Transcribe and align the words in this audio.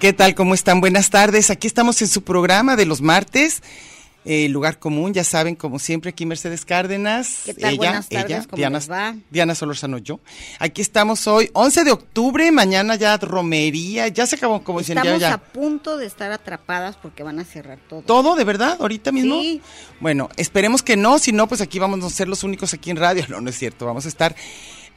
¿Qué 0.00 0.12
tal? 0.14 0.34
¿Cómo 0.34 0.54
están? 0.54 0.80
Buenas 0.80 1.10
tardes. 1.10 1.50
Aquí 1.50 1.66
estamos 1.66 2.00
en 2.00 2.08
su 2.08 2.22
programa 2.22 2.74
de 2.76 2.86
los 2.86 3.02
martes. 3.02 3.62
eh, 4.26 4.48
lugar 4.50 4.78
común, 4.78 5.14
ya 5.14 5.24
saben, 5.24 5.54
como 5.56 5.78
siempre, 5.78 6.10
aquí 6.10 6.26
Mercedes 6.26 6.66
Cárdenas. 6.66 7.40
¿Qué 7.46 7.54
tal? 7.54 7.76
Buenas 7.76 8.06
tardes, 8.08 8.46
¿cómo 8.46 8.56
Diana, 8.58 8.78
les 8.78 8.90
va? 8.90 9.14
Diana 9.30 9.54
Solorzano, 9.54 9.96
yo. 9.96 10.20
Aquí 10.58 10.82
estamos 10.82 11.26
hoy, 11.26 11.48
11 11.54 11.84
de 11.84 11.90
octubre, 11.92 12.52
mañana 12.52 12.96
ya 12.96 13.16
romería, 13.16 14.08
ya 14.08 14.26
se 14.26 14.36
acabó, 14.36 14.62
como 14.62 14.80
dicen, 14.80 14.96
ya, 14.96 15.00
Estamos 15.02 15.20
ya. 15.22 15.32
a 15.34 15.38
punto 15.38 15.96
de 15.96 16.04
estar 16.04 16.30
atrapadas 16.32 16.96
porque 16.96 17.22
van 17.22 17.38
a 17.38 17.44
cerrar 17.46 17.78
todo. 17.88 18.02
¿Todo, 18.02 18.36
de 18.36 18.44
verdad? 18.44 18.76
¿Ahorita 18.78 19.10
mismo? 19.10 19.40
Sí. 19.40 19.62
Bueno, 20.00 20.28
esperemos 20.36 20.82
que 20.82 20.98
no, 20.98 21.18
si 21.18 21.32
no, 21.32 21.46
pues 21.48 21.62
aquí 21.62 21.78
vamos 21.78 22.04
a 22.04 22.10
ser 22.10 22.28
los 22.28 22.42
únicos 22.44 22.74
aquí 22.74 22.90
en 22.90 22.96
radio. 22.96 23.24
No, 23.30 23.40
no 23.40 23.48
es 23.48 23.56
cierto, 23.58 23.86
vamos 23.86 24.04
a 24.04 24.08
estar 24.08 24.34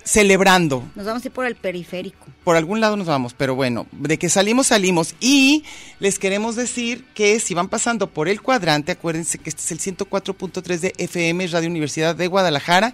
celebrando. 0.04 0.84
Nos 0.96 1.06
vamos 1.06 1.23
a 1.23 1.28
ir 1.28 1.32
por 1.34 1.46
el 1.46 1.56
periférico. 1.56 2.26
Por 2.44 2.56
algún 2.56 2.82
lado 2.82 2.98
nos 2.98 3.08
vamos, 3.08 3.34
pero 3.34 3.56
bueno, 3.56 3.88
de 3.92 4.18
que 4.20 4.30
salimos, 4.30 4.68
salimos. 4.68 5.16
Y 5.20 5.64
les 6.00 6.20
queremos 6.20 6.56
decir 6.56 7.06
que 7.14 7.40
si 7.40 7.54
van 7.54 7.70
pasando 7.70 8.08
por 8.09 8.28
el 8.28 8.42
cuadrante, 8.42 8.92
acuérdense 8.92 9.38
que 9.38 9.50
este 9.50 9.62
es 9.62 9.72
el 9.72 9.80
104.3 9.98 10.80
de 10.80 10.94
FM, 10.97 11.47
Radio 11.47 11.69
Universidad 11.69 12.16
de 12.16 12.28
Guadalajara. 12.28 12.94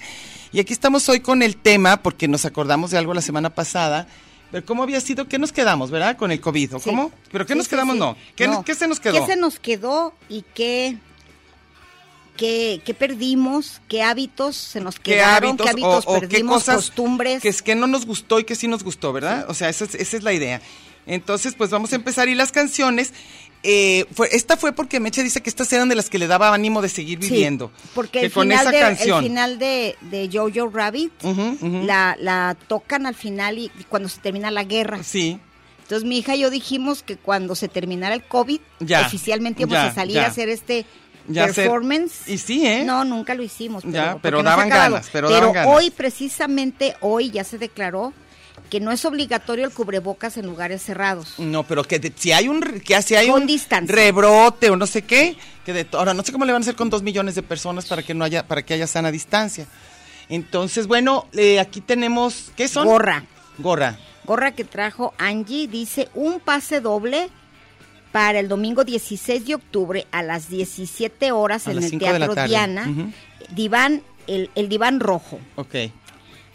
Y 0.51 0.59
aquí 0.59 0.73
estamos 0.73 1.07
hoy 1.09 1.19
con 1.19 1.41
el 1.43 1.55
tema, 1.57 1.97
porque 2.01 2.27
nos 2.27 2.45
acordamos 2.45 2.91
de 2.91 2.97
algo 2.97 3.13
la 3.13 3.21
semana 3.21 3.49
pasada. 3.49 4.07
Pero 4.51 4.65
¿cómo 4.65 4.81
había 4.81 4.99
sido? 4.99 5.27
¿Qué 5.27 5.37
nos 5.37 5.51
quedamos, 5.51 5.91
verdad? 5.91 6.17
Con 6.17 6.31
el 6.31 6.41
COVID, 6.41 6.75
¿o 6.75 6.79
Sí. 6.79 6.89
cómo? 6.89 7.11
¿Pero 7.31 7.45
qué 7.45 7.53
Sí, 7.53 7.57
nos 7.59 7.67
quedamos? 7.67 7.93
sí. 7.95 7.99
No. 7.99 8.15
¿Qué, 8.35 8.47
No. 8.47 8.63
¿Qué 8.63 8.73
se 8.73 8.87
nos 8.87 8.99
quedó? 8.99 9.13
¿Qué 9.25 9.31
se 9.33 9.35
nos 9.39 9.59
quedó 9.59 10.13
y 10.27 10.43
qué, 10.55 10.97
qué, 12.39 12.81
qué 12.85 12.93
perdimos? 12.93 13.81
¿Qué 13.87 14.01
hábitos 14.01 14.55
se 14.55 14.79
nos 14.79 14.95
¿Qué 14.95 15.11
quedaron? 15.13 15.49
hábitos, 15.51 15.65
¿Qué 15.65 15.71
hábitos 15.71 16.05
o, 16.07 16.11
o 16.15 16.19
perdimos? 16.21 16.39
qué 16.39 16.45
cosas 16.65 16.75
costumbres. 16.77 17.41
que 17.41 17.49
es 17.49 17.61
que 17.61 17.75
no 17.75 17.85
nos 17.87 18.05
gustó 18.05 18.39
y 18.39 18.45
que 18.45 18.55
sí 18.55 18.67
nos 18.67 18.83
gustó, 18.83 19.11
¿verdad? 19.13 19.45
O 19.49 19.53
sea, 19.53 19.69
esa 19.69 19.85
es, 19.85 19.95
esa 19.95 20.17
es 20.17 20.23
la 20.23 20.33
idea. 20.33 20.61
Entonces, 21.05 21.53
pues 21.55 21.69
vamos 21.69 21.91
a 21.91 21.95
empezar 21.95 22.29
y 22.29 22.35
las 22.35 22.51
canciones. 22.51 23.13
eh, 23.63 24.05
fue, 24.13 24.29
esta 24.31 24.55
fue 24.57 24.71
porque 24.73 24.99
Meche 25.01 25.21
dice 25.23 25.41
que 25.41 25.49
estas 25.49 25.71
eran 25.73 25.89
de 25.89 25.95
las 25.95 26.09
que 26.09 26.17
le 26.17 26.27
daba 26.27 26.53
ánimo 26.53 26.81
de 26.81 26.87
seguir 26.89 27.21
Sí, 27.21 27.29
viviendo. 27.29 27.71
porque 27.93 28.19
que 28.21 28.25
el 28.27 28.31
con 28.31 28.43
final, 28.43 28.61
esa 28.61 28.71
de, 28.71 28.79
canción. 28.79 29.17
el 29.17 29.29
final 29.29 29.59
de, 29.59 29.95
de 30.01 30.29
Jojo 30.31 30.69
Rabbit 30.69 31.11
la, 31.85 32.15
la 32.19 32.55
tocan 32.67 33.05
al 33.05 33.15
final 33.15 33.57
y 33.57 33.69
cuando 33.89 34.07
se 34.07 34.19
termina 34.21 34.49
la 34.49 34.63
guerra. 34.63 35.03
Sí, 35.03 35.39
Entonces 35.81 36.07
mi 36.07 36.19
hija 36.19 36.35
y 36.35 36.39
yo 36.41 36.49
dijimos 36.49 37.03
que 37.03 37.17
cuando 37.17 37.53
se 37.55 37.67
terminara 37.67 38.15
el 38.15 38.23
COVID, 38.23 38.61
Ya, 38.79 39.01
oficialmente 39.07 39.63
íbamos 39.63 39.73
ya, 39.83 39.87
a 39.87 39.93
salir 39.95 40.15
ya. 40.15 40.25
a 40.25 40.27
hacer 40.27 40.47
este 40.47 40.85
Ya 41.29 41.45
performance. 41.47 42.27
y 42.27 42.37
sí, 42.37 42.65
¿eh? 42.65 42.83
No, 42.83 43.05
nunca 43.05 43.35
lo 43.35 43.43
hicimos. 43.43 43.83
Pero, 43.83 43.93
Ya, 43.95 44.17
pero 44.21 44.43
daban 44.43 44.67
ganas, 44.69 45.09
pero 45.11 45.29
daban 45.29 45.53
ganas. 45.53 45.73
hoy, 45.73 45.89
precisamente 45.91 46.95
hoy, 47.01 47.29
ya 47.31 47.43
se 47.43 47.57
declaró 47.57 48.13
que 48.69 48.79
no 48.79 48.91
es 48.91 49.03
obligatorio 49.05 49.65
el 49.65 49.71
cubrebocas 49.73 50.37
en 50.37 50.45
lugares 50.45 50.81
cerrados. 50.83 51.35
No, 51.39 51.63
pero 51.63 51.83
que 51.83 51.97
de- 51.99 52.13
si 52.15 52.31
hay 52.31 52.47
un 52.47 52.61
que 52.61 53.01
si 53.01 53.15
hay 53.15 53.27
Con 53.29 53.41
un 53.43 53.47
distancia. 53.47 53.95
rebrote 53.95 54.69
o 54.69 54.75
no 54.75 54.85
sé 54.85 55.03
qué, 55.03 55.35
que 55.65 55.73
de, 55.73 55.87
ahora 55.93 56.13
no 56.13 56.23
sé 56.23 56.31
cómo 56.31 56.45
le 56.45 56.51
van 56.51 56.61
a 56.61 56.63
hacer 56.63 56.75
con 56.75 56.89
dos 56.89 57.01
millones 57.01 57.33
de 57.35 57.41
personas 57.43 57.85
para 57.85 58.03
que 58.03 58.13
no 58.13 58.23
haya 58.25 58.45
para 58.47 58.61
que 58.63 58.73
haya 58.75 58.85
sana 58.87 59.11
distancia. 59.11 59.65
Entonces, 60.29 60.85
bueno, 60.87 61.25
eh, 61.33 61.59
aquí 61.59 61.81
tenemos 61.81 62.51
¿qué 62.55 62.67
son? 62.67 62.85
Gorra. 62.87 63.23
Gorra. 63.57 63.97
Gorra 64.25 64.51
que 64.51 64.63
trajo 64.63 65.13
Angie 65.17 65.67
dice 65.67 66.09
un 66.13 66.39
pase 66.39 66.81
doble 66.81 67.29
para 68.11 68.39
el 68.39 68.47
domingo 68.47 68.83
16 68.83 69.45
de 69.45 69.55
octubre 69.55 70.07
a 70.11 70.23
las 70.23 70.49
17 70.49 71.31
horas 71.31 71.67
A 71.67 71.71
en 71.71 71.83
el 71.83 71.97
Teatro. 71.99 72.33
Diana. 72.45 72.87
Ujú. 72.89 73.11
Diván, 73.55 74.01
el, 74.27 74.49
el 74.55 74.69
diván 74.69 74.99
rojo. 74.99 75.39
Ok. 75.55 75.75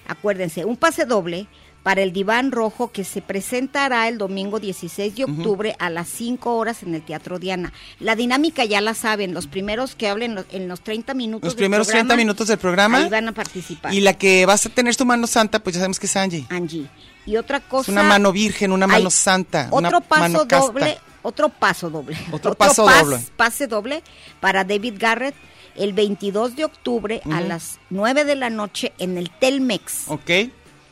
Acuérdense, 0.07 0.65
un 0.65 0.77
pase 0.77 1.07
doble 1.07 1.47
para 1.83 2.03
el 2.03 2.13
diván 2.15 2.51
rojo 2.51 2.91
que 2.93 3.05
se 3.05 3.21
presentará 3.21 4.09
el 4.09 4.17
domingo 4.17 4.59
16 4.59 5.17
de 5.17 5.25
octubre 5.25 5.77
a 5.79 5.91
las 5.91 6.09
5 6.09 6.57
horas 6.57 6.83
en 6.83 6.95
el 6.95 7.03
Teatro 7.03 7.39
Diana. 7.39 7.73
La 8.01 8.17
dinámica 8.17 8.65
ya 8.65 8.81
la 8.81 8.95
saben, 8.95 9.35
los 9.35 9.47
primeros 9.47 9.95
que 9.95 10.09
hablen 10.09 10.35
los- 10.35 10.47
en 10.51 10.67
los 10.67 10.81
30 10.81 11.13
minutos. 11.13 11.45
Los 11.47 11.55
del 11.55 11.65
primeros 11.65 11.87
programa, 11.87 12.09
30 12.09 12.17
minutos 12.23 12.49
del 12.49 12.59
programa. 12.59 12.99
Ahí 12.99 13.11
van 13.11 13.29
a 13.29 13.33
participar. 13.33 13.93
Y 13.93 14.01
la 14.01 14.15
que 14.15 14.47
vas 14.47 14.65
a 14.65 14.71
tener 14.71 14.97
tu 14.97 15.05
mano 15.05 15.27
santa, 15.27 15.59
pues 15.63 15.75
ya 15.75 15.81
sabemos 15.81 16.01
que 16.01 16.07
es 16.07 16.17
Angie. 16.17 16.47
Angie. 16.49 16.87
Y 17.27 17.37
otra 17.37 17.61
cosa. 17.61 17.83
Es 17.83 17.89
una 17.95 18.03
mano 18.03 18.33
virgen, 18.33 18.73
una 18.73 18.87
mano 18.87 19.11
santa, 19.11 19.69
una 19.71 19.89
Otro 19.89 20.01
paso 20.03 20.21
mano 20.23 20.45
doble, 20.47 20.99
otro 21.25 21.49
paso 21.49 21.91
doble. 21.91 22.17
Otro 22.31 22.55
paso 22.55 22.87
pas- 22.87 23.01
doble. 23.03 23.19
Pase 23.37 23.67
doble 23.67 24.03
para 24.41 24.63
David 24.63 24.95
Garrett 24.99 25.35
el 25.75 25.93
22 25.93 26.55
de 26.55 26.65
octubre 26.65 27.21
a 27.33 27.41
las 27.41 27.81
9 27.91 28.25
de 28.25 28.37
la 28.37 28.49
noche 28.51 28.93
en 28.99 29.19
el 29.19 29.29
Telmex. 29.31 30.05
Ok. 30.07 30.31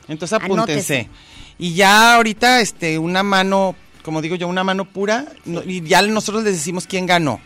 Entonces 0.08 0.32
apúntense. 0.32 0.94
Anótese. 0.96 1.10
Y 1.58 1.74
ya 1.74 2.16
ahorita, 2.16 2.60
este, 2.60 2.98
una 2.98 3.22
mano, 3.22 3.76
como 4.02 4.20
digo 4.20 4.34
yo, 4.34 4.48
una 4.48 4.64
mano 4.64 4.84
pura, 4.84 5.26
no- 5.44 5.62
y 5.62 5.80
ya 5.82 6.02
nosotros 6.02 6.42
les 6.42 6.54
decimos 6.54 6.88
quién 6.88 7.06
ganó. 7.06 7.40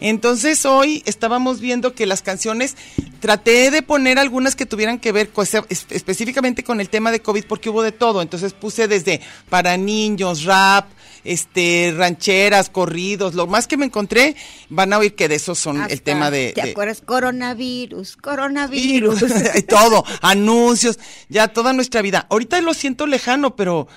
Entonces 0.00 0.64
hoy 0.66 1.02
estábamos 1.06 1.60
viendo 1.60 1.94
que 1.94 2.06
las 2.06 2.22
canciones, 2.22 2.76
traté 3.20 3.70
de 3.70 3.82
poner 3.82 4.18
algunas 4.18 4.54
que 4.54 4.66
tuvieran 4.66 4.98
que 4.98 5.10
ver 5.12 5.30
es- 5.68 5.86
específicamente 5.90 6.62
con 6.64 6.80
el 6.80 6.88
tema 6.88 7.10
de 7.10 7.20
COVID 7.20 7.44
porque 7.46 7.70
hubo 7.70 7.82
de 7.82 7.92
todo. 7.92 8.22
Entonces 8.22 8.52
puse 8.52 8.88
desde 8.88 9.20
para 9.48 9.76
niños, 9.76 10.44
rap, 10.44 10.86
este, 11.24 11.92
rancheras, 11.96 12.70
corridos, 12.70 13.34
lo 13.34 13.46
más 13.48 13.66
que 13.66 13.76
me 13.76 13.86
encontré, 13.86 14.36
van 14.68 14.92
a 14.92 14.98
oír 14.98 15.14
que 15.14 15.28
de 15.28 15.34
esos 15.36 15.58
son 15.58 15.82
el 15.90 16.02
tema 16.02 16.30
de... 16.30 16.52
¿Te 16.54 16.62
de- 16.62 16.70
acuerdas? 16.70 17.02
Coronavirus, 17.04 18.16
coronavirus. 18.16 19.24
todo, 19.68 20.04
anuncios, 20.22 20.98
ya 21.28 21.48
toda 21.48 21.72
nuestra 21.72 22.02
vida. 22.02 22.26
Ahorita 22.30 22.60
lo 22.60 22.74
siento 22.74 23.06
lejano, 23.06 23.56
pero 23.56 23.88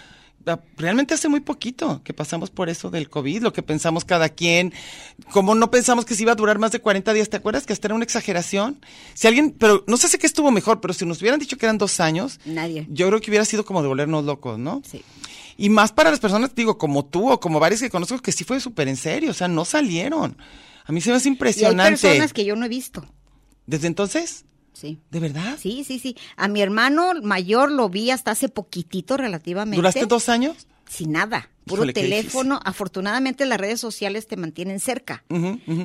realmente 0.77 1.13
hace 1.13 1.27
muy 1.29 1.39
poquito 1.39 2.01
que 2.03 2.13
pasamos 2.13 2.49
por 2.49 2.69
eso 2.69 2.89
del 2.89 3.09
COVID, 3.09 3.43
lo 3.43 3.53
que 3.53 3.61
pensamos 3.63 4.05
cada 4.05 4.29
quien, 4.29 4.73
como 5.31 5.55
no 5.55 5.69
pensamos 5.71 6.05
que 6.05 6.15
se 6.15 6.23
iba 6.23 6.31
a 6.31 6.35
durar 6.35 6.59
más 6.59 6.71
de 6.71 6.79
40 6.79 7.13
días, 7.13 7.29
¿te 7.29 7.37
acuerdas 7.37 7.65
que 7.65 7.73
hasta 7.73 7.87
era 7.87 7.95
una 7.95 8.03
exageración? 8.03 8.79
Si 9.13 9.27
alguien, 9.27 9.51
pero 9.51 9.83
no 9.87 9.97
sé 9.97 10.07
si 10.07 10.17
que 10.17 10.27
estuvo 10.27 10.51
mejor, 10.51 10.81
pero 10.81 10.93
si 10.93 11.05
nos 11.05 11.19
hubieran 11.21 11.39
dicho 11.39 11.57
que 11.57 11.65
eran 11.65 11.77
dos 11.77 11.99
años, 11.99 12.39
Nadie. 12.45 12.87
yo 12.89 13.07
creo 13.07 13.21
que 13.21 13.31
hubiera 13.31 13.45
sido 13.45 13.65
como 13.65 13.81
de 13.81 13.87
volvernos 13.87 14.25
locos, 14.25 14.57
¿no? 14.57 14.81
Sí. 14.89 15.03
Y 15.57 15.69
más 15.69 15.91
para 15.91 16.09
las 16.09 16.19
personas, 16.21 16.55
digo, 16.55 16.77
como 16.77 17.03
tú 17.05 17.29
o 17.31 17.39
como 17.39 17.59
varios 17.59 17.81
que 17.81 17.89
conozco, 17.89 18.17
que 18.19 18.31
sí 18.31 18.43
fue 18.45 18.59
súper 18.61 18.87
en 18.87 18.95
serio, 18.95 19.31
o 19.31 19.33
sea, 19.33 19.47
no 19.49 19.65
salieron. 19.65 20.37
A 20.85 20.91
mí 20.91 21.01
se 21.01 21.09
me 21.11 21.17
hace 21.17 21.27
Y 21.27 21.31
hay 21.31 21.33
impresionante. 21.33 21.91
personas 22.07 22.33
que 22.33 22.45
yo 22.45 22.55
no 22.55 22.65
he 22.65 22.69
visto. 22.69 23.05
¿Desde 23.65 23.87
entonces? 23.87 24.45
Sí. 24.79 24.99
¿De 25.11 25.19
verdad? 25.19 25.57
Sí, 25.59 25.83
sí, 25.85 25.99
sí. 25.99 26.15
A 26.37 26.47
mi 26.47 26.61
hermano 26.61 27.11
mayor 27.21 27.71
lo 27.71 27.89
vi 27.89 28.11
hasta 28.11 28.31
hace 28.31 28.49
poquitito 28.49 29.17
relativamente. 29.17 29.75
¿Duraste 29.77 30.05
dos 30.05 30.29
años? 30.29 30.67
sin 30.89 31.11
nada, 31.11 31.51
puro 31.67 31.83
Híjole, 31.83 31.93
teléfono. 31.93 32.59
Afortunadamente 32.65 33.45
las 33.45 33.59
redes 33.59 33.79
sociales 33.79 34.25
te 34.25 34.37
mantienen 34.37 34.79
cerca. 34.79 35.23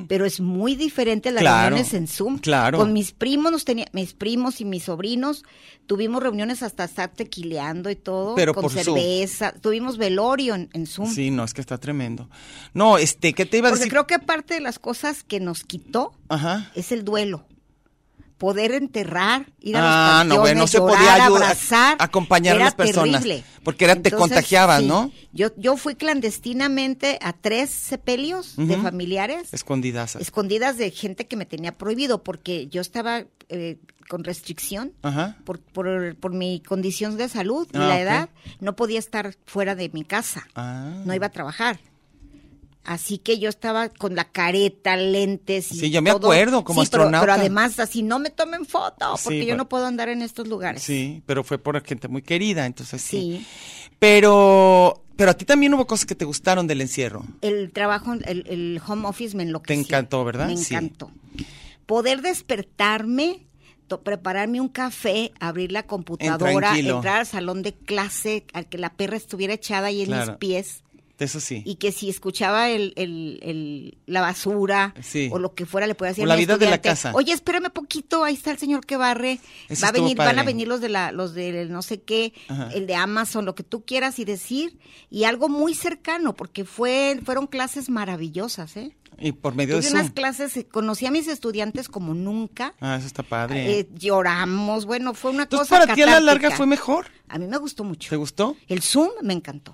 Pero 0.07 0.25
es 0.25 0.39
muy 0.39 0.75
diferente 0.75 1.31
las 1.31 1.41
Claro, 1.41 1.75
reuniones 1.75 1.93
en 1.93 2.07
Zoom. 2.07 2.39
claro. 2.39 2.79
Con 2.79 2.91
mis 2.91 3.11
primos, 3.11 3.51
nos 3.51 3.65
tenía, 3.65 3.85
mis 3.93 4.13
primos 4.15 4.61
y 4.61 4.65
mis 4.65 4.85
sobrinos, 4.85 5.43
tuvimos 5.85 6.23
reuniones 6.23 6.63
hasta 6.63 6.85
estar 6.85 7.11
tequileando 7.11 7.91
y 7.91 7.95
todo, 7.95 8.33
Pero 8.33 8.55
con 8.55 8.63
por 8.63 8.71
Zoom. 8.71 8.83
cerveza. 8.97 9.51
Tuvimos 9.51 9.99
velorio 9.99 10.55
en, 10.55 10.69
en 10.73 10.87
Zoom. 10.87 11.13
Sí, 11.13 11.29
no, 11.29 11.43
es 11.43 11.53
que 11.53 11.61
está 11.61 11.77
tremendo. 11.77 12.27
No, 12.73 12.97
este, 12.97 13.33
¿qué 13.33 13.45
te 13.45 13.59
iba 13.59 13.67
a 13.67 13.71
Porque 13.73 13.81
decir? 13.81 13.91
creo 13.91 14.07
que 14.07 14.17
parte 14.17 14.55
de 14.55 14.61
las 14.61 14.79
cosas 14.79 15.21
que 15.23 15.39
nos 15.39 15.63
quitó 15.65 16.13
Ajá. 16.29 16.71
es 16.73 16.91
el 16.91 17.05
duelo. 17.05 17.45
Poder 18.37 18.71
enterrar, 18.73 19.45
ir 19.61 19.77
a 19.77 19.79
los 19.79 19.89
Ah, 19.89 20.23
no, 20.27 20.39
bueno, 20.41 20.61
no 20.61 20.67
se 20.67 20.77
llorar, 20.77 20.97
podía 20.97 21.13
ayudar, 21.25 21.43
abrazar, 21.43 21.95
acompañar 21.99 22.57
a 22.57 22.59
las 22.65 22.75
personas, 22.75 23.21
terrible. 23.23 23.43
porque 23.63 23.85
era- 23.85 23.95
te 23.95 24.11
contagiaban, 24.11 24.81
sí, 24.81 24.87
¿no? 24.87 25.09
Yo, 25.31 25.49
yo 25.55 25.77
fui 25.77 25.95
clandestinamente 25.95 27.17
a 27.21 27.31
tres 27.33 27.69
sepelios 27.69 28.55
de 28.57 28.77
familiares, 28.77 29.53
Escondidas. 29.53 30.15
escondidas 30.17 30.77
de 30.77 30.91
gente 30.91 31.27
que 31.27 31.37
me 31.37 31.45
tenía 31.45 31.71
prohibido, 31.77 32.23
porque 32.23 32.67
yo 32.67 32.81
estaba 32.81 33.23
eh, 33.49 33.77
con 34.09 34.23
restricción 34.23 34.91
Ajá. 35.01 35.37
por, 35.45 35.59
por, 35.59 36.15
por 36.17 36.33
mi 36.33 36.59
condición 36.61 37.15
de 37.17 37.29
salud 37.29 37.67
y 37.73 37.77
Ah, 37.77 37.87
la 37.87 37.99
edad. 38.01 38.29
No 38.59 38.75
podía 38.75 38.99
estar 38.99 39.35
fuera 39.45 39.75
de 39.75 39.89
mi 39.89 40.03
casa 40.03 40.45
Ah. 40.55 40.91
no 41.05 41.13
iba 41.13 41.27
a 41.27 41.31
trabajar. 41.31 41.79
Así 42.85 43.17
que 43.17 43.39
yo 43.39 43.49
estaba 43.49 43.89
con 43.89 44.15
la 44.15 44.25
careta, 44.31 44.95
lentes 44.95 45.71
y 45.71 45.79
Sí, 45.79 45.89
yo 45.91 46.01
me 46.03 46.11
todo. 46.11 46.27
acuerdo, 46.27 46.63
como 46.63 46.83
Sí, 46.83 46.89
pero- 46.91 47.05
Pero, 47.05 47.15
astronauta. 47.17 47.41
además, 47.41 47.79
así, 47.79 48.03
no 48.03 48.19
me 48.19 48.29
tomen 48.29 48.65
foto, 48.65 49.17
Sí, 49.17 49.23
porque 49.23 49.39
yo 49.39 49.45
pero- 49.47 49.57
no 49.57 49.67
puedo 49.69 49.85
andar 49.87 50.07
en 50.09 50.21
estos 50.21 50.47
lugares. 50.47 50.83
Sí, 50.83 51.23
pero 51.25 51.43
fue 51.43 51.57
por 51.57 51.83
gente 51.83 52.07
muy 52.07 52.21
querida, 52.21 52.65
entonces 52.67 53.01
sí. 53.01 53.39
Sí. 53.39 53.47
Pero, 53.99 55.03
pero 55.15 55.31
a 55.31 55.33
ti 55.33 55.45
también 55.45 55.73
hubo 55.73 55.87
cosas 55.87 56.05
que 56.05 56.13
te 56.15 56.25
gustaron 56.25 56.67
del 56.67 56.81
encierro. 56.81 57.25
El 57.41 57.71
trabajo, 57.71 58.13
el, 58.13 58.45
el 58.47 58.81
home 58.87 59.07
office 59.07 59.35
me 59.35 59.43
enloqueció. 59.43 59.81
Te 59.83 59.87
encantó, 59.87 60.23
¿verdad? 60.23 60.47
Me 60.47 60.53
encantó. 60.53 61.09
Poder 61.87 62.21
despertarme, 62.21 63.45
prepararme 64.03 64.61
un 64.61 64.69
café, 64.69 65.31
abrir 65.39 65.71
la 65.71 65.83
computadora, 65.83 66.77
entrar 66.77 67.19
al 67.21 67.25
salón 67.25 67.61
de 67.63 67.73
clase, 67.73 68.45
al 68.53 68.67
que 68.67 68.77
la 68.77 68.93
perra 68.93 69.17
estuviera 69.17 69.53
echada 69.53 69.87
ahí 69.87 70.01
en 70.01 70.07
Claro. 70.07 70.31
mis 70.33 70.37
pies. 70.37 70.83
Eso 71.17 71.39
sí. 71.39 71.63
y 71.65 71.75
que 71.75 71.91
si 71.93 72.09
escuchaba 72.09 72.69
el, 72.69 72.91
el- 72.97 73.39
el- 73.41 73.97
la 74.05 74.21
basura 74.21 74.93
Sí. 75.01 75.29
o 75.31 75.39
lo 75.39 75.53
que 75.55 75.65
fuera 75.65 75.87
le 75.87 75.95
podía 75.95 76.09
decir 76.09 76.25
O 76.25 76.27
la 76.27 76.35
vida 76.35 76.57
de 76.57 76.69
la 76.69 76.81
casa. 76.81 77.11
Oye, 77.15 77.31
espérame 77.31 77.69
poquito, 77.71 78.23
ahí 78.23 78.33
está 78.33 78.51
el 78.51 78.57
señor 78.57 78.85
que 78.85 78.97
barre. 78.97 79.39
Eso 79.69 79.83
Va 79.83 79.89
a 79.89 79.91
venir, 79.93 80.17
van 80.17 80.37
a 80.39 80.43
venir 80.43 80.67
los 80.67 80.81
de 80.81 80.89
la 80.89 81.11
los 81.13 81.33
de 81.33 81.65
no 81.65 81.81
sé 81.81 82.01
qué, 82.01 82.33
Ajá. 82.49 82.69
el 82.73 82.85
de 82.87 82.95
Amazon, 82.95 83.45
lo 83.45 83.55
que 83.55 83.63
tú 83.63 83.85
quieras 83.85 84.19
y 84.19 84.25
decir 84.25 84.77
y 85.09 85.23
algo 85.23 85.47
muy 85.47 85.73
cercano 85.73 86.35
porque 86.35 86.65
fue 86.65 87.19
fueron 87.23 87.47
clases 87.47 87.89
maravillosas, 87.89 88.75
¿eh? 88.77 88.95
Y 89.17 89.31
por 89.31 89.55
medio 89.55 89.75
de 89.77 89.81
Tuve 89.81 89.91
Zoom. 89.91 89.99
unas 90.01 90.11
clases, 90.11 90.57
eh, 90.57 90.67
conocí 90.67 91.05
a 91.05 91.11
mis 91.11 91.29
estudiantes 91.29 91.87
como 91.87 92.13
nunca. 92.13 92.73
Ah, 92.81 92.97
eso 92.97 93.07
está 93.07 93.23
padre. 93.23 93.79
eh, 93.79 93.89
lloramos, 93.93 94.85
bueno, 94.85 95.13
fue 95.13 95.31
una 95.31 95.43
Entonces, 95.43 95.69
cosa 95.69 95.81
para 95.83 95.95
ti 95.95 96.01
a 96.01 96.05
la 96.07 96.19
larga 96.19 96.51
fue 96.51 96.65
mejor. 96.65 97.05
A 97.29 97.37
mí 97.37 97.47
me 97.47 97.57
gustó 97.57 97.85
mucho. 97.85 98.09
¿Te 98.09 98.17
gustó? 98.17 98.57
El 98.67 98.81
Zoom 98.81 99.09
me 99.23 99.33
encantó. 99.33 99.73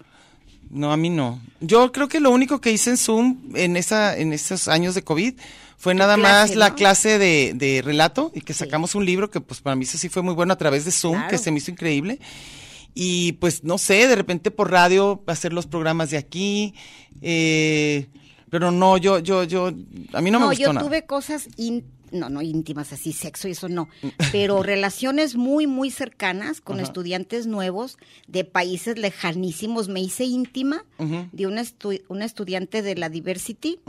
No, 0.71 0.91
a 0.93 0.97
mí 0.97 1.09
no. 1.09 1.41
Yo 1.59 1.91
creo 1.91 2.07
que 2.07 2.19
lo 2.19 2.31
único 2.31 2.61
que 2.61 2.71
hice 2.71 2.91
en 2.91 2.97
Zoom 2.97 3.37
en 3.55 3.75
esa 3.77 4.17
en 4.17 4.31
esos 4.33 4.67
años 4.67 4.95
de 4.95 5.03
COVID 5.03 5.33
fue 5.77 5.93
nada 5.95 6.15
clase, 6.15 6.31
más 6.49 6.55
la 6.55 6.69
no? 6.69 6.75
clase 6.75 7.17
de, 7.19 7.53
de 7.55 7.81
relato 7.81 8.31
y 8.33 8.41
que 8.41 8.53
Sí. 8.53 8.59
sacamos 8.59 8.95
un 8.95 9.05
libro 9.05 9.29
que 9.29 9.41
pues 9.41 9.61
para 9.61 9.75
mí 9.75 9.83
eso 9.83 9.97
sí 9.97 10.07
fue 10.09 10.21
muy 10.21 10.33
bueno 10.33 10.53
a 10.53 10.57
través 10.57 10.85
de 10.85 10.91
Zoom, 10.91 11.13
Claro. 11.15 11.29
que 11.29 11.37
se 11.37 11.51
me 11.51 11.57
hizo 11.57 11.71
increíble. 11.71 12.19
Y 12.93 13.33
pues 13.33 13.63
no 13.63 13.77
sé, 13.77 14.07
de 14.07 14.15
repente 14.15 14.51
por 14.51 14.69
radio 14.71 15.23
hacer 15.27 15.53
los 15.53 15.65
programas 15.67 16.09
de 16.11 16.17
aquí, 16.17 16.73
eh, 17.21 18.07
pero 18.49 18.71
no, 18.71 18.97
yo, 18.97 19.19
yo, 19.19 19.43
yo, 19.45 19.71
a 20.13 20.21
mí 20.21 20.29
no, 20.31 20.39
me 20.39 20.47
gustó 20.47 20.61
yo 20.61 20.73
nada. 20.73 20.85
tuve 20.87 21.05
cosas 21.05 21.47
no, 22.11 22.29
no 22.29 22.41
íntimas 22.41 22.93
así, 22.93 23.13
sexo 23.13 23.47
y 23.47 23.51
eso 23.51 23.69
no, 23.69 23.89
pero 24.31 24.61
relaciones 24.63 25.35
muy, 25.35 25.67
muy 25.67 25.91
cercanas 25.91 26.61
con 26.61 26.79
estudiantes 26.79 27.47
nuevos 27.47 27.97
de 28.27 28.43
países 28.45 28.97
lejanísimos. 28.97 29.87
Me 29.87 30.01
hice 30.01 30.25
íntima 30.25 30.83
de 31.31 31.47
una, 31.47 31.61
estu- 31.61 32.03
una 32.09 32.25
estudiante 32.25 32.81
de 32.81 32.95
la 32.95 33.09
Diversity, 33.09 33.79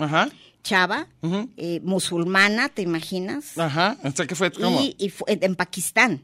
chava, 0.62 1.08
eh, 1.56 1.80
musulmana, 1.82 2.68
¿te 2.68 2.82
imaginas? 2.82 3.58
ajá, 3.58 3.96
que 4.26 4.34
fue 4.34 4.50
y 4.56 4.94
y 4.98 5.10
fue 5.10 5.26
en 5.40 5.54
Pakistán. 5.56 6.22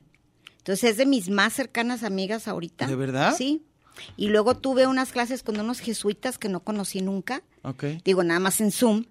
Entonces 0.59 0.91
es 0.91 0.97
de 0.99 1.07
mis 1.07 1.31
más 1.31 1.55
cercanas 1.55 2.03
amigas 2.03 2.47
ahorita. 2.47 2.87
¿De 2.87 2.95
verdad? 2.97 3.35
Sí. 3.37 3.63
Y 4.17 4.29
luego 4.29 4.55
tuve 4.57 4.87
unas 4.87 5.11
clases 5.11 5.43
con 5.43 5.59
unos 5.59 5.81
jesuitas 5.81 6.39
que 6.39 6.49
no 6.49 6.61
conocí 6.61 7.01
nunca. 7.01 7.43
Digo, 8.05 8.23
nada 8.25 8.41
más 8.41 8.61
en 8.61 8.71
Zoom, 8.73 9.05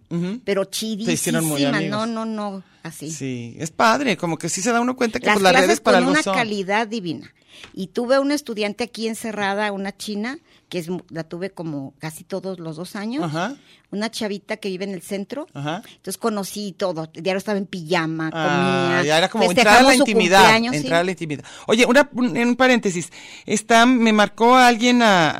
pero 0.44 0.68
hicieron 0.72 1.46
muy 1.46 1.58
chidísimas. 1.58 1.80
amigos. 1.82 2.08
No, 2.08 2.26
no, 2.26 2.26
no, 2.26 2.64
así. 2.84 3.12
Sí, 3.12 3.56
es 3.60 3.72
padre, 3.72 4.18
como 4.18 4.38
que 4.38 4.50
sí 4.50 4.62
se 4.62 4.72
da 4.72 4.82
uno 4.82 4.96
cuenta 4.96 5.20
que 5.20 5.26
Las 5.26 5.36
pues, 5.36 5.44
las 5.44 5.52
clases 5.52 5.68
redes 5.68 5.80
para 5.82 6.00
con 6.00 6.08
una 6.10 6.24
son. 6.24 6.36
calidad 6.36 6.88
divina. 6.88 7.34
Y 7.74 7.88
tuve 7.88 8.20
una 8.20 8.36
estudiante 8.36 8.84
aquí 8.84 9.08
encerrada, 9.08 9.72
una 9.72 9.96
china, 9.98 10.38
que 10.70 10.78
es, 10.78 10.90
la 11.10 11.24
tuve 11.24 11.50
como 11.50 11.96
casi 11.98 12.24
todos 12.24 12.60
los 12.60 12.76
dos 12.76 12.96
años. 12.96 13.24
Ajá, 13.24 13.56
Una 13.90 14.12
chavita 14.12 14.58
que 14.58 14.70
vive 14.70 14.84
en 14.86 14.92
el 14.92 15.02
centro. 15.02 15.48
ajá. 15.56 15.82
Entonces 15.88 16.18
conocí 16.20 16.76
todo. 16.78 17.08
Diario 17.12 17.40
estaba 17.40 17.58
en 17.58 17.66
pijama, 17.66 18.30
Ah, 18.32 18.92
comía. 18.94 19.04
ya 19.06 19.18
era 19.18 19.28
como 19.30 19.46
entrar 19.46 19.80
a 19.80 19.82
la 19.82 19.96
intimidad. 19.96 20.56
sí. 20.60 20.66
Entrar 20.68 21.00
a 21.02 21.04
la 21.04 21.10
intimidad. 21.12 21.44
Oye, 21.66 21.86
una, 21.88 22.08
un, 22.14 22.38
en 22.38 22.50
un 22.50 22.56
paréntesis. 22.58 23.10
Está, 23.48 23.88
me 23.88 24.14
marcó 24.14 24.56
alguien 24.56 25.02
a, 25.02 25.32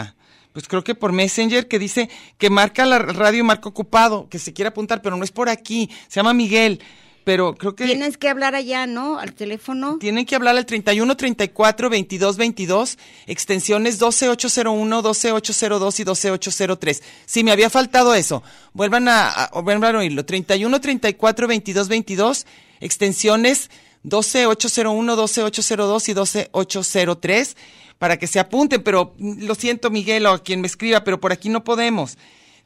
a, 0.00 0.13
pues 0.54 0.66
creo 0.68 0.82
que 0.82 0.94
por 0.94 1.12
Messenger, 1.12 1.68
que 1.68 1.78
dice 1.78 2.08
que 2.38 2.48
marca 2.48 2.86
la 2.86 2.98
radio 3.00 3.40
y 3.40 3.42
marca 3.42 3.68
ocupado, 3.68 4.28
que 4.30 4.38
se 4.38 4.54
quiere 4.54 4.68
apuntar, 4.70 5.02
pero 5.02 5.16
no 5.18 5.24
es 5.24 5.32
por 5.32 5.50
aquí. 5.50 5.90
Se 6.08 6.20
llama 6.20 6.32
Miguel. 6.32 6.80
Pero 7.24 7.54
creo 7.54 7.74
que 7.74 7.86
Tienes 7.86 8.18
que 8.18 8.28
hablar 8.28 8.54
allá, 8.54 8.86
¿no? 8.86 9.18
Al 9.18 9.32
teléfono. 9.32 9.96
tienen 9.98 10.26
que 10.26 10.36
hablar 10.36 10.58
al 10.58 10.66
31 10.66 11.16
34 11.16 11.88
22 11.88 12.36
22, 12.36 12.98
extensiones 13.26 13.98
12801, 13.98 15.00
12802 15.02 16.00
y 16.00 16.04
12803. 16.04 17.02
Si 17.24 17.42
me 17.42 17.50
había 17.50 17.70
faltado 17.70 18.14
eso, 18.14 18.42
vuelvan 18.74 19.08
a, 19.08 19.30
a- 19.30 19.60
vuelvan 19.62 19.96
a 19.96 20.00
oírlo. 20.00 20.26
31 20.26 20.80
34 20.82 21.48
22 21.48 21.88
22, 21.88 22.46
extensiones 22.80 23.70
12801, 24.02 25.16
12802 25.16 26.08
y 26.10 26.12
12803 26.12 27.56
para 27.98 28.18
que 28.18 28.26
se 28.26 28.38
apunten, 28.40 28.82
pero 28.82 29.14
lo 29.18 29.54
siento 29.54 29.90
Miguel 29.90 30.26
o 30.26 30.30
a 30.30 30.42
quien 30.42 30.60
me 30.60 30.66
escriba, 30.66 31.04
pero 31.04 31.20
por 31.20 31.32
aquí 31.32 31.48
no 31.48 31.64
podemos. 31.64 32.16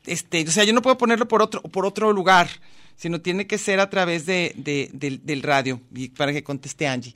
Este, 0.07 0.43
o 0.47 0.51
sea, 0.51 0.65
yo 0.65 0.73
no 0.73 0.83
puedo 0.83 0.97
ponerlo 0.99 1.29
por 1.29 1.43
otro 1.43 1.61
por 1.63 1.85
otro 1.85 2.13
lugar, 2.13 2.49
sino 2.97 3.21
tiene 3.21 3.47
que 3.47 3.59
ser 3.59 3.79
a 3.81 3.91
través 3.91 4.27
de, 4.27 4.53
de- 4.57 4.91
del, 4.93 5.25
del 5.25 5.43
radio 5.43 5.81
y 5.95 6.09
para 6.11 6.33
que 6.33 6.43
conteste 6.43 6.87
Angie. 6.87 7.15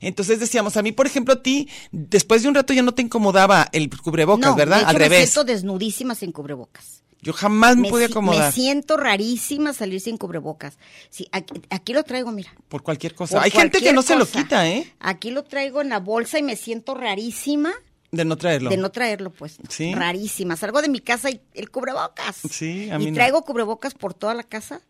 Entonces 0.00 0.38
decíamos, 0.38 0.76
a 0.76 0.82
mí, 0.82 0.92
por 0.92 1.06
ejemplo, 1.06 1.34
a 1.34 1.42
ti, 1.42 1.68
después 1.90 2.42
de 2.42 2.48
un 2.48 2.54
rato 2.54 2.72
ya 2.72 2.82
no 2.82 2.92
te 2.94 3.02
incomodaba 3.02 3.68
el 3.72 3.90
cubrebocas, 3.90 4.50
no, 4.50 4.56
¿verdad? 4.56 4.76
de 4.76 4.82
hecho, 4.82 4.88
Al 4.90 4.94
me 4.96 5.08
revés. 5.08 5.34
desnudísima 5.46 6.14
sin 6.14 6.30
cubrebocas. 6.30 7.02
Yo 7.20 7.32
jamás 7.32 7.76
me, 7.76 7.88
podía 7.90 8.06
acomodar 8.06 8.46
me 8.46 8.52
siento 8.52 8.96
rarísima 8.96 9.72
salir 9.72 10.00
sin 10.00 10.16
cubrebocas. 10.18 10.78
Sí, 11.10 11.28
aquí, 11.32 11.60
aquí 11.70 11.92
lo 11.92 12.04
traigo, 12.04 12.30
mira. 12.30 12.54
por 12.68 12.82
cualquier 12.82 13.14
cosa. 13.14 13.36
por 13.36 13.44
Hay 13.44 13.50
gente 13.50 13.80
que 13.80 13.92
no 13.92 14.02
se 14.02 14.14
lo 14.16 14.24
quita, 14.26 14.68
¿eh? 14.68 14.92
Aquí 15.00 15.30
lo 15.30 15.42
traigo 15.44 15.80
en 15.80 15.88
la 15.88 15.98
bolsa 15.98 16.38
y 16.38 16.42
me 16.44 16.54
siento 16.54 16.94
rarísima 16.94 17.72
De 18.12 18.24
no 18.24 18.36
traerlo. 18.36 18.70
de 18.70 18.76
no 18.76 18.90
traerlo 18.90 19.30
puesto. 19.30 19.62
Sí. 19.68 19.92
Rarísima. 19.94 20.56
Salgo 20.56 20.80
de 20.80 20.88
mi 20.88 21.00
casa 21.00 21.28
y 21.30 21.40
el 21.54 21.70
cubrebocas. 21.70 22.36
Sí, 22.50 22.88
a 22.90 22.98
mí 22.98 23.06
Y 23.06 23.10
no. 23.10 23.14
traigo 23.16 23.42
cubrebocas 23.42 23.94
por 23.94 24.14
toda 24.14 24.34
la 24.34 24.44
casa. 24.44 24.80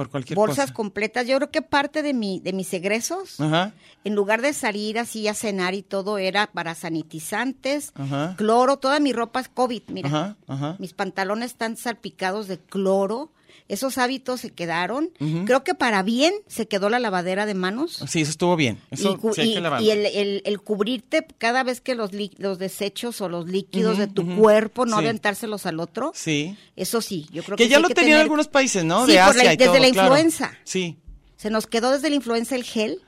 Por 0.00 0.08
cualquier 0.10 0.34
bolsas 0.36 0.66
cosa. 0.66 0.74
completas. 0.74 1.26
Yo 1.26 1.36
creo 1.36 1.50
que 1.50 1.60
parte 1.60 2.02
de 2.02 2.14
mi 2.14 2.40
de 2.40 2.54
mis 2.54 2.72
egresos, 2.72 3.38
Ajá. 3.38 3.74
en 4.04 4.14
lugar 4.14 4.40
de 4.40 4.54
salir 4.54 4.98
así 4.98 5.28
a 5.28 5.34
cenar 5.34 5.74
y 5.74 5.82
todo, 5.82 6.16
era 6.16 6.46
para 6.46 6.74
sanitizantes, 6.74 7.92
Ajá. 7.94 8.34
cloro, 8.38 8.78
toda 8.78 8.98
mi 8.98 9.12
ropa 9.12 9.40
es 9.40 9.48
COVID, 9.48 9.82
mira. 9.88 10.08
Ajá, 10.08 10.36
ajá. 10.48 10.76
Mis 10.78 10.94
pantalones 10.94 11.50
están 11.50 11.76
salpicados 11.76 12.48
de 12.48 12.58
cloro. 12.58 13.30
Esos 13.68 13.98
hábitos 13.98 14.40
se 14.40 14.50
quedaron. 14.50 15.10
Creo 15.46 15.64
que 15.64 15.74
para 15.74 16.02
bien 16.02 16.32
se 16.46 16.66
quedó 16.68 16.88
la 16.88 16.98
lavadera 16.98 17.46
de 17.46 17.54
manos. 17.54 18.02
Sí, 18.08 18.20
eso 18.22 18.30
estuvo 18.30 18.56
bien. 18.56 18.78
Eso 18.90 19.18
y, 19.22 19.34
sí 19.34 19.40
hay 19.40 19.50
y- 19.50 19.54
que 19.54 19.60
lavarlo. 19.60 19.86
y 19.86 19.90
el, 19.90 20.06
el- 20.06 20.42
el 20.44 20.60
cubrirte 20.60 21.26
cada 21.38 21.62
vez 21.62 21.80
que 21.80 21.94
los, 21.94 22.10
los 22.38 22.58
desechos 22.58 23.20
o 23.20 23.28
los 23.28 23.46
líquidos 23.48 23.98
de 23.98 24.06
tu 24.06 24.36
cuerpo, 24.36 24.86
no 24.86 24.98
Sí. 24.98 25.04
aventárselos 25.04 25.66
al 25.66 25.80
otro. 25.80 26.12
Sí. 26.14 26.56
Eso 26.76 27.00
sí, 27.00 27.26
yo 27.32 27.42
creo 27.42 27.56
Que 27.56 27.64
que, 27.64 27.70
ya 27.70 27.76
sí 27.76 27.82
lo 27.82 27.88
tenían 27.88 28.04
tener- 28.06 28.20
algunos 28.22 28.48
países, 28.48 28.84
¿no? 28.84 29.06
Sí, 29.06 29.12
de 29.12 29.18
por 29.18 29.34
la- 29.36 29.42
Asia 29.42 29.52
y 29.52 29.56
desde 29.56 29.72
todo, 29.72 29.78
la 29.82 29.90
claro. 29.90 30.08
influenza. 30.08 30.52
Sí. 30.64 30.98
Se 31.36 31.50
nos 31.50 31.66
quedó 31.66 31.90
desde 31.90 32.10
la 32.10 32.16
influenza 32.16 32.54
el 32.54 32.64
gel 32.64 33.00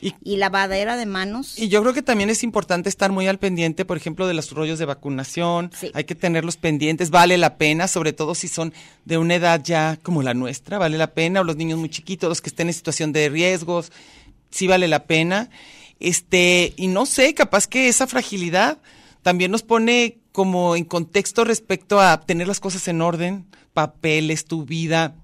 Y, 0.00 0.14
y 0.22 0.36
lavadera 0.36 0.96
de 0.96 1.06
manos. 1.06 1.58
y 1.58 1.68
yo 1.68 1.82
creo 1.82 1.92
que 1.92 2.02
también 2.02 2.30
es 2.30 2.44
importante 2.44 2.88
estar 2.88 3.10
muy 3.10 3.26
al 3.26 3.38
pendiente, 3.38 3.84
por 3.84 3.96
ejemplo, 3.96 4.28
de 4.28 4.34
los 4.34 4.52
rollos 4.52 4.78
de 4.78 4.84
vacunación. 4.84 5.72
Sí. 5.76 5.90
Hay 5.92 6.04
que 6.04 6.14
tenerlos 6.14 6.56
pendientes, 6.56 7.10
vale 7.10 7.36
la 7.36 7.56
pena, 7.56 7.88
sobre 7.88 8.12
todo 8.12 8.36
si 8.36 8.46
son 8.46 8.72
de 9.04 9.18
una 9.18 9.34
edad 9.34 9.60
ya 9.64 9.98
como 10.02 10.22
la 10.22 10.34
nuestra, 10.34 10.78
vale 10.78 10.98
la 10.98 11.12
pena, 11.12 11.40
o 11.40 11.44
los 11.44 11.56
niños 11.56 11.78
muy 11.80 11.88
chiquitos, 11.88 12.28
los 12.28 12.40
que 12.40 12.50
estén 12.50 12.68
en 12.68 12.74
situación 12.74 13.12
de 13.12 13.28
riesgos, 13.28 13.90
sí 14.50 14.66
vale 14.68 14.86
la 14.86 15.04
pena. 15.04 15.50
Este, 16.00 16.74
y 16.76 16.86
no 16.86 17.06
sé, 17.06 17.34
capaz 17.34 17.66
que 17.66 17.88
esa 17.88 18.06
fragilidad 18.06 18.78
también 19.22 19.50
nos 19.50 19.62
pone 19.62 20.18
como 20.32 20.76
en 20.76 20.84
contexto 20.84 21.44
respecto 21.44 22.00
a 22.00 22.20
tener 22.20 22.46
las 22.46 22.60
cosas 22.60 22.86
en 22.86 23.02
orden, 23.02 23.46
papeles, 23.74 24.44
tu 24.44 24.64
vida, 24.64 25.16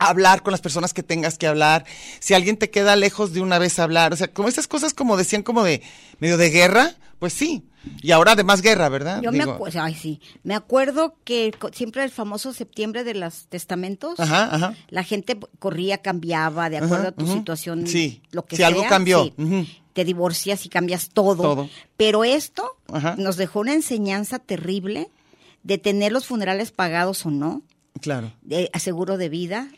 hablar 0.00 0.42
con 0.42 0.50
las 0.50 0.60
personas 0.60 0.92
que 0.92 1.02
tengas 1.02 1.38
que 1.38 1.46
hablar, 1.46 1.84
si 2.18 2.34
alguien 2.34 2.56
te 2.56 2.70
queda 2.70 2.96
lejos 2.96 3.32
de 3.32 3.40
una 3.40 3.58
vez 3.58 3.78
hablar, 3.78 4.12
o 4.12 4.16
sea, 4.16 4.32
como 4.32 4.48
esas 4.48 4.66
cosas 4.66 4.94
como 4.94 5.16
decían 5.16 5.42
como 5.42 5.62
de 5.62 5.82
medio 6.18 6.36
de 6.36 6.50
guerra, 6.50 6.94
pues 7.18 7.32
sí. 7.32 7.62
Y 8.02 8.10
ahora 8.10 8.34
de 8.36 8.44
más 8.44 8.60
guerra, 8.60 8.90
¿verdad? 8.90 9.22
Yo 9.22 9.32
me 9.32 9.42
acuerdo, 9.42 9.80
ay 9.80 9.94
sí, 9.94 10.20
me 10.42 10.54
acuerdo 10.54 11.14
que 11.24 11.50
siempre 11.72 12.04
el 12.04 12.10
famoso 12.10 12.52
septiembre 12.52 13.04
de 13.04 13.14
los 13.14 13.46
testamentos, 13.46 14.20
Ajá, 14.20 14.54
ajá. 14.54 14.74
la 14.88 15.02
gente 15.02 15.38
corría, 15.58 15.98
cambiaba 15.98 16.68
de 16.68 16.76
acuerdo 16.78 16.96
Ajá, 16.96 17.08
a 17.08 17.12
tu 17.12 17.26
situación, 17.26 17.86
Sí, 17.86 18.20
lo 18.32 18.44
que 18.44 18.56
si 18.56 18.62
algo 18.62 18.84
cambió, 18.88 19.24
sí. 19.36 19.76
Te 19.94 20.04
divorcias 20.04 20.64
y 20.66 20.68
cambias 20.68 21.08
todo. 21.08 21.42
Todo. 21.42 21.68
Pero 21.96 22.22
esto 22.22 22.76
nos 23.16 23.36
dejó 23.36 23.60
una 23.60 23.72
enseñanza 23.74 24.38
terrible 24.38 25.10
de 25.62 25.78
tener 25.78 26.12
los 26.12 26.26
funerales 26.26 26.70
pagados 26.70 27.26
o 27.26 27.30
no, 27.30 27.62
Claro. 28.00 28.32
de 28.42 28.70
seguro 28.78 29.16
de 29.18 29.28
vida, 29.28 29.68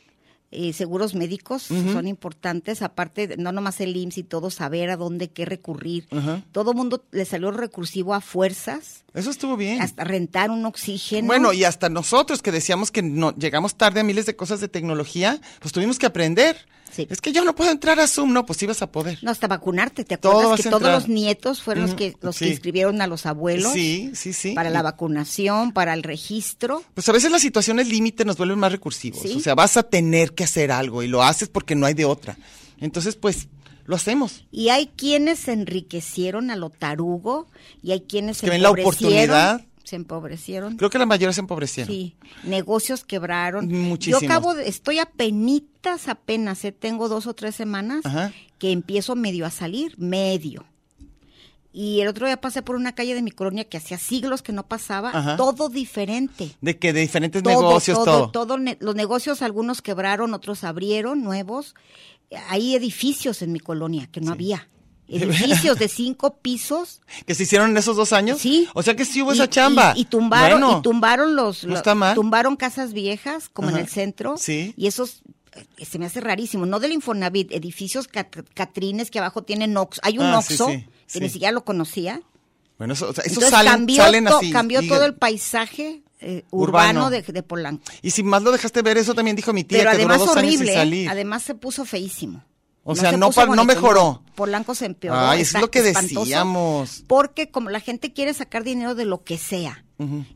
eh, 0.53 0.73
seguros 0.73 1.15
médicos 1.15 1.63
son 1.63 2.07
importantes, 2.07 2.83
aparte, 2.83 3.27
de- 3.27 3.37
no 3.37 3.51
nomás 3.53 3.81
el 3.81 3.97
IMSS 3.97 4.19
y 4.19 4.23
todo, 4.23 4.51
saber 4.51 4.91
a 4.91 4.97
dónde 4.97 5.31
qué 5.31 5.45
recurrir. 5.45 6.07
Ajá. 6.11 6.43
Todo 6.53 6.75
mundo 6.75 7.05
le 7.11 7.25
salió 7.25 7.51
recursivo 7.51 8.15
a 8.15 8.21
fuerzas, 8.21 9.05
Eso 9.15 9.31
estuvo 9.31 9.57
bien. 9.57 9.81
hasta 9.83 10.05
rentar 10.05 10.51
un 10.51 10.65
oxígeno. 10.67 11.27
Bueno, 11.27 11.53
y 11.53 11.65
hasta 11.65 11.89
nosotros 11.89 12.43
que 12.43 12.53
decíamos 12.53 12.91
que 12.91 13.03
no 13.03 13.35
llegamos 13.35 13.77
tarde 13.77 14.01
a 14.01 14.05
miles 14.05 14.27
de 14.27 14.37
cosas 14.37 14.61
de 14.61 14.69
tecnología, 14.69 15.41
pues 15.61 15.73
tuvimos 15.73 15.99
que 15.99 16.07
aprender. 16.07 16.57
Sí. 16.95 17.07
Es 17.11 17.21
que 17.21 17.33
yo 17.33 17.45
no 17.45 17.55
puedo 17.55 17.71
entrar 17.71 17.99
a 18.01 18.07
Zoom, 18.07 18.33
no, 18.33 18.45
pues 18.45 18.63
ibas 18.63 18.83
a 18.83 18.93
poder. 18.93 19.19
No, 19.23 19.31
hasta 19.31 19.49
vacunarte, 19.49 20.05
¿te 20.05 20.15
acuerdas 20.15 20.61
que 20.61 20.69
todos 20.71 20.83
los 20.83 21.09
nietos 21.09 21.63
fueron 21.63 21.85
los 21.85 21.95
que 21.95 22.15
los 22.21 22.37
sí. 22.37 22.45
que 22.45 22.51
inscribieron 22.51 23.01
a 23.01 23.07
los 23.07 23.27
abuelos 23.27 23.73
Sí, 23.73 24.13
sí, 24.15 24.33
sí. 24.33 24.53
para 24.53 24.71
la 24.71 24.83
vacunación, 24.83 25.73
para 25.73 25.95
el 25.95 26.03
registro? 26.03 26.83
Pues 26.95 27.09
a 27.09 27.13
veces 27.13 27.31
las 27.31 27.43
situaciones 27.43 27.89
límite 27.89 28.25
nos 28.25 28.37
vuelven 28.37 28.59
más 28.59 28.73
recursivos. 28.73 29.23
Sí. 29.23 29.35
O 29.37 29.41
sea, 29.41 29.55
vas 29.55 29.77
a 29.77 29.83
tener 29.83 30.35
que 30.35 30.45
hacer 30.45 30.71
algo 30.71 31.03
y 31.03 31.09
lo 31.09 31.23
haces 31.23 31.49
porque 31.49 31.75
no 31.75 31.87
hay 31.87 31.95
de 31.95 32.05
otra. 32.05 32.37
Entonces, 32.79 33.17
pues, 33.17 33.49
lo 33.85 33.97
hacemos. 33.97 34.45
Y 34.51 34.69
hay 34.69 34.89
quienes 34.89 35.39
se 35.39 35.53
enriquecieron 35.53 36.51
a 36.51 36.57
lo 36.57 36.71
tarugo 36.71 37.49
y 37.83 37.93
hay 37.93 38.03
quienes 38.03 38.39
se 38.39 38.47
Que 38.47 38.51
ven 38.51 38.63
la 38.63 38.71
oportunidad. 38.71 39.65
Se 39.85 39.97
empobrecieron. 39.97 40.77
Creo 40.77 40.91
que 40.91 40.99
la 40.99 41.07
mayoría 41.07 41.33
se 41.33 41.41
empobrecieron. 41.41 41.93
Sí, 41.93 42.17
negocios 42.45 43.05
quebraron. 43.05 43.69
Muchísimos. 43.69 44.21
Yo 44.23 44.27
acabo 44.29 44.55
de, 44.55 44.69
estoy 44.69 44.99
apenitas, 44.99 46.09
apenas, 46.09 46.65
eh, 46.65 46.73
tengo 46.73 47.09
dos 47.09 47.27
o 47.27 47.35
tres 47.35 47.55
semanas 47.55 48.05
Ajá. 48.05 48.33
que 48.59 48.73
empiezo 48.73 49.15
medio 49.17 49.47
a 49.47 49.51
salir, 49.51 49.99
medio. 49.99 50.65
Y 51.75 52.01
el 52.01 52.09
otro 52.09 52.27
día 52.27 52.39
pasé 52.39 52.61
por 52.61 52.77
una 52.77 52.95
calle 52.95 53.15
de 53.15 53.23
mi 53.23 53.31
colonia 53.31 53.65
que 53.65 53.79
hacía 53.79 53.97
siglos 53.97 54.43
que 54.43 54.53
no 54.53 54.67
pasaba, 54.67 55.11
Ajá. 55.15 55.37
todo 55.39 55.71
diferente. 55.71 56.51
De 56.61 56.79
que 56.79 56.93
de 56.93 57.01
diferentes 57.01 57.43
Todo, 57.43 57.53
negocios, 57.55 57.97
todo, 57.97 58.05
todo. 58.05 58.31
todo 58.31 58.59
ne- 58.59 58.77
los 58.81 58.95
negocios, 58.95 59.41
algunos 59.41 59.81
quebraron, 59.81 60.35
otros 60.35 60.65
abrieron, 60.65 61.23
nuevos. 61.23 61.75
Hay 62.49 62.75
edificios 62.75 63.41
en 63.41 63.53
mi 63.53 63.59
colonia 63.61 64.07
que 64.13 64.21
no 64.21 64.33
había. 64.33 64.69
Edificios 65.09 65.79
de 65.79 65.89
cinco 65.89 66.39
pisos. 66.39 67.01
Que 67.27 67.35
se 67.35 67.43
hicieron 67.43 67.71
en 67.71 67.77
esos 67.77 67.97
dos 67.97 68.13
años. 68.13 68.39
Sí. 68.41 68.69
O 68.75 68.83
sea 68.83 68.97
que 68.97 69.05
sí 69.05 69.21
hubo 69.23 69.33
Y- 69.33 69.35
esa 69.35 69.49
chamba. 69.51 69.93
Y, 69.97 70.03
y 70.03 70.05
tumbaron, 70.07 70.61
Bueno, 70.61 70.79
y 70.79 70.83
tumbaron 70.83 71.37
los, 71.37 71.65
no 71.65 71.75
está 71.77 71.95
mal. 71.95 72.15
tumbaron 72.15 72.57
casas 72.57 72.93
viejas, 72.93 73.49
como 73.49 73.69
Ajá. 73.69 73.79
en 73.79 73.85
el 73.85 73.91
centro. 73.91 74.37
Sí. 74.39 74.73
Y 74.77 74.87
esos 74.87 75.23
eh, 75.55 75.85
se 75.85 75.99
me 75.99 76.07
hace 76.07 76.21
rarísimo, 76.21 76.65
no 76.65 76.81
del 76.81 76.93
Infonavit, 76.93 77.53
edificios 77.53 78.09
cat- 78.09 78.35
catrines 78.55 79.11
que 79.11 79.19
abajo 79.19 79.43
tienen 79.43 79.77
Oxxo. 79.77 80.01
Hay 80.05 80.19
un 80.19 80.25
Ah, 80.27 80.41
sí, 80.41 80.55
Oxxo 80.55 80.69
sí, 80.71 80.79
que 80.85 80.89
sí. 81.07 81.21
ni 81.21 81.29
siquiera 81.29 81.53
lo 81.53 81.65
conocía. 81.65 82.23
Bueno, 82.79 82.95
eso, 82.95 83.11
o 83.11 83.13
sea, 83.13 83.25
Entonces 83.27 83.51
salen, 83.51 83.73
cambió, 83.73 83.97
salen 84.03 84.29
así. 84.29 84.51
cambió 84.51 84.81
todo 84.89 85.05
el 85.05 85.15
paisaje 85.15 86.03
eh, 86.21 86.45
Urbano. 86.51 87.01
urbano, 87.07 87.11
de, 87.11 87.21
de 87.23 87.43
Polanco. 87.43 87.83
Y 88.01 88.13
si 88.13 88.23
más 88.23 88.43
lo 88.43 88.51
dejaste 88.51 88.81
ver, 88.83 88.97
eso 88.97 89.15
también 89.15 89.37
dijo 89.37 89.53
mi 89.53 89.63
tía, 89.65 89.79
Pero 89.79 89.91
que 89.91 89.97
además 89.97 90.19
duró 90.21 90.27
dos 90.29 90.37
años 90.39 90.49
horrible, 90.55 90.67
sin 90.73 90.75
¿eh? 90.75 90.79
salir. 90.81 91.09
además 91.11 91.43
se 91.43 91.55
puso 91.55 91.85
feísimo. 91.85 92.43
O 92.85 92.97
sea, 92.97 93.11
se 93.13 93.17
no 93.17 93.31
pa- 93.31 93.43
no 93.43 93.49
bonito, 93.49 93.65
mejoró. 93.65 94.23
Polanco 94.35 94.75
se 94.75 94.87
empeoró. 94.87 95.19
Ay, 95.21 95.43
eso 95.43 95.59
es 95.59 95.63
lo 95.63 95.71
que 95.71 95.83
decíamos. 95.83 97.05
Porque 97.07 97.51
como 97.51 97.71
la 97.71 97.81
gente 97.81 98.13
quiere 98.13 98.35
sacar 98.35 98.65
dinero 98.65 98.95
de 98.95 99.05
lo 99.05 99.23
que 99.25 99.39
sea, 99.39 99.85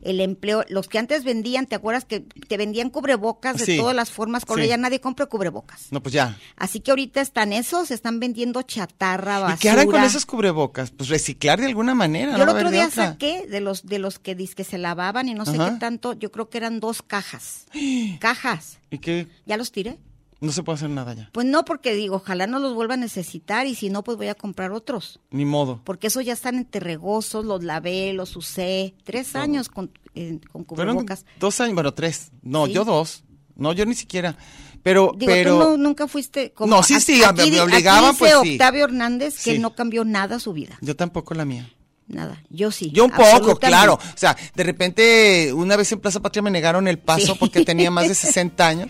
el 0.01 0.21
empleo, 0.21 0.63
los 0.69 0.87
que 0.87 0.97
antes 0.97 1.25
vendían, 1.25 1.65
¿te 1.65 1.75
acuerdas 1.75 2.05
que 2.05 2.21
te 2.21 2.55
vendían 2.55 2.89
cubrebocas 2.89 3.57
de 3.57 3.65
Sí. 3.65 3.77
todas 3.77 3.93
las 3.93 4.11
formas? 4.11 4.45
Con 4.45 4.61
Sí. 4.61 4.67
ya 4.69 4.77
nadie 4.77 5.01
compra 5.01 5.25
cubrebocas. 5.25 5.87
No, 5.91 6.01
pues 6.01 6.13
ya. 6.13 6.37
Así 6.55 6.79
que 6.79 6.91
ahorita 6.91 7.19
están 7.19 7.51
esos, 7.51 7.91
están 7.91 8.21
vendiendo 8.21 8.61
chatarra, 8.61 9.39
basura. 9.39 9.55
¿Y 9.55 9.59
qué 9.59 9.69
harán 9.69 9.87
con 9.91 10.01
esos 10.05 10.25
cubrebocas? 10.25 10.91
Pues 10.91 11.09
reciclar 11.09 11.59
de 11.59 11.65
alguna 11.65 11.95
manera. 11.95 12.31
Yo 12.37 12.45
no 12.45 12.51
el 12.53 12.57
otro 12.57 12.71
día 12.71 12.87
otra. 12.87 13.07
saqué 13.11 13.45
de 13.45 13.59
los 13.59 13.85
de 13.85 13.99
los 13.99 14.19
que 14.19 14.37
que 14.37 14.63
se 14.63 14.77
lavaban 14.77 15.27
y 15.27 15.33
no 15.33 15.45
sé 15.45 15.57
qué 15.57 15.71
tanto, 15.81 16.13
yo 16.13 16.31
creo 16.31 16.47
que 16.49 16.59
eran 16.59 16.79
dos 16.79 17.01
cajas. 17.01 17.65
cajas. 18.21 18.77
¿Y 18.89 18.99
qué? 18.99 19.27
¿Ya 19.45 19.57
los 19.57 19.73
tiré? 19.73 19.97
No 20.39 20.51
se 20.51 20.61
puede 20.63 20.75
hacer 20.75 20.89
nada 20.91 21.13
ya. 21.13 21.29
Pues 21.33 21.47
no, 21.47 21.65
porque 21.65 21.93
digo, 21.95 22.17
ojalá 22.17 22.45
no 22.45 22.59
los 22.59 22.73
vuelva 22.75 22.93
a 22.93 22.97
necesitar 22.97 23.65
y 23.65 23.73
si 23.75 23.89
no, 23.89 24.03
pues 24.03 24.17
voy 24.17 24.27
a 24.27 24.35
comprar 24.35 24.71
otros. 24.71 25.19
Ni 25.31 25.45
modo. 25.45 25.81
Porque 25.83 26.07
esos 26.07 26.23
ya 26.25 26.33
están 26.33 26.55
enterregosos, 26.57 27.43
los 27.45 27.63
lavé, 27.63 28.13
los 28.13 28.35
usé. 28.35 28.93
Tres 29.03 29.31
Todo. 29.31 29.41
años 29.41 29.69
con, 29.69 29.91
eh, 30.13 30.39
con 30.51 30.65
Fueron 30.65 30.95
cubrebocas. 30.97 31.25
dos 31.39 31.59
años, 31.59 31.73
bueno, 31.73 31.93
tres. 31.93 32.31
No, 32.43 32.67
Sí. 32.67 32.73
yo 32.73 32.85
dos. 32.85 33.23
No, 33.55 33.73
yo 33.73 33.85
ni 33.87 33.95
siquiera. 33.95 34.37
Pero, 34.83 35.11
Digo, 35.17 35.31
pero. 35.31 35.53
tú 35.53 35.59
no- 35.71 35.77
nunca 35.77 36.07
fuiste 36.07 36.51
como... 36.53 36.75
No, 36.75 36.83
sí, 36.83 37.01
sí, 37.01 37.19
me- 37.35 37.59
obligaban, 37.59 38.03
aquí 38.05 38.11
dice 38.11 38.19
pues, 38.19 38.33
sí. 38.43 38.51
Octavio 38.53 38.85
Hernández 38.85 39.43
que 39.43 39.53
Sí. 39.53 39.59
no 39.59 39.73
cambió 39.73 40.05
nada 40.05 40.39
su 40.39 40.53
vida. 40.53 40.77
Yo 40.81 40.95
tampoco 40.95 41.33
la 41.33 41.43
mía. 41.45 41.67
Nada. 42.07 42.41
Yo 42.49 42.71
sí. 42.71 42.89
Yo 42.91 43.03
un 43.05 43.11
poco, 43.11 43.57
claro. 43.57 43.95
O 43.95 44.17
sea, 44.17 44.35
de 44.55 44.63
repente, 44.63 45.51
una 45.53 45.75
vez 45.75 45.91
en 45.91 45.99
Plaza 45.99 46.21
Patria 46.21 46.41
me 46.41 46.49
negaron 46.51 46.87
el 46.87 46.99
paso 46.99 47.33
Sí. 47.33 47.37
porque 47.39 47.65
tenía 47.65 47.91
más 47.91 48.07
de 48.07 48.15
60 48.15 48.65
años. 48.67 48.87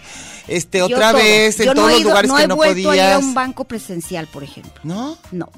Este, 0.47 0.77
Yo 0.79 0.85
otra 0.85 1.11
todo. 1.11 1.21
vez, 1.23 1.59
en 1.59 1.65
Yo 1.65 1.73
no 1.73 1.81
todos 1.81 1.91
los 1.93 1.99
ido- 2.01 2.09
lugares 2.11 2.29
no 2.31 2.37
que 2.37 2.47
no 2.47 2.55
vuelto 2.55 2.91
a 2.91 2.95
ir 2.95 3.01
a 3.01 3.05
podías. 3.13 3.23
un 3.23 3.33
banco 3.33 3.63
presencial, 3.63 4.27
por 4.27 4.43
ejemplo. 4.43 4.79
¿No? 4.83 5.17
No. 5.31 5.49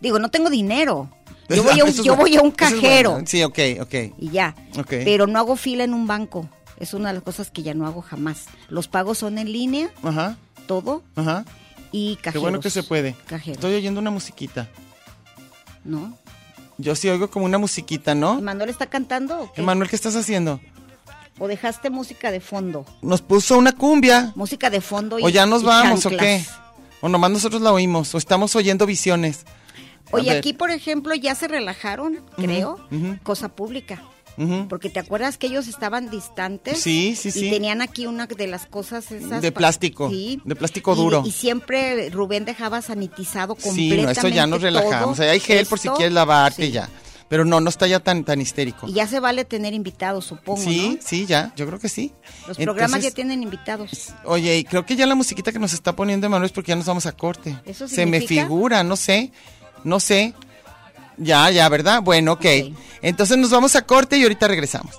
Digo, 0.00 0.18
no 0.18 0.30
tengo 0.30 0.48
dinero. 0.48 1.10
Yo 1.50 1.62
voy 1.64 1.80
a 1.80 1.84
un, 1.84 1.92
yo 1.92 2.16
voy 2.16 2.36
a 2.36 2.42
un 2.42 2.50
cajero 2.52 3.10
bueno. 3.12 3.26
Sí, 3.26 3.42
ok, 3.42 3.58
ok. 3.80 3.94
y 4.18 4.30
ya. 4.30 4.54
Ok. 4.78 4.88
Pero 5.04 5.26
no 5.26 5.38
hago 5.38 5.56
fila 5.56 5.82
en 5.84 5.92
un 5.94 6.06
banco. 6.06 6.48
Es 6.78 6.94
una 6.94 7.08
de 7.08 7.14
las 7.14 7.22
cosas 7.24 7.50
que 7.50 7.62
ya 7.62 7.74
no 7.74 7.86
hago 7.86 8.00
jamás. 8.02 8.44
Los 8.68 8.86
pagos 8.88 9.18
son 9.18 9.36
en 9.36 9.52
línea, 9.52 9.90
Ajá, 10.02 10.36
todo, 10.66 11.02
ajá. 11.16 11.44
y 11.92 12.16
cajeros. 12.16 12.32
Qué 12.32 12.38
bueno 12.38 12.60
que 12.60 12.70
se 12.70 12.82
puede. 12.84 13.14
Cajeros. 13.26 13.56
Estoy 13.58 13.74
oyendo 13.74 14.00
una 14.00 14.10
musiquita. 14.12 14.68
¿No? 15.84 16.16
Yo 16.80 16.94
sí 16.94 17.08
oigo 17.08 17.30
como 17.30 17.44
una 17.44 17.58
musiquita, 17.58 18.14
¿no? 18.14 18.40
¿Manuel 18.40 18.70
está 18.70 18.86
cantando 18.86 19.40
o 19.40 19.52
qué? 19.52 19.60
Emanuel, 19.60 19.88
¿qué 19.88 19.96
estás 19.96 20.16
haciendo? 20.16 20.60
¿O 21.38 21.48
dejaste 21.48 21.90
música 21.90 22.30
de 22.30 22.40
fondo? 22.40 22.84
Nos 23.02 23.22
puso 23.22 23.56
una 23.58 23.72
cumbia. 23.72 24.32
Música 24.34 24.70
de 24.70 24.80
fondo 24.80 25.18
y 25.18 25.22
¿O 25.24 25.28
ya 25.28 25.46
nos 25.46 25.62
y 25.62 25.66
vamos 25.66 26.04
o 26.06 26.10
qué? 26.10 26.44
O 27.00 27.08
nomás 27.08 27.30
nosotros 27.30 27.62
la 27.62 27.72
oímos. 27.72 28.14
O 28.14 28.18
estamos 28.18 28.54
oyendo 28.56 28.86
visiones. 28.86 29.44
A 30.12 30.16
Oye, 30.16 30.30
ver. 30.30 30.38
aquí, 30.38 30.52
por 30.52 30.70
ejemplo, 30.70 31.14
ya 31.14 31.34
se 31.34 31.48
relajaron, 31.48 32.20
creo, 32.36 32.78
cosa 33.22 33.48
pública. 33.48 34.02
Porque 34.68 34.88
te 34.88 34.98
acuerdas 35.00 35.36
que 35.36 35.48
ellos 35.48 35.68
estaban 35.68 36.08
distantes. 36.10 36.80
Sí, 36.80 37.14
sí, 37.14 37.28
Y 37.28 37.32
sí. 37.32 37.50
tenían 37.50 37.82
aquí 37.82 38.06
una 38.06 38.26
de 38.26 38.46
las 38.46 38.66
cosas 38.66 39.10
esas. 39.12 39.42
De 39.42 39.52
plástico, 39.52 40.08
Sí. 40.08 40.40
de 40.44 40.56
plástico 40.56 40.94
Y- 40.94 40.96
duro. 40.96 41.22
Y, 41.26 41.30
siempre 41.32 42.08
Rubén 42.10 42.44
dejaba 42.44 42.80
sanitizado 42.82 43.54
Sí, 43.58 43.62
completamente. 43.68 44.04
no, 44.04 44.10
eso 44.12 44.28
ya 44.28 44.46
nos 44.46 44.62
relajamos. 44.62 45.18
todo 45.18 45.28
hay 45.30 45.40
gel 45.40 45.66
por 45.66 45.78
si 45.78 45.88
quieres 45.90 46.12
lavarte 46.14 46.66
Sí. 46.66 46.72
ya. 46.72 46.88
Pero 47.28 47.44
no, 47.44 47.60
no 47.60 47.68
está 47.70 47.86
ya 47.86 48.00
tan, 48.00 48.24
tan 48.24 48.40
histérico. 48.40 48.88
Y 48.88 48.94
ya 48.94 49.06
se 49.06 49.20
vale 49.20 49.44
tener 49.44 49.72
invitados, 49.72 50.24
supongo, 50.24 50.60
Sí, 50.62 50.96
¿no? 50.96 51.06
sí, 51.06 51.26
ya, 51.26 51.52
yo 51.54 51.64
creo 51.64 51.78
que 51.78 51.88
sí. 51.88 52.12
Los 52.48 52.56
programas 52.56 53.02
ya 53.02 53.12
tienen 53.12 53.42
invitados. 53.44 54.08
Oye, 54.24 54.58
y 54.58 54.64
creo 54.64 54.84
que 54.84 54.96
ya 54.96 55.06
la 55.06 55.14
musiquita 55.14 55.52
que 55.52 55.60
nos 55.60 55.72
está 55.72 55.94
poniendo 55.94 56.26
Emanuel 56.26 56.46
es 56.46 56.52
porque 56.52 56.70
ya 56.70 56.76
nos 56.76 56.86
vamos 56.86 57.06
a 57.06 57.12
corte. 57.12 57.56
¿Eso 57.66 57.86
Se 57.86 58.04
me 58.04 58.20
figura, 58.20 58.82
no 58.82 58.96
sé, 58.96 59.30
no 59.84 60.00
sé. 60.00 60.34
Ya, 61.20 61.50
ya, 61.50 61.68
¿verdad? 61.68 62.02
Bueno, 62.02 62.32
ok. 62.32 62.40
Ok. 62.40 62.74
Entonces 63.02 63.36
nos 63.38 63.50
vamos 63.50 63.76
a 63.76 63.82
corte 63.82 64.16
y 64.16 64.22
ahorita 64.22 64.48
regresamos. 64.48 64.98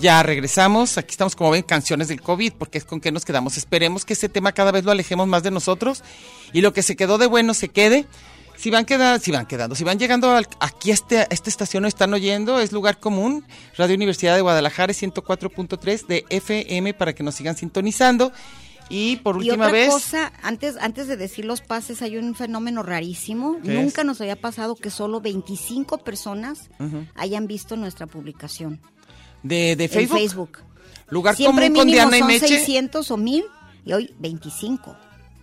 Ya 0.00 0.22
regresamos, 0.22 0.96
aquí 0.98 1.12
estamos 1.12 1.34
como 1.34 1.50
ven 1.50 1.62
canciones 1.62 2.08
del 2.08 2.20
COVID, 2.20 2.52
porque 2.54 2.78
es 2.78 2.84
con 2.84 3.00
que 3.00 3.10
nos 3.10 3.24
quedamos. 3.24 3.56
Esperemos 3.56 4.04
que 4.04 4.12
ese 4.12 4.28
tema 4.28 4.52
cada 4.52 4.70
vez 4.70 4.84
lo 4.84 4.92
alejemos 4.92 5.26
más 5.26 5.42
de 5.42 5.50
nosotros 5.50 6.02
y 6.52 6.60
lo 6.60 6.72
que 6.72 6.82
se 6.82 6.94
quedó 6.96 7.18
de 7.18 7.26
bueno 7.26 7.54
se 7.54 7.68
quede. 7.68 8.06
Si 8.56 8.70
van 8.70 8.84
quedando, 8.84 9.22
si 9.24 9.30
van 9.30 9.46
quedando, 9.46 9.74
si 9.76 9.84
van 9.84 9.98
llegando 10.00 10.30
al- 10.32 10.48
aquí 10.60 10.90
a, 10.90 10.94
este, 10.94 11.18
a 11.20 11.26
esta 11.30 11.48
estación 11.48 11.84
o 11.84 11.88
están 11.88 12.12
oyendo, 12.12 12.58
es 12.58 12.72
lugar 12.72 12.98
común, 12.98 13.44
Radio 13.76 13.94
Universidad 13.94 14.34
de 14.34 14.40
Guadalajara 14.40 14.92
104.3 14.92 16.06
de 16.08 16.24
FM 16.28 16.92
para 16.94 17.12
que 17.12 17.22
nos 17.22 17.36
sigan 17.36 17.56
sintonizando. 17.56 18.32
Y 18.90 19.16
por 19.18 19.36
Y 19.36 19.50
última 19.50 19.66
otra 19.66 19.72
vez, 19.72 19.90
cosa, 19.90 20.32
antes, 20.42 20.76
antes 20.80 21.06
de 21.08 21.16
decir 21.16 21.44
los 21.44 21.60
pases, 21.60 22.02
hay 22.02 22.16
un 22.16 22.34
fenómeno 22.34 22.82
rarísimo. 22.82 23.58
¿Qué 23.62 23.74
Nunca 23.74 24.00
es? 24.00 24.06
nos 24.06 24.20
había 24.20 24.36
pasado 24.36 24.74
que 24.74 24.90
solo 24.90 25.20
25 25.20 25.98
personas 25.98 26.70
hayan 27.14 27.46
visto 27.46 27.76
nuestra 27.76 28.06
publicación 28.06 28.80
de, 29.42 29.76
de 29.76 29.88
Facebook, 29.88 30.16
en 30.16 30.22
Facebook. 30.22 30.58
lugar 31.08 31.36
Siempre 31.36 31.66
común 31.66 31.78
con 31.78 31.86
Diana 31.88 32.16
y 32.16 32.20
son 32.20 32.28
Meche, 32.28 32.48
600 32.48 33.10
o 33.10 33.16
1000 33.16 33.44
y 33.84 33.92
hoy 33.92 34.14
25. 34.18 34.96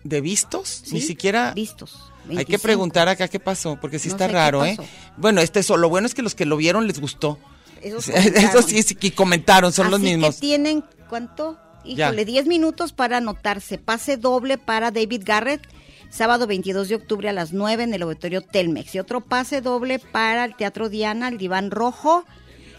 de 0.03 0.21
vistos, 0.21 0.83
ni 0.91 1.01
siquiera... 1.01 1.53
vistos. 1.53 2.11
Hay 2.25 2.37
que 2.45 2.57
25. 2.57 2.61
preguntar 2.63 3.07
acá 3.07 3.27
qué 3.27 3.39
pasó, 3.39 3.77
porque 3.79 3.99
sí 3.99 4.09
No 4.09 4.15
está 4.15 4.27
raro, 4.27 4.65
¿eh? 4.65 4.77
Bueno, 5.15 5.41
este 5.41 5.59
eso, 5.59 5.77
lo 5.77 5.89
bueno 5.89 6.07
es 6.07 6.15
que 6.15 6.23
los 6.23 6.33
que 6.33 6.45
lo 6.45 6.57
vieron 6.57 6.87
les 6.87 6.99
gustó. 6.99 7.37
Esos 7.81 8.07
Eso 8.09 8.63
sí, 8.63 8.81
sí, 8.81 8.95
que 8.95 9.13
comentaron, 9.13 9.71
son 9.71 9.91
los 9.91 9.99
mismos. 9.99 10.35
que 10.35 10.41
tienen, 10.41 10.83
¿cuánto? 11.07 11.59
Híjole, 11.83 12.25
10 12.25 12.47
minutos 12.47 12.93
para 12.93 13.17
anotarse. 13.17 13.77
Pase 13.77 14.17
doble 14.17 14.57
para 14.57 14.89
David 14.89 15.21
Garrett, 15.23 15.61
sábado 16.09 16.47
22 16.47 16.89
de 16.89 16.95
octubre 16.95 17.29
a 17.29 17.33
las 17.33 17.53
9 17.53 17.83
en 17.83 17.93
el 17.93 18.01
auditorio 18.01 18.41
Telmex. 18.41 18.95
Y 18.95 18.99
otro 18.99 19.21
pase 19.21 19.61
doble 19.61 19.99
para 19.99 20.45
el 20.45 20.55
Teatro 20.55 20.89
Diana, 20.89 21.27
el 21.27 21.37
Diván 21.37 21.69
Rojo, 21.69 22.25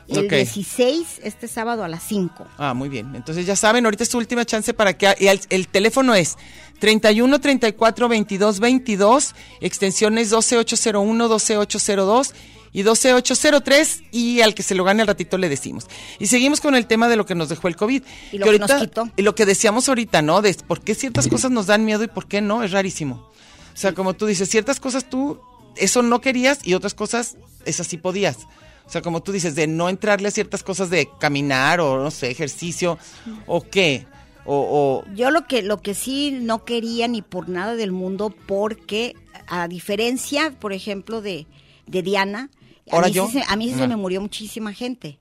el 0.09 0.27
Ok. 0.27 0.33
16, 0.33 1.21
este 1.23 1.49
sábado 1.49 1.85
a 1.85 1.89
las 1.89 2.03
5. 2.05 2.47
Ah, 2.59 2.75
muy 2.75 2.89
bien. 2.89 3.15
Entonces 3.15 3.47
ya 3.47 3.57
saben, 3.57 3.85
ahorita 3.85 4.05
es 4.05 4.11
su 4.11 4.19
última 4.19 4.45
chance 4.45 4.73
para 4.75 4.97
que... 4.97 5.15
y 5.19 5.27
el, 5.27 5.41
el 5.51 5.69
teléfono 5.69 6.15
es 6.15 6.37
31 6.79 7.41
34 7.41 8.09
22 8.09 8.61
22, 8.61 9.35
extensiones 9.61 10.31
12801, 10.31 11.29
12802 11.29 12.35
y 12.73 12.83
12803 12.83 14.03
y 14.13 14.43
al 14.43 14.55
que 14.55 14.63
se 14.63 14.75
lo 14.75 14.85
gane 14.85 15.01
al 15.01 15.09
ratito 15.09 15.39
le 15.39 15.49
decimos. 15.49 15.87
Y 16.19 16.27
seguimos 16.27 16.61
con 16.61 16.75
el 16.75 16.87
tema 16.87 17.09
de 17.09 17.17
lo 17.17 17.25
que 17.25 17.35
nos 17.35 17.49
dejó 17.49 17.69
el 17.69 17.77
COVID. 17.77 18.03
Y 18.33 18.39
lo 18.39 18.47
que 18.47 18.59
nos 18.59 18.71
quitó. 18.71 19.09
Y 19.17 19.23
lo 19.23 19.35
que 19.35 19.47
decíamos 19.47 19.89
ahorita, 19.89 20.21
¿no? 20.21 20.43
De 20.43 20.53
por 20.55 20.83
qué 20.83 20.95
ciertas 20.95 21.27
cosas 21.29 21.51
nos 21.51 21.67
dan 21.67 21.87
miedo 21.87 22.05
y 22.05 22.09
por 22.09 22.29
qué 22.29 22.43
no, 22.43 22.63
es 22.63 22.73
rarísimo. 22.73 23.31
O 23.75 23.79
sea, 23.79 23.93
como 23.95 24.15
tú 24.15 24.27
dices, 24.27 24.51
ciertas 24.51 24.79
cosas 24.79 25.09
tú, 25.09 25.41
eso 25.77 26.03
no 26.03 26.21
querías 26.21 26.59
y 26.65 26.75
otras 26.75 26.93
cosas, 26.93 27.37
esas 27.65 27.87
sí 27.87 27.97
podías. 27.97 28.47
O 28.87 28.91
sea, 28.91 29.03
como 29.03 29.23
tú 29.23 29.33
dices, 29.33 29.55
de 29.55 29.67
no 29.67 29.89
entrarle 29.89 30.29
a 30.29 30.31
ciertas 30.31 30.63
cosas 30.63 30.91
de 30.91 31.09
caminar 31.19 31.81
o 31.81 32.03
no 32.03 32.11
sé, 32.11 32.31
ejercicio 32.31 32.99
o 33.47 33.61
qué. 33.63 34.07
O, 34.45 35.05
o 35.05 35.15
Yo 35.15 35.33
lo 35.33 35.47
que, 35.47 35.63
lo 35.63 35.83
que 35.83 35.95
sí 35.95 36.31
no 36.31 36.65
quería 36.65 37.09
ni 37.09 37.21
por 37.21 37.49
nada 37.49 37.75
del 37.75 37.91
mundo, 37.91 38.33
porque 38.47 39.17
a 39.49 39.67
diferencia, 39.67 40.55
por 40.59 40.73
ejemplo, 40.73 41.21
de, 41.21 41.47
de 41.87 42.03
Diana, 42.03 42.51
a 42.91 43.01
mí, 43.01 43.11
yo. 43.11 43.27
sí 43.27 43.33
se, 43.41 43.45
a 43.49 43.57
mí 43.57 43.73
se 43.73 43.89
me 43.89 43.97
murió 43.97 44.21
muchísima 44.21 44.73
gente. 44.73 45.19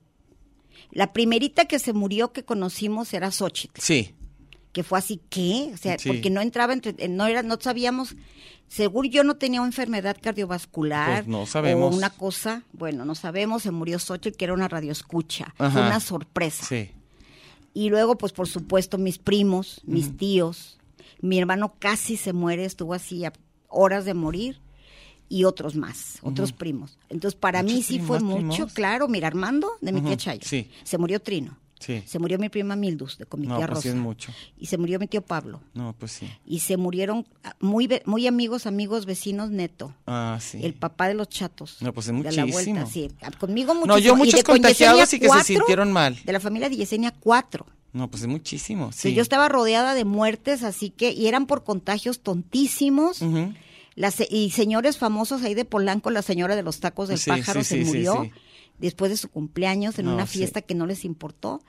La 0.92 1.12
primerita 1.12 1.64
que 1.64 1.78
se 1.78 1.92
murió 1.92 2.32
que 2.32 2.44
conocimos 2.44 3.12
era 3.12 3.30
Xochitl, 3.30 3.80
sí. 3.80 4.14
Que 4.76 4.82
fue 4.82 4.98
así, 4.98 5.22
¿qué? 5.30 5.70
O 5.72 5.76
sea, 5.78 5.98
Sí. 5.98 6.06
porque 6.10 6.28
no 6.28 6.42
entraba 6.42 6.74
entre, 6.74 6.94
eh, 6.98 7.08
no 7.08 7.24
era, 7.26 7.42
no 7.42 7.56
sabíamos, 7.58 8.14
seguro 8.68 9.08
yo 9.08 9.24
no 9.24 9.36
tenía 9.36 9.62
una 9.62 9.68
enfermedad 9.68 10.18
cardiovascular. 10.20 11.22
Pues 11.24 11.28
no 11.28 11.46
sabemos. 11.46 11.94
O 11.94 11.96
una 11.96 12.10
cosa, 12.10 12.62
bueno, 12.74 13.06
no 13.06 13.14
sabemos, 13.14 13.62
se 13.62 13.70
murió 13.70 13.98
Xochitl, 13.98 14.36
que 14.36 14.44
era 14.44 14.52
una 14.52 14.68
radioescucha. 14.68 15.54
Fue 15.56 15.68
una 15.80 15.98
sorpresa. 16.00 16.66
Sí. 16.66 16.90
Y 17.72 17.88
luego, 17.88 18.18
pues 18.18 18.34
por 18.34 18.48
supuesto, 18.48 18.98
mis 18.98 19.16
primos, 19.16 19.80
mis 19.86 20.14
tíos, 20.18 20.76
mi 21.22 21.38
hermano 21.38 21.74
casi 21.78 22.18
se 22.18 22.34
muere, 22.34 22.66
estuvo 22.66 22.92
así 22.92 23.24
a 23.24 23.32
horas 23.68 24.04
de 24.04 24.12
morir, 24.12 24.60
y 25.30 25.44
otros 25.44 25.74
más, 25.74 26.18
otros 26.22 26.52
primos. 26.52 26.98
Entonces, 27.08 27.40
para 27.40 27.62
mí 27.62 27.72
¿Muchos 27.72 27.86
sí 27.86 27.98
fue 27.98 28.20
mucho, 28.20 28.56
primos? 28.66 28.72
claro, 28.74 29.08
mira, 29.08 29.26
Armando, 29.26 29.70
de 29.80 29.92
mi 29.92 30.00
tía 30.02 30.10
Ujú, 30.10 30.16
Chayo, 30.20 30.40
sí. 30.44 30.70
se 30.84 30.98
murió 30.98 31.18
Trino, 31.20 31.56
Sí. 31.78 32.02
se 32.06 32.18
murió 32.18 32.38
mi 32.38 32.48
prima 32.48 32.74
Mildus, 32.74 33.18
de 33.18 33.26
con 33.26 33.40
mi 33.40 33.46
No, 33.46 33.58
tía 33.58 33.66
pues 33.66 33.80
sí 33.80 33.88
Rosa, 33.88 33.98
es 33.98 34.02
mucho. 34.02 34.32
y 34.58 34.66
se 34.66 34.78
murió 34.78 34.98
mi 34.98 35.06
tío 35.08 35.20
Pablo, 35.20 35.60
No, 35.74 35.94
pues 35.98 36.12
sí. 36.12 36.26
y 36.46 36.60
se 36.60 36.76
murieron 36.78 37.26
ah, 37.44 37.54
muy, 37.60 37.86
muy 38.06 38.26
amigos, 38.26 38.66
amigos, 38.66 39.04
vecinos, 39.04 39.50
neto. 39.50 39.94
Ah, 40.06 40.38
sí. 40.40 40.58
El 40.62 40.72
papá 40.74 41.08
de 41.08 41.14
los 41.14 41.28
chatos. 41.28 41.76
No, 41.82 41.92
pues 41.92 42.06
es 42.08 42.14
De 42.14 42.32
la 42.32 42.44
vuelta, 42.46 42.70
muchísimo. 42.72 42.86
sí. 42.90 43.10
Ah, 43.20 43.30
Conmigo 43.38 43.74
muchísimo. 43.74 43.94
No, 43.94 43.98
yo 43.98 44.16
muchos 44.16 44.42
contagiados 44.42 45.12
y 45.12 45.20
que 45.20 45.28
se 45.28 45.44
sintieron 45.44 45.92
mal. 45.92 46.16
De 46.24 46.32
la 46.32 46.40
familia 46.40 46.68
de 46.70 46.76
Yesenia, 46.76 47.10
cuatro. 47.12 47.66
No, 47.92 48.10
pues 48.10 48.22
es 48.22 48.28
muchísimo. 48.28 48.90
Sí, 48.92 49.08
Sí. 49.10 49.14
yo 49.14 49.22
estaba 49.22 49.48
rodeada 49.48 49.94
de 49.94 50.04
muertes, 50.04 50.62
así 50.62 50.90
que, 50.90 51.12
y 51.12 51.26
eran 51.28 51.46
por 51.46 51.62
contagios 51.64 52.20
tontísimos. 52.20 53.20
Las, 53.94 54.16
y 54.30 54.50
señores 54.50 54.98
famosos 54.98 55.42
ahí 55.42 55.54
de 55.54 55.64
Polanco, 55.64 56.10
la 56.10 56.20
señora 56.20 56.54
de 56.56 56.62
los 56.62 56.80
tacos 56.80 57.08
del 57.08 57.16
Sí, 57.18 57.30
pájaro 57.30 57.62
sí, 57.62 57.68
se 57.68 57.74
sí, 57.76 57.80
sí, 57.84 57.86
murió 57.86 58.22
sí. 58.24 58.30
Después 58.78 59.10
de 59.10 59.16
su 59.16 59.28
cumpleaños 59.28 59.98
en 59.98 60.06
No, 60.06 60.14
una 60.14 60.26
sí. 60.26 60.38
fiesta 60.38 60.62
que 60.62 60.74
no 60.74 60.86
les 60.86 61.04
importó. 61.04 61.62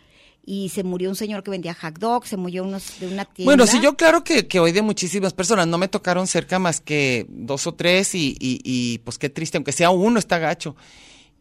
Y 0.50 0.70
se 0.70 0.84
murió 0.86 1.10
un 1.10 1.16
señor 1.18 1.44
que 1.44 1.52
vendía 1.52 1.74
hot 1.74 2.00
dog, 2.00 2.26
se 2.26 2.38
murió 2.38 2.64
unos 2.64 3.02
de 3.02 3.08
una 3.08 3.26
tienda. 3.26 3.50
Bueno, 3.50 3.68
sí, 3.68 3.80
yo 3.84 3.98
claro 3.98 4.24
que, 4.24 4.48
que 4.48 4.62
hoy 4.62 4.72
de 4.72 4.82
muchísimas 4.82 5.34
personas 5.34 5.68
no 5.68 5.78
me 5.78 5.90
tocaron 5.90 6.26
cerca 6.26 6.58
más 6.58 6.80
que 6.80 7.26
dos 7.28 7.68
o 7.68 7.74
tres 7.74 8.16
y, 8.16 8.30
y, 8.40 8.62
y, 8.64 9.00
pues 9.00 9.18
qué 9.18 9.30
triste, 9.30 9.58
aunque 9.58 9.74
sea 9.74 9.90
uno 9.90 10.18
está 10.20 10.38
gacho. 10.40 10.78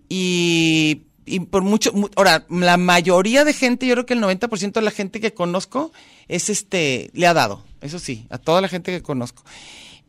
Y, 0.09 1.03
y 1.25 1.41
por 1.41 1.63
mucho, 1.63 1.93
mu- 1.93 2.09
ahora, 2.17 2.47
la 2.49 2.77
mayoría 2.77 3.45
de 3.45 3.53
gente, 3.53 3.87
yo 3.87 3.95
creo 3.95 4.07
que 4.07 4.15
el 4.15 4.21
90% 4.23 4.73
de 4.73 4.83
la 4.83 4.91
gente 4.91 5.21
que 5.21 5.35
conozco 5.35 5.93
es 6.29 6.49
este, 6.51 7.11
le 7.15 7.27
ha 7.27 7.35
dado, 7.35 7.63
eso 7.81 7.99
sí, 7.99 8.27
a 8.31 8.39
toda 8.39 8.61
la 8.61 8.69
gente 8.69 8.93
que 8.93 9.03
conozco. 9.03 9.45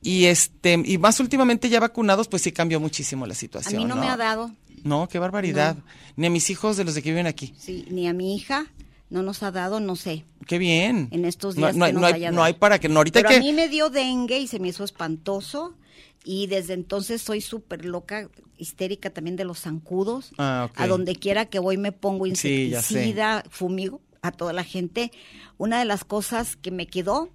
Y 0.02 0.26
este, 0.26 0.82
y 0.86 0.98
más 1.00 1.20
últimamente 1.20 1.70
ya 1.70 1.80
vacunados, 1.80 2.28
pues 2.28 2.43
sí 2.43 2.52
cambió 2.52 2.80
muchísimo 2.80 3.26
la 3.26 3.34
A 3.34 3.36
situación. 3.36 3.82
mí 3.82 3.86
no, 3.88 3.96
me 3.96 4.08
ha 4.08 4.17
dado, 4.17 4.52
No, 4.88 5.08
qué 5.08 5.19
barbaridad. 5.19 5.76
No. 5.76 5.84
Ni 6.15 6.28
a 6.28 6.30
mis 6.30 6.50
hijos 6.50 6.78
de 6.78 6.84
los 6.86 6.95
de 6.95 7.02
que 7.04 7.10
viven 7.10 7.28
aquí. 7.28 7.54
sí, 7.58 7.86
ni 7.89 8.08
a 8.08 8.13
mi 8.13 8.36
hija, 8.36 8.67
no 9.10 9.21
nos 9.23 9.43
ha 9.43 9.52
dado, 9.52 9.80
no 9.80 9.95
sé. 9.95 10.26
Qué 10.47 10.58
bien. 10.58 11.10
En 11.12 11.26
estos 11.26 11.56
días 11.56 11.76
no, 11.76 11.86
que 11.86 11.88
hay- 11.89 11.93
nos 11.93 12.02
no 12.02 12.08
hay, 12.08 12.32
no 12.32 12.43
hay 12.43 12.54
para 12.54 12.80
que 12.80 12.89
no 12.89 12.97
ahorita 13.00 13.19
Pero 13.21 13.36
a 13.36 13.39
mí 13.39 13.54
me 13.54 13.69
dio 13.69 13.89
dengue 13.89 14.39
y 14.39 14.47
se 14.47 14.60
me 14.60 14.69
hizo 14.69 14.84
espantoso. 14.84 15.76
Y 16.23 16.47
desde 16.47 16.73
entonces 16.73 17.21
soy 17.21 17.39
súper 17.39 17.86
loca, 17.86 18.30
histérica 18.58 19.10
también 19.12 19.36
de 19.38 19.45
los 19.45 19.62
zancudos. 19.62 20.32
Ah, 20.38 20.67
ok. 20.69 20.80
A 20.82 20.88
donde 20.88 21.15
quiera 21.15 21.45
que 21.45 21.60
voy 21.60 21.78
me 21.78 21.91
pongo 21.93 22.26
Sí, 22.26 22.32
insecticida, 22.71 23.43
fumigo 23.50 24.02
a 24.21 24.32
toda 24.32 24.52
la 24.52 24.63
gente. 24.65 25.12
Una 25.58 25.80
de 25.80 25.86
las 25.86 26.04
cosas 26.04 26.58
que 26.58 26.71
me 26.71 26.86
quedó 26.88 27.30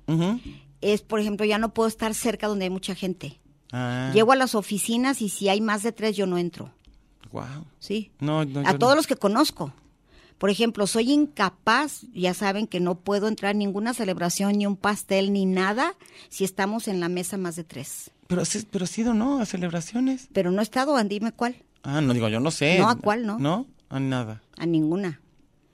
es, 0.82 1.00
por 1.02 1.20
ejemplo, 1.20 1.46
ya 1.46 1.56
no 1.58 1.72
puedo 1.72 1.88
estar 1.88 2.12
cerca 2.14 2.48
donde 2.48 2.64
hay 2.66 2.70
mucha 2.70 2.94
gente. 2.94 3.40
Ah, 3.72 4.10
Llego 4.12 4.32
a 4.32 4.36
las 4.36 4.54
oficinas 4.54 5.22
y 5.22 5.30
si 5.30 5.48
hay 5.48 5.60
más 5.62 5.82
de 5.82 5.92
tres 5.92 6.14
yo 6.16 6.26
no 6.26 6.36
entro. 6.36 6.74
Wow. 7.32 7.64
¿sí? 7.78 8.10
No, 8.20 8.44
no, 8.44 8.62
a 8.66 8.78
todos 8.78 8.94
los 8.96 9.06
que 9.06 9.16
conozco. 9.16 9.72
Por 10.38 10.50
ejemplo, 10.50 10.86
soy 10.88 11.12
incapaz, 11.12 12.02
ya 12.12 12.34
saben 12.34 12.66
que 12.66 12.80
no 12.80 12.96
puedo 12.96 13.28
entrar 13.28 13.50
a 13.50 13.54
ninguna 13.54 13.94
celebración, 13.94 14.58
ni 14.58 14.66
un 14.66 14.76
pastel, 14.76 15.32
ni 15.32 15.46
nada, 15.46 15.94
si 16.30 16.44
estamos 16.44 16.88
en 16.88 16.98
la 17.00 17.08
mesa 17.08 17.36
más 17.38 17.54
de 17.56 17.62
tres. 17.64 18.10
Pero, 18.26 18.44
sí- 18.44 18.66
pero 18.70 18.86
sí 18.86 19.02
o 19.04 19.14
no, 19.14 19.38
a 19.40 19.46
celebraciones. 19.46 20.28
Pero 20.32 20.50
no 20.50 20.60
he 20.60 20.64
estado, 20.64 21.02
dime 21.04 21.32
cuál, 21.32 21.56
Ah, 21.84 22.00
no 22.00 22.12
digo, 22.14 22.28
yo 22.28 22.38
no 22.40 22.50
sé. 22.52 22.78
No, 22.78 22.88
¿a 22.88 22.96
cuál 22.96 23.26
no? 23.26 23.38
No, 23.38 23.66
a 23.88 23.98
nada. 24.00 24.42
a 24.56 24.66
ninguna. 24.66 25.20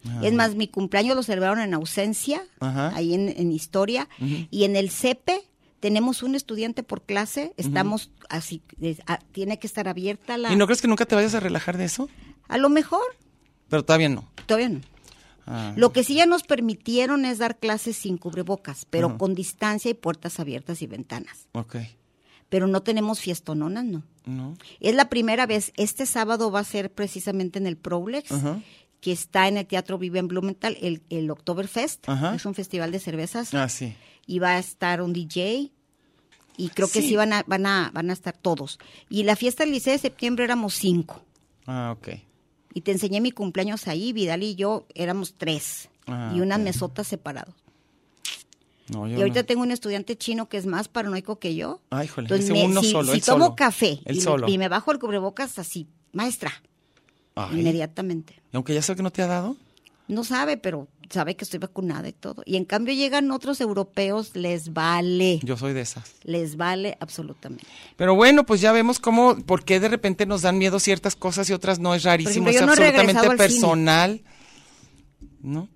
Ah. 0.06 0.20
Es 0.22 0.32
más, 0.32 0.54
mi 0.54 0.68
cumpleaños 0.68 1.16
lo 1.16 1.22
celebraron 1.22 1.60
en 1.60 1.74
ausencia, 1.74 2.42
Ajá. 2.60 2.94
ahí 2.94 3.12
en, 3.14 3.28
en 3.28 3.52
historia, 3.52 4.08
y 4.18 4.64
en 4.64 4.76
el 4.76 4.90
CEPE 4.90 5.40
tenemos 5.80 6.22
un 6.22 6.34
estudiante 6.34 6.82
por 6.82 7.02
clase, 7.02 7.52
estamos 7.56 8.10
así, 8.28 8.62
es- 8.80 9.00
a- 9.06 9.18
tiene 9.32 9.58
que 9.58 9.66
estar 9.66 9.88
abierta 9.88 10.36
la... 10.38 10.52
¿Y 10.52 10.56
no 10.56 10.66
crees 10.66 10.82
que 10.82 10.88
nunca 10.88 11.06
te 11.06 11.14
vayas 11.14 11.34
a 11.34 11.40
relajar 11.40 11.76
de 11.78 11.84
eso? 11.84 12.08
A 12.48 12.58
lo 12.58 12.68
mejor, 12.68 13.02
Pero 13.68 13.84
todavía 13.84 14.08
no. 14.08 14.28
todavía 14.46 14.68
no. 14.70 14.80
Ah. 15.46 15.72
Lo 15.76 15.92
que 15.92 16.04
sí 16.04 16.14
ya 16.14 16.26
nos 16.26 16.42
permitieron 16.42 17.24
es 17.24 17.38
dar 17.38 17.58
clases 17.58 17.96
sin 17.96 18.18
cubrebocas, 18.18 18.84
pero 18.90 19.16
con 19.16 19.34
distancia 19.34 19.90
y 19.90 19.94
puertas 19.94 20.38
abiertas 20.40 20.82
y 20.82 20.86
ventanas. 20.86 21.48
Ok. 21.52 21.76
Pero 22.50 22.66
no 22.66 22.82
tenemos 22.82 23.20
fiestononas, 23.20 23.84
no. 23.84 24.02
No. 24.26 24.54
Es 24.80 24.94
la 24.94 25.08
primera 25.08 25.46
vez, 25.46 25.72
este 25.76 26.04
sábado 26.06 26.50
va 26.50 26.60
a 26.60 26.64
ser 26.64 26.92
precisamente 26.92 27.58
en 27.58 27.66
el 27.66 27.76
Prolex, 27.78 28.30
que 29.00 29.12
está 29.12 29.48
en 29.48 29.56
el 29.56 29.66
Teatro 29.66 29.96
Vive 29.96 30.18
en 30.18 30.28
Blumenthal, 30.28 30.76
el, 30.82 31.02
el 31.08 31.30
Oktoberfest, 31.30 32.06
Ajá. 32.08 32.34
es 32.34 32.44
un 32.44 32.54
festival 32.54 32.90
de 32.92 32.98
cervezas, 32.98 33.54
Ah, 33.54 33.68
sí. 33.68 33.94
Y 34.28 34.38
va 34.38 34.50
a 34.52 34.58
estar 34.60 35.02
un 35.02 35.12
DJ, 35.12 35.72
y 36.56 36.68
creo 36.70 36.88
que 36.88 37.02
Sí. 37.02 37.08
sí 37.08 37.16
van 37.16 37.32
a, 37.32 37.42
van 37.48 37.66
a, 37.66 37.90
van 37.92 38.10
a 38.10 38.12
estar 38.12 38.36
todos. 38.36 38.78
Y 39.08 39.24
la 39.24 39.34
fiesta 39.34 39.64
del 39.64 39.72
Liceo 39.72 39.92
de 39.94 39.98
septiembre 39.98 40.44
éramos 40.44 40.74
cinco, 40.74 41.20
Ah, 41.66 41.96
ok. 41.98 42.08
y 42.74 42.82
te 42.82 42.92
enseñé 42.92 43.20
mi 43.20 43.32
cumpleaños 43.32 43.88
ahí, 43.88 44.12
Vidal 44.12 44.42
y 44.44 44.54
yo 44.54 44.86
éramos 44.94 45.34
tres, 45.36 45.88
Ah, 46.06 46.32
y 46.34 46.40
unas 46.40 46.58
ok. 46.58 46.64
mesotas 46.64 47.06
separados. 47.08 47.54
No, 48.90 49.06
yo 49.06 49.18
Y 49.18 49.20
ahorita 49.20 49.40
no. 49.40 49.46
tengo 49.46 49.62
un 49.62 49.70
estudiante 49.70 50.16
chino 50.16 50.48
que 50.48 50.56
es 50.56 50.64
más 50.64 50.88
paranoico 50.88 51.38
que 51.38 51.54
yo. 51.54 51.82
Ah, 51.90 52.04
híjole, 52.04 52.24
Entonces, 52.26 52.50
me- 52.50 52.64
uno 52.64 52.80
si, 52.82 52.90
solo, 52.92 53.12
si 53.12 53.20
tomo 53.20 53.44
solo. 53.46 53.54
café 53.56 54.00
y, 54.08 54.20
solo. 54.20 54.46
Me, 54.46 54.52
y 54.52 54.58
me 54.58 54.68
bajo 54.68 54.92
el 54.92 54.98
cubrebocas 54.98 55.58
así, 55.58 55.86
maestra, 56.12 56.52
Ay. 57.34 57.60
inmediatamente. 57.60 58.40
¿Y 58.52 58.56
aunque 58.56 58.72
ya 58.74 58.80
sé 58.82 58.96
que 58.96 59.02
no 59.02 59.10
te 59.10 59.20
ha 59.22 59.26
dado? 59.26 59.56
No 60.08 60.24
sabe, 60.24 60.56
pero 60.56 60.88
sabe 61.10 61.36
que 61.36 61.44
estoy 61.44 61.58
vacunada 61.58 62.08
y 62.08 62.12
todo. 62.12 62.42
Y 62.46 62.56
en 62.56 62.64
cambio 62.64 62.94
llegan 62.94 63.30
otros 63.30 63.60
europeos, 63.60 64.30
les 64.34 64.72
vale, 64.72 65.40
Yo 65.42 65.56
soy 65.56 65.72
de 65.72 65.80
esas. 65.82 66.12
les 66.24 66.56
vale 66.56 66.96
absolutamente. 67.00 67.64
Pero 67.96 68.14
bueno, 68.14 68.44
pues 68.44 68.60
ya 68.60 68.72
vemos 68.72 68.98
cómo, 68.98 69.36
por 69.44 69.64
qué 69.64 69.80
de 69.80 69.88
repente 69.88 70.26
nos 70.26 70.42
dan 70.42 70.58
miedo 70.58 70.78
ciertas 70.80 71.16
cosas 71.16 71.48
y 71.50 71.52
otras 71.52 71.78
no, 71.78 71.94
es 71.94 72.02
rarísimo, 72.04 72.48
ejemplo, 72.48 72.72
es 72.72 72.78
no 72.78 72.84
absolutamente 72.84 73.36
personal. 73.36 74.22
¿No? 75.40 75.68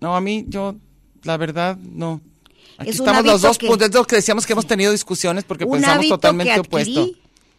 No, 0.00 0.16
a 0.16 0.20
mí, 0.20 0.44
yo, 0.48 0.76
la 1.22 1.36
verdad, 1.36 1.76
no. 1.76 2.20
Aquí 2.78 2.90
Es 2.90 2.96
estamos 2.96 3.24
los 3.24 3.42
dos, 3.42 3.58
que- 3.58 3.66
pues, 3.68 3.80
es 3.82 3.94
lo 3.94 4.04
que 4.04 4.16
decíamos 4.16 4.46
que 4.46 4.52
hemos 4.52 4.66
tenido 4.66 4.90
discusiones 4.92 5.44
porque 5.44 5.66
pensamos 5.66 6.08
totalmente 6.08 6.58
opuesto. 6.60 7.08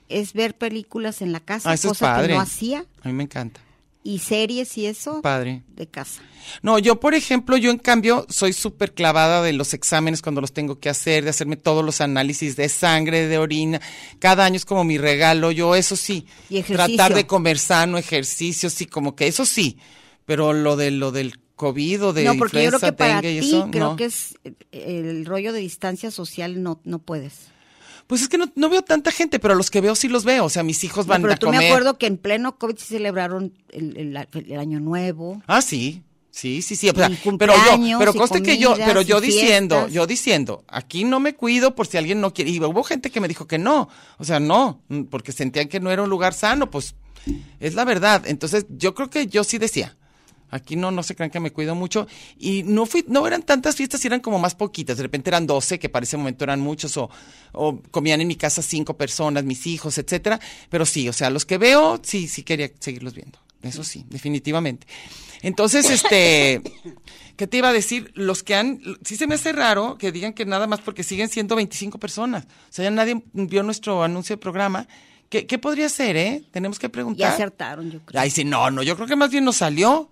es 0.09 0.33
ver 0.33 0.55
películas 0.57 1.21
en 1.21 1.31
la 1.31 1.39
casa, 1.39 1.69
Ah, 1.69 1.73
eso 1.73 1.87
es 1.87 1.97
cosa 1.99 2.05
padre. 2.15 2.27
que 2.29 2.33
no 2.35 2.41
hacía, 2.41 2.85
A 3.01 3.07
mí 3.07 3.13
me 3.13 3.23
encanta. 3.23 3.59
Y 4.05 4.19
series 4.19 4.77
y 4.77 4.85
eso 4.85 5.21
Padre. 5.23 5.63
de 5.67 5.87
casa. 5.87 6.21
No, 6.61 6.77
yo, 6.77 6.99
por 6.99 7.15
ejemplo, 7.15 7.57
yo 7.57 7.71
en 7.71 7.79
cambio 7.79 8.27
soy 8.29 8.53
súper 8.53 8.93
clavada 8.93 9.41
de 9.41 9.51
los 9.51 9.73
exámenes 9.73 10.21
cuando 10.21 10.41
los 10.41 10.53
tengo 10.53 10.79
que 10.79 10.89
hacer, 10.89 11.23
de 11.23 11.31
hacerme 11.31 11.57
todos 11.57 11.83
los 11.83 12.01
análisis 12.01 12.55
de 12.55 12.69
sangre, 12.69 13.27
de 13.27 13.39
orina. 13.39 13.81
Cada 14.19 14.45
año 14.45 14.57
es 14.57 14.65
como 14.65 14.83
mi 14.83 14.99
regalo. 14.99 15.51
Yo, 15.51 15.75
eso 15.75 15.95
sí. 15.95 16.27
Y 16.51 16.57
ejercicio. 16.59 16.95
Tratar 16.95 17.15
de 17.15 17.25
comer 17.25 17.57
sano, 17.57 17.97
ejercicio, 17.97 18.69
sí, 18.69 18.85
como 18.85 19.15
que 19.15 19.25
eso 19.25 19.43
sí. 19.43 19.79
Pero 20.25 20.53
lo 20.53 20.75
de 20.75 20.91
lo 20.91 21.11
del 21.11 21.39
COVID 21.55 22.05
o 22.05 22.13
de 22.13 22.25
no, 22.25 22.35
porque 22.35 22.63
yo 22.63 22.69
creo 22.69 22.77
influenza, 22.77 22.91
que 22.91 22.93
para 22.97 23.21
ti, 23.21 23.27
eso, 23.39 23.69
creo 23.71 23.89
no. 23.89 23.95
que 23.95 24.05
es 24.05 24.35
el 24.71 25.25
rollo 25.25 25.51
de 25.51 25.61
distancia 25.61 26.11
social, 26.11 26.61
no, 26.61 26.79
no 26.83 26.99
puedes. 26.99 27.54
Pues 28.07 28.21
es 28.21 28.29
que 28.29 28.37
no, 28.37 28.51
no 28.55 28.69
veo 28.69 28.83
tanta 28.83 29.11
gente, 29.11 29.39
pero 29.39 29.55
los 29.55 29.71
que 29.71 29.81
veo 29.81 29.95
sí 29.95 30.07
los 30.07 30.25
veo. 30.25 30.45
O 30.45 30.49
sea, 30.49 30.61
mis 30.63 30.83
hijos 30.83 31.07
No, 31.07 31.11
van 31.11 31.21
pero 31.23 31.33
a 31.33 31.37
tú 31.37 31.47
comer. 31.47 31.61
me 31.61 31.67
acuerdo 31.67 31.97
que 31.97 32.05
en 32.07 32.17
pleno 32.17 32.57
COVID 32.57 32.77
sí 32.77 32.85
celebraron 32.85 33.53
el, 33.71 33.97
el- 33.97 34.27
el 34.51 34.59
año 34.59 34.79
nuevo. 34.79 35.41
Ah, 35.47 35.61
sí. 35.61 36.03
Sí, 36.29 36.61
sí, 36.61 36.75
sí. 36.75 36.89
o 36.89 36.93
sea, 36.93 37.09
pero 37.39 37.53
yo, 37.87 37.97
pero 37.97 38.13
conste 38.13 38.43
que 38.43 38.57
yo, 38.57 38.75
pero 38.75 39.01
yo 39.01 39.21
diciendo, 39.21 39.75
fiestas. 39.75 39.93
yo 39.93 40.05
diciendo, 40.05 40.65
aquí 40.67 41.05
no 41.05 41.21
me 41.21 41.33
cuido 41.33 41.75
por 41.75 41.87
si 41.87 41.95
alguien 41.97 42.19
no 42.19 42.33
quiere. 42.33 42.51
Y 42.51 42.59
hubo 42.59 42.83
gente 42.83 43.09
que 43.09 43.21
me 43.21 43.29
dijo 43.29 43.47
que 43.47 43.57
no. 43.57 43.87
O 44.17 44.25
sea, 44.25 44.41
no, 44.41 44.81
porque 45.09 45.31
sentían 45.31 45.69
que 45.69 45.79
no 45.79 45.91
era 45.91 46.03
un 46.03 46.09
lugar 46.09 46.33
sano, 46.33 46.69
pues 46.69 46.95
es 47.61 47.73
la 47.73 47.85
verdad. 47.85 48.23
Entonces, 48.27 48.65
yo 48.69 48.93
creo 48.93 49.09
que 49.09 49.27
yo 49.27 49.45
sí 49.45 49.57
decía. 49.59 49.95
Aquí 50.55 50.75
no, 50.75 50.91
no 50.91 51.03
se 51.03 51.15
crean 51.15 51.29
que 51.29 51.39
me 51.39 51.51
cuido 51.51 51.75
mucho. 51.75 52.07
Y 52.37 52.63
no 52.63 52.85
fui, 52.85 53.05
no 53.07 53.27
eran 53.27 53.43
tantas 53.43 53.75
fiestas, 53.75 54.03
eran 54.05 54.19
como 54.19 54.39
más 54.39 54.55
poquitas. 54.55 54.97
De 54.97 55.03
repente 55.03 55.29
eran 55.29 55.45
12, 55.45 55.79
que 55.79 55.89
para 55.89 56.03
ese 56.03 56.17
momento 56.17 56.43
eran 56.43 56.59
muchos, 56.59 56.97
o, 56.97 57.09
o 57.51 57.81
comían 57.91 58.21
en 58.21 58.27
mi 58.27 58.35
casa 58.35 58.61
cinco 58.61 58.97
personas, 58.97 59.43
mis 59.43 59.67
hijos, 59.67 59.97
etcétera. 59.97 60.39
Pero 60.69 60.85
sí, 60.85 61.07
o 61.09 61.13
sea, 61.13 61.29
los 61.29 61.45
que 61.45 61.57
veo, 61.57 61.99
sí, 62.03 62.27
sí 62.27 62.43
quería 62.43 62.71
seguirlos 62.79 63.13
viendo. 63.13 63.39
Eso 63.61 63.83
sí, 63.83 64.05
definitivamente. 64.09 64.87
Entonces, 65.41 65.89
este, 65.89 66.61
¿qué 67.35 67.47
te 67.47 67.57
iba 67.57 67.69
a 67.69 67.73
decir? 67.73 68.11
Los 68.15 68.43
que 68.43 68.55
han, 68.55 68.81
sí 69.03 69.15
se 69.15 69.27
me 69.27 69.35
hace 69.35 69.51
raro 69.51 69.97
que 69.97 70.11
digan 70.11 70.33
que 70.33 70.45
nada 70.45 70.67
más 70.67 70.81
porque 70.81 71.03
siguen 71.03 71.29
siendo 71.29 71.55
25 71.55 71.99
personas. 71.99 72.45
O 72.45 72.71
sea, 72.73 72.85
ya 72.85 72.91
nadie 72.91 73.23
vio 73.33 73.63
nuestro 73.63 74.03
anuncio 74.03 74.35
de 74.35 74.39
programa. 74.39 74.87
¿Qué, 75.29 75.47
qué 75.47 75.57
podría 75.57 75.89
ser, 75.89 76.15
eh? 76.17 76.43
Tenemos 76.51 76.79
que 76.79 76.89
preguntar. 76.89 77.33
acertaron, 77.33 77.91
yo 77.91 77.99
creo. 78.05 78.21
Ay, 78.21 78.29
sí, 78.29 78.43
no, 78.43 78.69
no, 78.71 78.83
yo 78.83 78.95
creo 78.95 79.07
que 79.07 79.15
más 79.15 79.31
bien 79.31 79.43
nos 79.43 79.57
salió. 79.57 80.09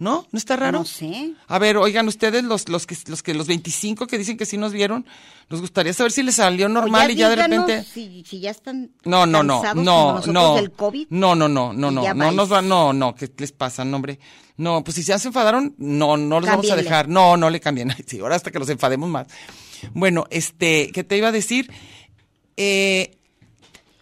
¿No? 0.00 0.26
¿No 0.32 0.38
está 0.38 0.56
raro? 0.56 0.78
No 0.78 0.84
sé. 0.86 1.34
A 1.46 1.58
ver, 1.58 1.76
oigan, 1.76 2.08
ustedes, 2.08 2.42
los, 2.42 2.70
los 2.70 2.86
que, 2.86 2.96
los 3.06 3.22
que, 3.22 3.34
los 3.34 3.46
25 3.46 4.06
que 4.06 4.16
dicen 4.16 4.38
que 4.38 4.46
sí 4.46 4.56
nos 4.56 4.72
vieron, 4.72 5.04
nos 5.50 5.60
gustaría 5.60 5.92
saber 5.92 6.10
si 6.10 6.22
les 6.22 6.36
salió 6.36 6.70
normal 6.70 7.10
y 7.10 7.16
ya 7.16 7.28
de 7.28 7.36
repente. 7.36 7.84
Si, 7.84 8.24
si 8.26 8.40
ya 8.40 8.50
están 8.50 8.92
No, 9.04 9.26
no, 9.26 9.42
no, 9.42 9.62
no, 9.74 10.22
no. 10.26 10.54
del 10.56 10.72
COVID. 10.72 11.08
No, 11.10 11.34
no, 11.34 11.50
no, 11.50 11.74
no, 11.74 11.90
no, 11.90 12.14
no 12.14 12.32
nos 12.32 12.50
va, 12.50 12.62
no, 12.62 12.94
no, 12.94 13.14
¿qué 13.14 13.30
les 13.36 13.52
pasa, 13.52 13.84
no, 13.84 13.96
hombre? 13.96 14.18
No, 14.56 14.82
pues 14.82 14.94
si 14.94 15.02
ya 15.02 15.18
se 15.18 15.28
enfadaron, 15.28 15.74
no, 15.76 16.16
no 16.16 16.40
los 16.40 16.48
vamos 16.48 16.70
a 16.70 16.76
dejar. 16.76 17.06
No, 17.06 17.36
no 17.36 17.50
le 17.50 17.60
cambien. 17.60 17.94
Sí, 18.06 18.20
ahora 18.20 18.36
hasta 18.36 18.50
que 18.50 18.58
los 18.58 18.70
enfademos 18.70 19.10
más. 19.10 19.26
Bueno, 19.92 20.24
este, 20.30 20.90
¿qué 20.92 21.04
te 21.04 21.18
iba 21.18 21.28
a 21.28 21.32
decir? 21.32 21.70
Eh, 22.56 23.18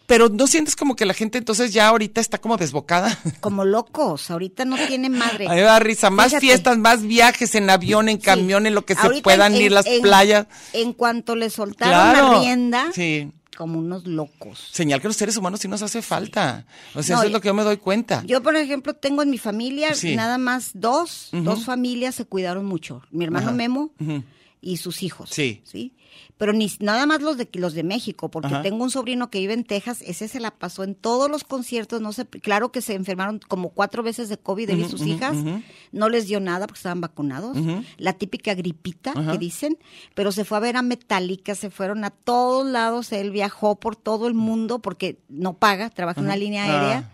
pero 0.08 0.28
¿no 0.30 0.46
sientes 0.48 0.74
como 0.74 0.96
que 0.96 1.06
la 1.06 1.14
gente 1.14 1.38
entonces 1.38 1.72
ya 1.72 1.86
ahorita 1.88 2.20
está 2.20 2.38
como 2.38 2.56
desbocada? 2.56 3.16
Como 3.40 3.64
locos, 3.64 4.30
ahorita 4.30 4.64
no 4.64 4.76
tiene 4.88 5.10
madre. 5.10 5.46
A 5.46 5.50
mí 5.50 5.56
me 5.56 5.62
da 5.62 5.78
risa, 5.78 6.10
más 6.10 6.28
Fíjate. 6.28 6.46
fiestas, 6.46 6.78
más 6.78 7.02
viajes 7.02 7.54
en 7.54 7.68
avión, 7.70 8.08
en 8.08 8.16
Sí. 8.16 8.22
camión, 8.24 8.66
en 8.66 8.74
lo 8.74 8.84
que 8.86 8.94
se 8.96 9.20
puedan 9.22 9.54
en- 9.54 9.62
ir, 9.62 9.72
las 9.72 9.86
en- 9.86 10.00
playas. 10.02 10.46
En 10.72 10.94
cuanto 10.94 11.36
le 11.36 11.50
soltaron 11.50 11.92
Claro. 12.12 12.32
la 12.32 12.40
rienda, 12.40 12.86
Sí. 12.94 13.30
como 13.56 13.78
unos 13.80 14.06
locos. 14.06 14.68
Señal 14.72 15.00
que 15.02 15.08
los 15.08 15.16
seres 15.16 15.36
humanos 15.36 15.60
sí 15.60 15.68
nos 15.68 15.82
hace 15.82 16.00
falta. 16.00 16.64
O 16.94 17.02
sea, 17.02 17.16
No, 17.16 17.22
eso 17.22 17.26
es 17.26 17.32
lo 17.32 17.40
que 17.42 17.48
yo 17.48 17.54
me 17.54 17.62
doy 17.64 17.76
cuenta. 17.76 18.22
Yo, 18.24 18.42
por 18.42 18.56
ejemplo, 18.56 18.94
tengo 18.94 19.22
en 19.22 19.28
mi 19.30 19.36
familia 19.38 19.94
Sí. 19.94 20.16
nada 20.16 20.38
más 20.38 20.70
dos, 20.72 21.28
dos 21.32 21.64
familias 21.66 22.14
se 22.14 22.24
cuidaron 22.24 22.64
mucho. 22.64 23.02
Mi 23.10 23.24
hermano. 23.24 23.52
Memo. 23.52 23.90
Y 24.60 24.78
sus 24.78 25.02
hijos. 25.02 25.30
Sí. 25.30 25.60
¿sí? 25.64 25.92
Pero 26.36 26.52
ni 26.52 26.70
nada 26.80 27.06
más 27.06 27.20
los 27.20 27.36
de 27.36 27.48
los 27.54 27.74
de 27.74 27.82
México, 27.84 28.30
porque 28.30 28.48
Ajá. 28.48 28.62
tengo 28.62 28.82
un 28.84 28.90
sobrino 28.90 29.30
que 29.30 29.38
vive 29.40 29.52
en 29.54 29.64
Texas, 29.64 30.02
ese 30.06 30.26
se 30.28 30.40
la 30.40 30.50
pasó 30.52 30.82
en 30.84 30.94
todos 30.94 31.30
los 31.30 31.44
conciertos, 31.44 32.00
no 32.00 32.12
sé, 32.12 32.26
claro 32.26 32.70
que 32.72 32.80
se 32.80 32.94
enfermaron 32.94 33.40
como 33.46 33.70
cuatro 33.70 34.02
veces 34.02 34.28
de 34.28 34.38
COVID 34.38 34.70
él 34.70 34.80
y 34.80 34.88
sus 34.88 35.02
hijas, 35.06 35.36
no 35.92 36.08
les 36.08 36.26
dio 36.26 36.40
nada 36.40 36.66
porque 36.66 36.78
estaban 36.78 37.00
vacunados, 37.00 37.56
la 37.98 38.12
típica 38.14 38.54
gripita 38.54 39.12
que 39.14 39.38
dicen, 39.38 39.78
pero 40.14 40.32
se 40.32 40.44
fue 40.44 40.56
a 40.58 40.60
ver 40.60 40.76
a 40.76 40.82
Metallica, 40.82 41.54
se 41.54 41.70
fueron 41.70 42.04
a 42.04 42.10
todos 42.10 42.66
lados, 42.66 43.12
él 43.12 43.30
viajó 43.30 43.76
por 43.78 43.96
todo 43.96 44.26
el 44.28 44.34
mundo 44.34 44.78
porque 44.80 45.18
no 45.28 45.54
paga, 45.54 45.90
trabaja 45.90 46.20
en 46.20 46.26
una 46.26 46.36
línea 46.36 46.64
Ah. 46.64 46.80
aérea. 46.80 47.12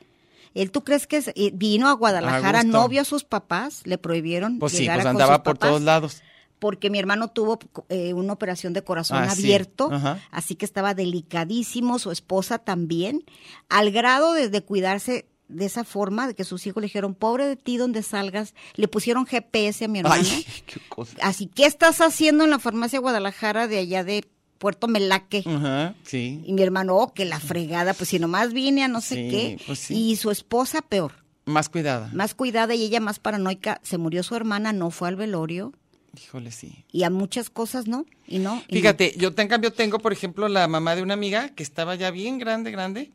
Él, 0.54 0.70
¿tú 0.70 0.84
crees 0.84 1.06
que 1.08 1.16
es- 1.16 1.32
y 1.34 1.50
vino 1.50 1.88
a 1.88 1.92
Guadalajara, 1.94 2.60
A 2.60 2.62
gusto. 2.62 2.78
no 2.78 2.88
vio 2.88 3.00
a 3.00 3.04
sus 3.04 3.24
papás, 3.24 3.82
le 3.86 3.98
prohibieron 3.98 4.60
Pues 4.60 4.72
sí, 4.72 4.78
llegar 4.82 4.98
pues 4.98 5.06
a 5.06 5.08
con 5.12 5.20
andaba 5.20 5.36
sus 5.36 5.42
por 5.44 5.58
todos 5.58 5.82
lados. 5.82 6.22
Porque 6.64 6.88
mi 6.88 6.98
hermano 6.98 7.28
tuvo 7.28 7.58
eh, 7.90 8.14
una 8.14 8.32
operación 8.32 8.72
de 8.72 8.82
corazón 8.82 9.18
Ah, 9.18 9.32
abierto, 9.32 9.90
así 10.30 10.54
que 10.54 10.64
estaba 10.64 10.94
delicadísimo, 10.94 11.98
su 11.98 12.10
esposa 12.10 12.56
también, 12.58 13.22
al 13.68 13.90
grado 13.90 14.32
de, 14.32 14.48
de 14.48 14.62
cuidarse 14.62 15.26
de 15.48 15.66
esa 15.66 15.84
forma, 15.84 16.26
de 16.26 16.34
que 16.34 16.42
sus 16.44 16.66
hijos 16.66 16.80
le 16.80 16.86
dijeron, 16.86 17.14
pobre 17.14 17.46
de 17.46 17.56
ti 17.56 17.76
donde 17.76 18.02
salgas, 18.02 18.54
le 18.76 18.88
pusieron 18.88 19.26
GPS 19.26 19.84
a 19.84 19.88
mi 19.88 19.98
hermano. 19.98 20.24
Ay, 20.26 20.46
qué 20.66 20.80
cosa. 20.88 21.18
Así, 21.20 21.48
¿qué 21.48 21.66
estás 21.66 22.00
haciendo 22.00 22.44
en 22.44 22.50
la 22.50 22.58
farmacia 22.58 22.98
Guadalajara 22.98 23.68
de 23.68 23.76
allá 23.76 24.04
de 24.04 24.24
Puerto 24.56 24.88
Melaque? 24.88 25.44
Ajá, 25.46 25.94
sí. 26.02 26.40
Y 26.46 26.54
mi 26.54 26.62
hermano, 26.62 26.96
oh, 26.96 27.12
que 27.12 27.26
la 27.26 27.40
fregada, 27.40 27.92
pues 27.92 28.08
si 28.08 28.18
nomás 28.18 28.54
vine 28.54 28.84
a 28.84 28.88
no 28.88 29.02
sé 29.02 29.16
Sí, 29.16 29.28
qué. 29.30 29.60
pues 29.66 29.80
sí. 29.80 29.94
Y 30.12 30.16
su 30.16 30.30
esposa 30.30 30.80
peor, 30.80 31.12
Más 31.44 31.68
cuidada. 31.68 32.08
más 32.14 32.34
cuidada 32.34 32.74
y 32.74 32.82
ella 32.82 33.00
más 33.00 33.18
paranoica, 33.18 33.80
se 33.82 33.98
murió 33.98 34.22
su 34.22 34.34
hermana, 34.34 34.72
no 34.72 34.90
fue 34.90 35.08
al 35.08 35.16
velorio. 35.16 35.74
Híjole, 36.22 36.50
sí. 36.50 36.84
Y 36.92 37.02
a 37.02 37.10
muchas 37.10 37.50
cosas 37.50 37.86
no, 37.86 38.06
y 38.26 38.38
no. 38.38 38.56
y 38.68 38.74
no. 38.74 38.80
Fíjate, 38.80 39.14
yo 39.16 39.32
en 39.36 39.48
cambio 39.48 39.72
tengo, 39.72 39.98
por 39.98 40.12
ejemplo, 40.12 40.48
la 40.48 40.68
mamá 40.68 40.94
de 40.96 41.02
una 41.02 41.14
amiga 41.14 41.50
que 41.50 41.62
estaba 41.62 41.94
ya 41.94 42.10
bien 42.10 42.38
grande, 42.38 42.70
grande, 42.70 43.12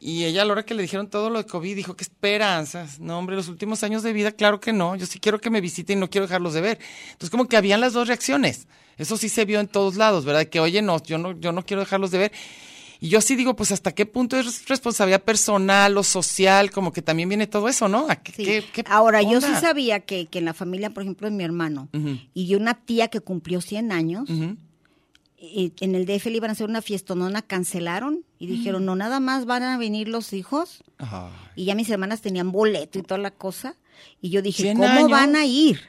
Y 0.00 0.24
ella 0.24 0.42
a 0.42 0.44
la 0.44 0.52
hora 0.52 0.64
que 0.64 0.74
le 0.74 0.82
dijeron 0.82 1.08
todo 1.08 1.30
lo 1.30 1.38
de 1.38 1.46
COVID 1.46 1.76
dijo, 1.76 1.94
qué 1.94 2.02
esperanzas. 2.02 2.98
No, 2.98 3.18
hombre, 3.18 3.36
los 3.36 3.48
últimos 3.48 3.84
años 3.84 4.02
de 4.02 4.12
vida, 4.12 4.32
claro 4.32 4.60
que 4.60 4.72
no. 4.72 4.96
Yo 4.96 5.06
sí 5.06 5.20
quiero 5.20 5.40
que 5.40 5.50
me 5.50 5.60
visiten 5.60 5.98
y 5.98 6.00
no 6.00 6.10
quiero 6.10 6.26
dejarlos 6.26 6.54
de 6.54 6.60
ver. 6.60 6.78
Entonces 7.12 7.30
como 7.30 7.46
que 7.46 7.56
habían 7.56 7.80
las 7.80 7.92
dos 7.92 8.08
reacciones. 8.08 8.66
Eso 8.98 9.16
sí 9.16 9.28
se 9.28 9.44
vio 9.44 9.60
en 9.60 9.68
todos 9.68 9.96
lados, 9.96 10.24
¿verdad? 10.24 10.46
Que 10.46 10.60
oye, 10.60 10.82
no, 10.82 11.02
yo 11.02 11.18
no, 11.18 11.32
yo 11.38 11.52
no 11.52 11.64
quiero 11.64 11.80
dejarlos 11.80 12.10
de 12.10 12.18
ver. 12.18 12.32
Y 13.02 13.08
yo 13.08 13.20
sí 13.20 13.34
digo, 13.34 13.56
pues 13.56 13.72
hasta 13.72 13.92
qué 13.92 14.06
punto 14.06 14.38
es 14.38 14.68
responsabilidad 14.68 15.22
personal 15.22 15.98
o 15.98 16.04
social, 16.04 16.70
como 16.70 16.92
que 16.92 17.02
también 17.02 17.28
viene 17.28 17.46
todo 17.48 17.68
eso, 17.68 17.88
¿no? 17.88 18.06
¿A 18.08 18.16
qué- 18.16 18.32
Sí. 18.32 18.44
qué- 18.44 18.64
qué 18.72 18.84
Ahora, 18.88 19.20
yo 19.22 19.40
sí 19.40 19.52
sabía 19.60 20.00
que, 20.00 20.26
que 20.26 20.38
en 20.38 20.44
la 20.44 20.54
familia, 20.54 20.90
por 20.90 21.02
ejemplo, 21.02 21.28
de 21.28 21.36
mi 21.36 21.42
hermano 21.42 21.88
Ujú. 21.92 22.18
y 22.32 22.46
de 22.48 22.56
una 22.56 22.74
tía 22.74 23.08
que 23.08 23.18
cumplió 23.20 23.60
100 23.60 23.90
años, 23.90 24.28
y 25.36 25.72
en 25.80 25.94
el 25.96 26.06
DF 26.06 26.26
le 26.30 26.36
iban 26.36 26.50
a 26.50 26.52
hacer 26.52 26.68
una 26.68 26.82
fiestonona, 26.82 27.42
cancelaron 27.42 28.24
y 28.38 28.46
dijeron, 28.46 28.84
no, 28.84 28.94
nada 28.94 29.18
más 29.18 29.44
van 29.46 29.64
a 29.64 29.76
venir 29.76 30.06
los 30.06 30.32
hijos. 30.32 30.84
Y 31.56 31.64
ya 31.64 31.74
mis 31.74 31.90
hermanas 31.90 32.20
tenían 32.20 32.52
boleto 32.52 33.00
y 33.00 33.02
toda 33.02 33.18
la 33.18 33.32
cosa. 33.32 33.74
Y 34.20 34.30
yo 34.30 34.40
dije, 34.42 34.62
100 34.62 34.76
¿cómo 34.76 34.88
años. 34.88 35.10
van 35.10 35.34
a 35.34 35.44
ir? 35.44 35.80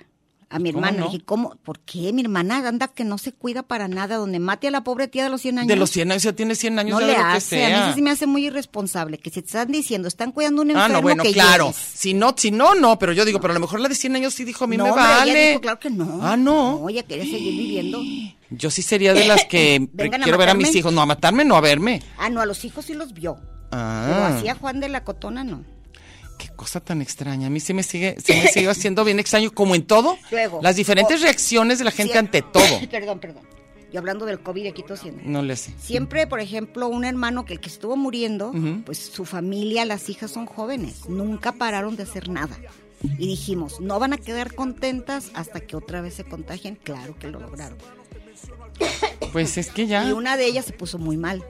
A 0.55 0.59
mi 0.59 0.71
¿Cómo 0.71 0.85
hermana, 0.85 0.99
no? 0.99 1.05
le 1.07 1.11
dije, 1.13 1.25
¿cómo? 1.25 1.55
¿Por 1.63 1.79
qué? 1.79 2.13
Mi 2.13 2.21
hermana 2.21 2.67
anda 2.67 2.87
que 2.87 3.03
no 3.03 3.17
se 3.17 3.31
cuida 3.31 3.63
para 3.63 3.87
nada, 3.87 4.17
donde 4.17 4.37
mate 4.37 4.67
a 4.67 4.71
la 4.71 4.83
pobre 4.83 5.07
tía 5.07 5.23
de 5.23 5.29
los 5.31 5.41
100 5.41 5.57
años. 5.59 5.67
De 5.67 5.75
los 5.75 5.89
100 5.89 6.11
años, 6.11 6.21
ya 6.23 6.33
tiene 6.33 6.53
100 6.53 6.77
años, 6.77 6.91
no 6.91 6.99
le 6.99 7.07
de 7.13 7.13
lo 7.13 7.17
que 7.17 7.25
hace, 7.25 7.65
a 7.65 7.69
mí 7.69 7.75
sea. 7.75 7.93
sí 7.95 8.01
me 8.03 8.11
hace 8.11 8.27
muy 8.27 8.45
irresponsable, 8.45 9.17
que 9.17 9.31
si 9.31 9.41
te 9.41 9.47
están 9.47 9.71
diciendo, 9.71 10.07
están 10.07 10.31
cuidando 10.31 10.61
un 10.61 10.69
enfermo 10.69 10.85
Ah, 10.85 10.89
no, 10.89 11.01
bueno, 11.01 11.23
que 11.23 11.33
claro. 11.33 11.65
llegues. 11.71 11.77
Si 11.95 12.13
no, 12.13 12.35
si 12.37 12.51
no, 12.51 12.75
no, 12.75 12.99
pero 12.99 13.13
yo 13.13 13.25
digo, 13.25 13.39
pero 13.41 13.51
a 13.51 13.55
lo 13.55 13.59
mejor 13.61 13.79
la 13.79 13.89
de 13.89 13.95
100 13.95 14.15
años 14.17 14.33
sí 14.35 14.43
dijo, 14.43 14.65
a 14.65 14.67
mí 14.67 14.77
no, 14.77 14.83
me 14.83 14.89
hombre, 14.91 15.05
vale. 15.07 15.31
ella 15.31 15.49
dijo, 15.49 15.61
claro 15.61 15.79
que 15.79 15.89
no. 15.89 16.19
Ah, 16.21 16.37
no. 16.37 16.79
No, 16.81 16.89
ella 16.89 17.01
quiere 17.03 17.23
seguir 17.25 17.53
viviendo. 17.57 17.99
Yo 18.51 18.69
sí 18.69 18.83
sería 18.83 19.15
de 19.15 19.25
las 19.25 19.45
que 19.45 19.89
a 20.13 20.17
quiero 20.19 20.37
ver 20.37 20.49
a 20.49 20.53
mis 20.53 20.75
hijos. 20.75 20.93
No, 20.93 21.01
a 21.01 21.07
matarme, 21.07 21.43
no 21.45 21.55
a 21.55 21.61
verme. 21.61 22.03
Ah, 22.19 22.29
no, 22.29 22.41
a 22.41 22.45
los 22.45 22.63
hijos 22.63 22.85
sí 22.85 22.93
los 22.93 23.13
vio. 23.13 23.35
Pero 23.71 23.81
Ah, 23.81 24.37
así 24.37 24.47
a 24.49 24.53
Juan 24.55 24.79
de 24.79 24.87
la 24.89 25.03
Cotona 25.03 25.43
no. 25.43 25.63
Qué 26.37 26.49
cosa 26.49 26.79
tan 26.79 27.01
extraña. 27.01 27.47
A 27.47 27.49
mí 27.49 27.59
sí 27.59 27.73
me 27.73 27.83
sigue, 27.83 28.17
sí 28.23 28.33
me 28.33 28.47
sigue 28.47 28.69
haciendo 28.69 29.03
bien 29.03 29.19
extraño, 29.19 29.51
como 29.51 29.75
en 29.75 29.85
todo. 29.85 30.17
Luego, 30.31 30.59
las 30.61 30.75
diferentes 30.75 31.21
reacciones 31.21 31.79
de 31.79 31.85
la 31.85 31.91
gente 31.91 32.17
ante 32.17 32.41
todo. 32.41 32.79
perdón, 32.91 33.19
perdón. 33.19 33.43
Y 33.91 33.97
hablando 33.97 34.25
del 34.25 34.39
COVID, 34.39 34.67
aquí 34.67 34.81
tosiendo. 34.81 35.21
No 35.23 35.43
le 35.43 35.55
sé. 35.55 35.71
Siempre, 35.79 36.25
por 36.25 36.39
ejemplo, 36.39 36.87
un 36.87 37.05
hermano 37.05 37.45
que 37.45 37.53
el 37.53 37.59
que 37.59 37.69
estuvo 37.69 37.95
muriendo, 37.95 38.51
pues 38.85 38.97
su 38.97 39.23
familia, 39.23 39.85
las 39.85 40.09
hijas 40.09 40.31
son 40.31 40.47
jóvenes, 40.47 41.07
nunca 41.07 41.51
pararon 41.51 41.95
de 41.95 42.01
hacer 42.01 42.27
nada. 42.27 42.57
Y 43.03 43.27
dijimos, 43.27 43.79
no 43.81 43.99
van 43.99 44.13
a 44.13 44.17
quedar 44.17 44.55
contentas 44.55 45.29
hasta 45.35 45.59
que 45.59 45.75
otra 45.75 46.01
vez 46.01 46.15
se 46.15 46.23
contagien. 46.23 46.75
Claro 46.75 47.15
que 47.19 47.27
lo 47.27 47.39
lograron. 47.39 47.77
Pues 49.31 49.57
es 49.57 49.69
que 49.69 49.85
ya. 49.85 50.05
Y 50.05 50.11
una 50.11 50.37
de 50.37 50.45
ellas 50.45 50.65
se 50.65 50.73
puso 50.73 50.97
muy 50.97 51.17
mal. 51.17 51.43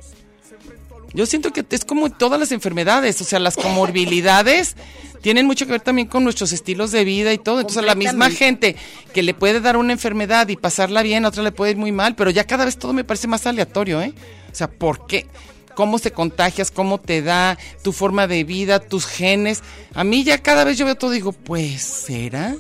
Yo 1.14 1.26
siento 1.26 1.54
que 1.54 1.66
es 1.70 1.86
como 1.86 2.10
todas 2.10 2.40
las 2.40 2.52
enfermedades, 2.52 3.22
o 3.22 3.24
sea, 3.24 3.40
las 3.40 3.56
comorbilidades 3.56 4.76
tienen 5.22 5.46
mucho 5.46 5.66
que 5.66 5.72
ver 5.72 5.82
también 5.82 6.08
con 6.08 6.24
nuestros 6.26 6.52
estilos 6.52 6.92
de 6.92 7.06
vida 7.06 7.32
y 7.32 7.38
todo. 7.38 7.62
Entonces, 7.62 7.86
la 7.86 7.96
misma 7.96 8.30
gente 8.30 8.76
que 9.14 9.24
le 9.24 9.34
puede 9.34 9.62
dar 9.62 9.78
una 9.78 9.94
enfermedad 9.94 10.50
y 10.50 10.58
pasarla 10.58 11.02
bien, 11.02 11.24
a 11.24 11.30
otra 11.30 11.44
le 11.44 11.54
puede 11.54 11.72
ir 11.72 11.78
muy 11.78 11.94
mal, 11.94 12.16
pero 12.16 12.30
ya 12.30 12.44
cada 12.44 12.66
vez 12.66 12.78
todo 12.78 12.92
me 12.92 13.06
parece 13.06 13.28
más 13.28 13.48
aleatorio, 13.48 14.02
¿eh? 14.02 14.14
O 14.52 14.56
sea, 14.56 14.70
¿por 14.70 15.08
qué? 15.08 15.28
¿Cómo 15.76 15.98
se 15.98 16.12
contagias? 16.12 16.72
¿Cómo 16.72 17.00
te 17.00 17.22
da? 17.22 17.58
¿Tu 17.84 17.94
forma 17.94 18.28
de 18.28 18.44
vida? 18.44 18.80
¿Tus 18.80 19.06
genes? 19.06 19.64
A 19.94 20.04
mí 20.04 20.24
ya 20.26 20.40
cada 20.40 20.66
vez 20.66 20.78
yo 20.78 20.86
veo 20.86 20.96
todo 20.96 21.14
y 21.14 21.18
digo, 21.18 21.32
pues, 21.32 21.82
¿será? 21.82 22.56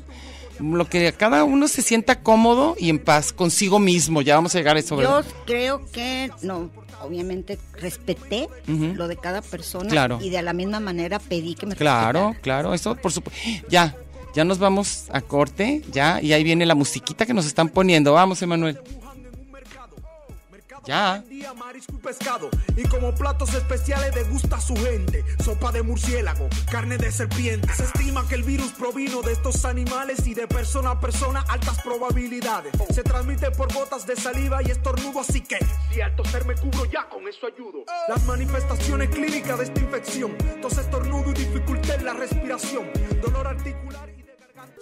Lo 0.59 0.87
que 0.87 1.11
cada 1.13 1.43
uno 1.43 1.67
se 1.67 1.81
sienta 1.81 2.21
cómodo 2.21 2.75
y 2.79 2.89
en 2.89 2.99
paz 2.99 3.33
consigo 3.33 3.79
mismo. 3.79 4.21
Ya 4.21 4.35
vamos 4.35 4.53
a 4.55 4.59
llegar 4.59 4.75
a 4.75 4.79
eso, 4.79 4.95
¿verdad? 4.95 5.23
Yo 5.25 5.33
creo 5.45 5.85
que, 5.91 6.29
no, 6.41 6.69
obviamente 7.01 7.57
respeté 7.73 8.47
lo 8.67 9.07
de 9.07 9.17
cada 9.17 9.41
persona 9.41 9.89
Claro. 9.89 10.19
y 10.21 10.29
de 10.29 10.41
la 10.41 10.53
misma 10.53 10.79
manera 10.79 11.19
pedí 11.19 11.55
que 11.55 11.65
me 11.65 11.75
Claro, 11.75 12.35
claro, 12.41 12.73
eso 12.73 12.95
por 12.95 13.11
supuesto. 13.11 13.39
Ya, 13.69 13.95
ya 14.35 14.43
nos 14.45 14.59
vamos 14.59 15.05
a 15.11 15.21
corte, 15.21 15.81
ya, 15.91 16.21
y 16.21 16.33
ahí 16.33 16.43
viene 16.43 16.65
la 16.65 16.75
musiquita 16.75 17.25
que 17.25 17.33
nos 17.33 17.45
están 17.45 17.69
poniendo. 17.69 18.13
Vamos, 18.13 18.41
Emanuel. 18.41 18.79
Ya. 20.85 21.23
Día 21.29 21.53
marisco 21.53 21.93
y 21.95 21.99
pescado 21.99 22.49
y 22.75 22.83
como 22.83 23.15
platos 23.15 23.53
especiales 23.53 24.13
degusta 24.13 24.59
su 24.59 24.75
gente 24.75 25.23
sopa 25.41 25.71
de 25.71 25.81
murciélago, 25.81 26.49
carne 26.69 26.97
de 26.97 27.09
serpiente. 27.11 27.73
Se 27.73 27.83
estima 27.83 28.27
que 28.27 28.35
el 28.35 28.43
virus 28.43 28.73
provino 28.73 29.21
de 29.21 29.31
estos 29.31 29.63
animales 29.63 30.27
y 30.27 30.33
de 30.33 30.45
persona 30.47 30.91
a 30.91 30.99
persona 30.99 31.45
altas 31.47 31.81
probabilidades. 31.81 32.73
Se 32.93 33.01
transmite 33.03 33.51
por 33.51 33.73
gotas 33.73 34.05
de 34.05 34.17
saliva 34.17 34.61
y 34.61 34.71
estornudo, 34.71 35.21
así 35.21 35.41
que 35.41 35.57
si 35.91 36.01
al 36.01 36.15
toser 36.15 36.45
me 36.45 36.55
cubro 36.55 36.85
ya 36.85 37.07
con 37.07 37.27
eso 37.27 37.47
ayudo. 37.47 37.85
Las 38.09 38.25
manifestaciones 38.25 39.09
clínicas 39.09 39.59
de 39.59 39.63
esta 39.65 39.79
infección, 39.79 40.37
tos 40.61 40.77
estornudo 40.77 41.31
y 41.31 41.33
dificultad 41.33 41.95
en 41.95 42.05
la 42.05 42.13
respiración, 42.13 42.89
dolor 43.21 43.47
articular 43.47 44.09
y 44.09 44.23
de 44.23 44.35
garganta. 44.35 44.81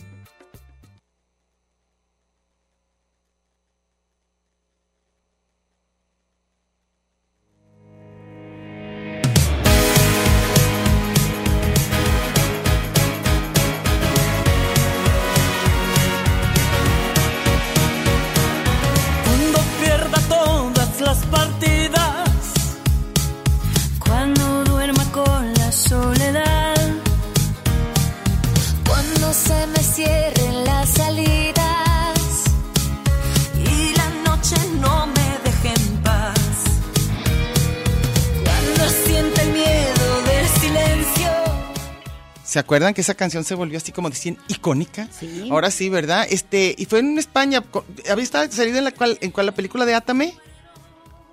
Acuerdan 42.71 42.93
que 42.93 43.01
esa 43.01 43.15
canción 43.15 43.43
se 43.43 43.53
volvió 43.53 43.77
así 43.77 43.91
como 43.91 44.09
decían 44.09 44.37
icónica? 44.47 45.09
Sí. 45.11 45.49
Ahora 45.51 45.71
sí, 45.71 45.89
¿verdad? 45.89 46.25
Este, 46.29 46.73
y 46.77 46.85
fue 46.85 46.99
en 46.99 47.19
España. 47.19 47.63
¿Había 48.09 48.25
salido 48.25 48.77
en 48.77 48.85
la 48.85 48.91
cual, 48.91 49.17
en 49.19 49.31
cuál 49.31 49.47
la 49.47 49.51
película 49.51 49.85
de 49.85 49.93
Átame? 49.93 50.35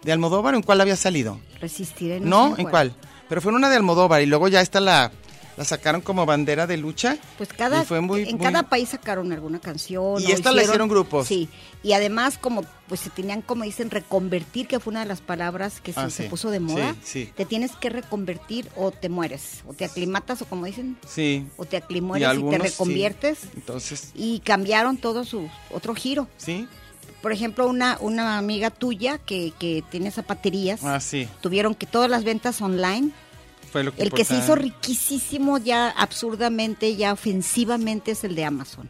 ¿De 0.03 0.11
Almodóvar 0.11 0.55
o 0.55 0.57
en 0.57 0.65
cuál 0.65 0.81
había 0.81 0.97
salido? 0.97 1.39
Resistiré. 1.61 2.19
No, 2.19 2.57
sé 2.57 2.63
¿en 2.63 2.69
cuál? 2.69 2.93
Pero 3.29 3.41
fue 3.41 3.53
en 3.53 3.57
una 3.57 3.71
de 3.71 3.77
Almodóvar 3.77 4.21
y 4.21 4.27
luego 4.27 4.49
ya 4.49 4.61
esta 4.61 4.81
la, 4.81 5.13
la 5.59 5.65
sacaron 5.65 6.01
como 6.01 6.25
bandera 6.25 6.67
de 6.67 6.77
lucha. 6.79 7.19
Pues 7.37 7.51
cada, 7.53 7.83
fue 7.85 8.01
muy, 8.01 8.23
en 8.23 8.37
muy- 8.37 8.45
cada 8.47 8.63
país 8.63 8.89
sacaron 8.91 9.33
alguna 9.33 9.59
canción. 9.59 10.23
Y 10.23 10.31
esta 10.33 10.53
la 10.53 10.63
hicieron 10.63 10.89
grupos. 10.89 11.27
Sí, 11.27 11.49
y 11.83 11.93
además 11.93 12.39
como 12.39 12.63
pues 12.87 13.01
se 13.01 13.11
tenían, 13.11 13.43
como 13.43 13.65
dicen, 13.65 13.91
reconvertir, 13.91 14.67
que 14.69 14.81
fue 14.81 14.93
una 14.93 15.01
de 15.01 15.07
las 15.07 15.21
palabras 15.21 15.81
que 15.83 15.93
se, 15.93 16.01
Ah, 16.01 16.09
se 16.09 16.23
sí. 16.23 16.29
puso 16.31 16.51
de 16.51 16.61
moda. 16.61 16.95
Sí, 17.03 17.25
sí. 17.27 17.33
Te 17.37 17.45
tienes 17.45 17.73
que 17.77 17.91
reconvertir 17.91 18.71
o 18.77 18.93
te 18.93 19.11
mueres, 19.11 19.63
o 19.67 19.75
te 19.75 19.85
aclimatas, 19.85 20.41
o 20.41 20.47
como 20.47 20.65
dicen, 20.65 20.97
Sí. 21.07 21.47
o 21.59 21.67
te 21.67 21.77
Y 21.77 21.81
aclimueres 21.81 22.39
y, 22.39 22.43
te 22.49 22.59
reconviertes. 22.59 23.39
Entonces, 23.55 24.13
Y 24.15 24.39
cambiaron 24.41 24.97
todo 24.97 25.25
su 25.25 25.51
otro 25.71 25.95
giro. 25.95 26.29
sí. 26.39 26.67
por 27.21 27.33
ejemplo, 27.33 27.67
una, 27.67 27.99
una 28.01 28.39
amiga 28.39 28.71
tuya 28.71 29.19
que, 29.19 29.53
que 29.59 29.83
tiene 29.91 30.13
zapaterías, 30.13 30.85
Ah, 30.85 31.01
sí, 31.01 31.29
tuvieron 31.41 31.75
que 31.75 31.85
todas 31.85 32.09
las 32.09 32.23
ventas 32.23 32.63
online, 32.63 33.11
fue 33.71 33.85
lo 33.85 33.95
que 33.95 34.03
el 34.03 34.11
que 34.13 34.25
se 34.25 34.37
hizo 34.37 34.55
riquísimo 34.55 35.59
ya 35.59 35.91
absurdamente, 35.91 36.97
ya 36.97 37.13
ofensivamente 37.13 38.13
es 38.13 38.25
el 38.25 38.35
de 38.35 38.45
Amazon. 38.45 38.89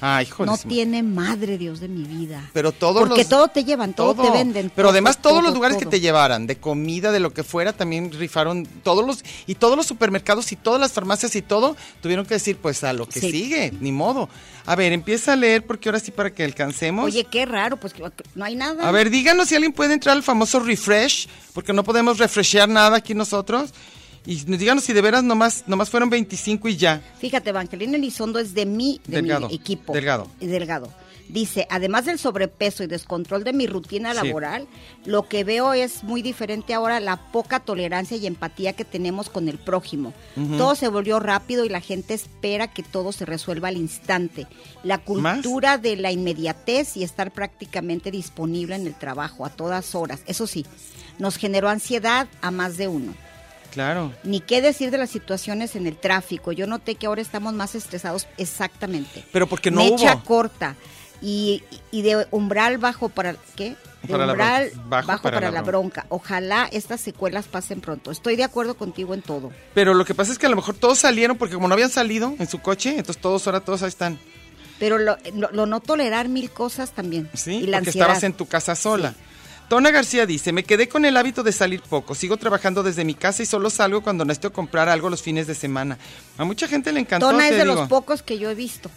De 0.00 0.26
no 0.46 0.56
tiene 0.56 1.02
madre, 1.02 1.58
Dios 1.58 1.78
de 1.80 1.88
mi 1.88 2.04
vida. 2.04 2.48
Pero 2.54 2.72
todos 2.72 3.02
Porque 3.06 3.18
los- 3.20 3.28
todo 3.28 3.48
te 3.48 3.64
llevan, 3.64 3.92
todo, 3.92 4.14
te 4.22 4.30
venden. 4.30 4.72
Pero 4.74 4.86
todo, 4.88 4.92
además 4.92 5.20
todos 5.20 5.42
los 5.42 5.48
todo, 5.48 5.54
lugares 5.56 5.76
que 5.76 5.84
te 5.84 6.00
llevaran, 6.00 6.46
de 6.46 6.56
comida, 6.56 7.12
de 7.12 7.20
lo 7.20 7.34
que 7.34 7.44
fuera, 7.44 7.74
también 7.74 8.10
rifaron 8.10 8.64
todos 8.82 9.04
los 9.06 9.22
y 9.46 9.56
todos 9.56 9.76
los 9.76 9.84
supermercados 9.86 10.52
y 10.52 10.56
todas 10.56 10.80
las 10.80 10.92
farmacias 10.92 11.36
y 11.36 11.42
todo 11.42 11.76
tuvieron 12.00 12.24
que 12.24 12.32
decir 12.32 12.56
pues 12.56 12.82
a 12.82 12.94
lo 12.94 13.06
que 13.06 13.20
Sí. 13.20 13.30
sigue, 13.30 13.74
ni 13.78 13.92
modo. 13.92 14.30
A 14.64 14.74
ver, 14.74 14.94
empieza 14.94 15.34
a 15.34 15.36
leer 15.36 15.66
porque 15.66 15.90
ahora 15.90 16.00
sí 16.00 16.10
para 16.12 16.32
que 16.32 16.44
alcancemos. 16.44 17.04
Oye, 17.04 17.24
qué 17.24 17.44
raro, 17.44 17.76
pues 17.78 17.92
que 17.92 18.02
no 18.34 18.44
hay 18.46 18.56
nada. 18.56 18.88
a 18.88 18.90
ver, 18.92 19.10
díganos 19.10 19.48
si 19.50 19.54
alguien 19.54 19.74
puede 19.74 19.92
entrar 19.92 20.16
al 20.16 20.22
famoso 20.22 20.60
refresh, 20.60 21.28
porque 21.52 21.74
no 21.74 21.84
podemos 21.84 22.16
refreshear 22.16 22.70
nada 22.70 22.96
aquí 22.96 23.12
nosotros. 23.12 23.74
Y 24.26 24.36
díganos 24.44 24.84
si 24.84 24.92
de 24.92 25.00
veras 25.00 25.24
nomás, 25.24 25.64
nomás 25.66 25.88
fueron 25.90 26.10
25 26.10 26.68
y 26.68 26.76
ya. 26.76 27.00
Fíjate, 27.18 27.50
Evangelina 27.50 27.96
Elizondo 27.96 28.38
es 28.38 28.54
de 28.54 28.66
mi, 28.66 29.00
de 29.06 29.16
Delgado, 29.16 29.48
mi 29.48 29.54
equipo. 29.54 29.92
delgado. 29.92 30.28
Delgado. 30.40 30.92
Dice, 31.28 31.64
además 31.70 32.06
del 32.06 32.18
sobrepeso 32.18 32.82
y 32.82 32.88
descontrol 32.88 33.44
de 33.44 33.52
mi 33.52 33.68
rutina 33.68 34.10
Sí. 34.12 34.16
laboral, 34.26 34.66
lo 35.04 35.28
que 35.28 35.44
veo 35.44 35.72
es 35.72 36.02
muy 36.02 36.22
diferente 36.22 36.74
ahora 36.74 36.98
la 36.98 37.30
poca 37.30 37.60
tolerancia 37.60 38.16
y 38.16 38.26
empatía 38.26 38.72
que 38.72 38.84
tenemos 38.84 39.30
con 39.30 39.48
el 39.48 39.56
prójimo. 39.58 40.12
Todo 40.58 40.74
se 40.74 40.88
volvió 40.88 41.20
rápido 41.20 41.64
y 41.64 41.68
la 41.68 41.80
gente 41.80 42.14
espera 42.14 42.66
que 42.66 42.82
todo 42.82 43.12
se 43.12 43.26
resuelva 43.26 43.68
al 43.68 43.76
instante. 43.76 44.48
La 44.82 44.98
cultura 44.98 45.78
de 45.78 45.94
la 45.96 46.10
inmediatez 46.10 46.96
y 46.96 47.04
estar 47.04 47.30
prácticamente 47.30 48.10
disponible 48.10 48.74
en 48.74 48.88
el 48.88 48.96
trabajo 48.96 49.46
a 49.46 49.50
todas 49.50 49.94
horas. 49.94 50.22
Eso 50.26 50.48
sí, 50.48 50.66
nos 51.20 51.36
generó 51.36 51.68
ansiedad 51.68 52.26
a 52.42 52.50
más 52.50 52.76
de 52.76 52.88
uno. 52.88 53.14
Claro. 53.70 54.12
Ni 54.24 54.40
qué 54.40 54.60
decir 54.62 54.90
de 54.90 54.98
las 54.98 55.10
situaciones 55.10 55.76
en 55.76 55.86
el 55.86 55.96
tráfico. 55.96 56.52
Yo 56.52 56.66
noté 56.66 56.94
que 56.96 57.06
ahora 57.06 57.22
estamos 57.22 57.54
más 57.54 57.74
estresados 57.74 58.26
exactamente. 58.36 59.24
Pero 59.32 59.46
porque 59.46 59.70
no 59.70 59.82
Mecha 59.84 60.14
hubo. 60.14 60.24
corta 60.24 60.76
y, 61.22 61.62
y 61.90 62.02
de 62.02 62.26
umbral 62.30 62.78
bajo 62.78 63.08
para 63.08 63.36
¿qué? 63.56 63.76
De 64.02 64.08
Para 64.08 64.26
umbral 64.26 64.70
bajo, 64.88 65.22
para, 65.22 65.50
la 65.50 65.62
bronca. 65.62 66.06
Ojalá 66.08 66.68
estas 66.72 67.00
secuelas 67.00 67.46
pasen 67.48 67.80
pronto. 67.80 68.10
Estoy 68.10 68.36
de 68.36 68.44
acuerdo 68.44 68.74
contigo 68.76 69.12
en 69.14 69.20
todo. 69.22 69.52
Pero 69.74 69.92
lo 69.94 70.04
que 70.04 70.14
pasa 70.14 70.32
es 70.32 70.38
que 70.38 70.46
a 70.46 70.48
lo 70.48 70.56
mejor 70.56 70.74
todos 70.74 70.98
salieron 70.98 71.36
porque 71.36 71.54
como 71.54 71.68
no 71.68 71.74
habían 71.74 71.90
salido 71.90 72.34
en 72.38 72.48
su 72.48 72.60
coche, 72.60 72.90
entonces 72.96 73.20
todos 73.20 73.46
ahora 73.46 73.60
todos 73.60 73.82
ahí 73.82 73.88
están. 73.88 74.18
Pero 74.78 74.96
lo, 74.96 75.18
lo- 75.34 75.50
lo 75.52 75.66
no 75.66 75.80
tolerar 75.80 76.28
mil 76.28 76.50
cosas 76.50 76.92
también. 76.92 77.28
Sí, 77.34 77.50
y 77.56 77.66
la 77.66 77.76
porque 77.78 77.90
ansiedad. 77.90 78.06
estabas 78.08 78.22
en 78.24 78.32
tu 78.32 78.46
casa 78.46 78.74
sola. 78.74 79.14
Tona 79.70 79.92
García 79.92 80.26
dice, 80.26 80.52
me 80.52 80.64
quedé 80.64 80.88
con 80.88 81.04
el 81.04 81.16
hábito 81.16 81.44
de 81.44 81.52
salir 81.52 81.80
poco, 81.80 82.16
sigo 82.16 82.36
trabajando 82.36 82.82
desde 82.82 83.04
mi 83.04 83.14
casa 83.14 83.44
y 83.44 83.46
solo 83.46 83.70
salgo 83.70 84.02
cuando 84.02 84.24
necesito 84.24 84.52
comprar 84.52 84.88
algo 84.88 85.08
los 85.08 85.22
fines 85.22 85.46
de 85.46 85.54
semana. 85.54 85.96
A 86.38 86.44
mucha 86.44 86.66
gente 86.66 86.90
le 86.90 86.98
encantó, 86.98 87.30
Tona 87.30 87.48
es 87.48 87.54
de 87.54 87.62
digo. 87.62 87.76
los 87.76 87.88
pocos 87.88 88.20
que 88.20 88.36
yo 88.36 88.50
he 88.50 88.56
visto. 88.56 88.90